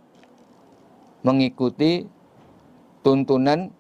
[1.24, 2.08] mengikuti
[3.04, 3.72] tuntunan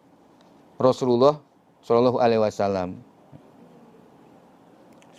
[0.79, 1.39] Rasulullah
[1.83, 2.99] Shallallahu Alaihi Wasallam.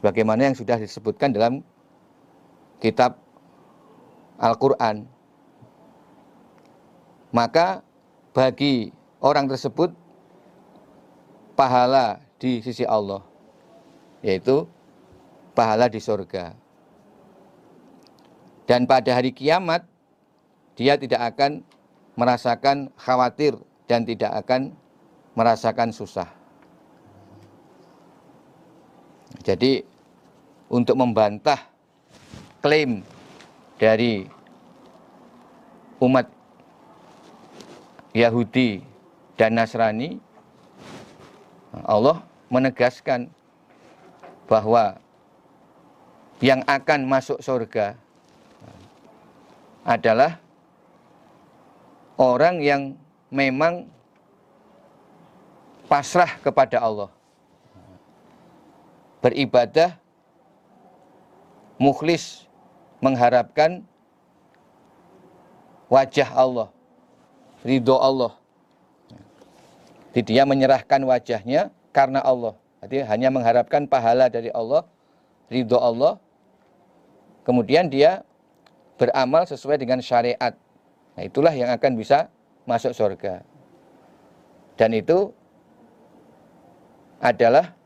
[0.01, 1.61] Sebagaimana yang sudah disebutkan dalam
[2.81, 3.21] kitab
[4.41, 5.05] Al-Quran.
[7.31, 7.85] Maka
[8.33, 8.91] bagi
[9.21, 9.93] orang tersebut
[11.55, 13.23] pahala di sisi Allah,
[14.25, 14.65] yaitu
[15.53, 16.57] pahala di surga.
[18.65, 19.85] Dan pada hari kiamat,
[20.75, 21.61] dia tidak akan
[22.17, 23.55] merasakan khawatir
[23.87, 24.73] dan tidak akan
[25.37, 26.27] merasakan susah.
[29.45, 29.85] Jadi
[30.71, 31.59] untuk membantah
[32.63, 33.03] klaim
[33.81, 34.29] dari
[36.05, 36.29] umat
[38.13, 38.85] Yahudi
[39.41, 40.21] dan Nasrani,
[41.89, 42.21] Allah
[42.53, 43.33] menegaskan
[44.45, 45.01] bahwa
[46.45, 47.97] yang akan masuk surga
[49.81, 50.37] adalah
[52.21, 52.83] orang yang
[53.33, 53.89] memang
[55.89, 57.09] pasrah kepada Allah.
[59.25, 59.97] Beribadah
[61.81, 62.50] mukhlis
[63.01, 63.85] mengharapkan
[65.91, 66.69] wajah Allah,
[67.65, 68.37] ridho Allah.
[70.11, 72.55] Jadi dia menyerahkan wajahnya karena Allah.
[72.85, 74.87] Jadi hanya mengharapkan pahala dari Allah,
[75.53, 76.17] ridho Allah.
[77.45, 78.23] Kemudian dia
[79.01, 80.53] beramal sesuai dengan syariat.
[81.17, 82.29] Nah, itulah yang akan bisa
[82.69, 83.43] masuk surga.
[84.77, 85.33] Dan itu
[87.21, 87.77] adalah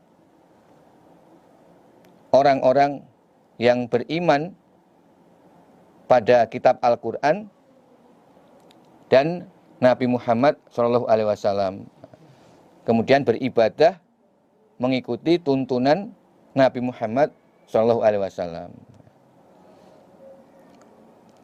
[2.31, 3.03] orang-orang
[3.59, 4.55] yang beriman
[6.05, 7.49] pada kitab Al-Quran
[9.09, 9.49] dan
[9.81, 11.85] Nabi Muhammad SAW.
[12.85, 13.97] Kemudian beribadah
[14.77, 16.13] mengikuti tuntunan
[16.53, 17.33] Nabi Muhammad
[17.67, 18.71] SAW.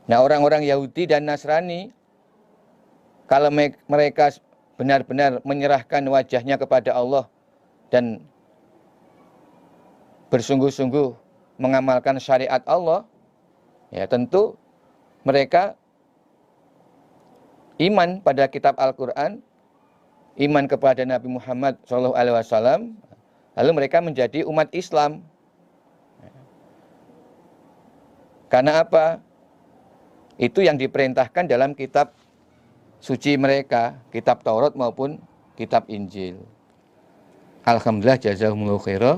[0.10, 1.94] Nah orang-orang Yahudi dan Nasrani
[3.32, 3.48] kalau
[3.88, 4.36] mereka
[4.76, 7.32] benar-benar menyerahkan wajahnya kepada Allah
[7.88, 8.20] dan
[10.32, 11.16] bersungguh-sungguh
[11.60, 13.08] mengamalkan syariat Allah,
[13.92, 14.56] ya tentu
[15.22, 15.78] mereka
[17.78, 19.42] iman pada kitab Al-Quran,
[20.38, 22.94] iman kepada Nabi Muhammad SAW,
[23.58, 25.26] lalu mereka menjadi umat Islam.
[28.52, 29.24] Karena apa?
[30.36, 32.12] Itu yang diperintahkan dalam kitab
[33.00, 35.22] suci mereka, kitab Taurat maupun
[35.56, 36.42] kitab Injil.
[37.62, 39.18] Alhamdulillah jazakumullah khairah.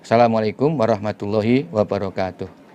[0.00, 2.67] Assalamualaikum warahmatullahi wabarakatuh.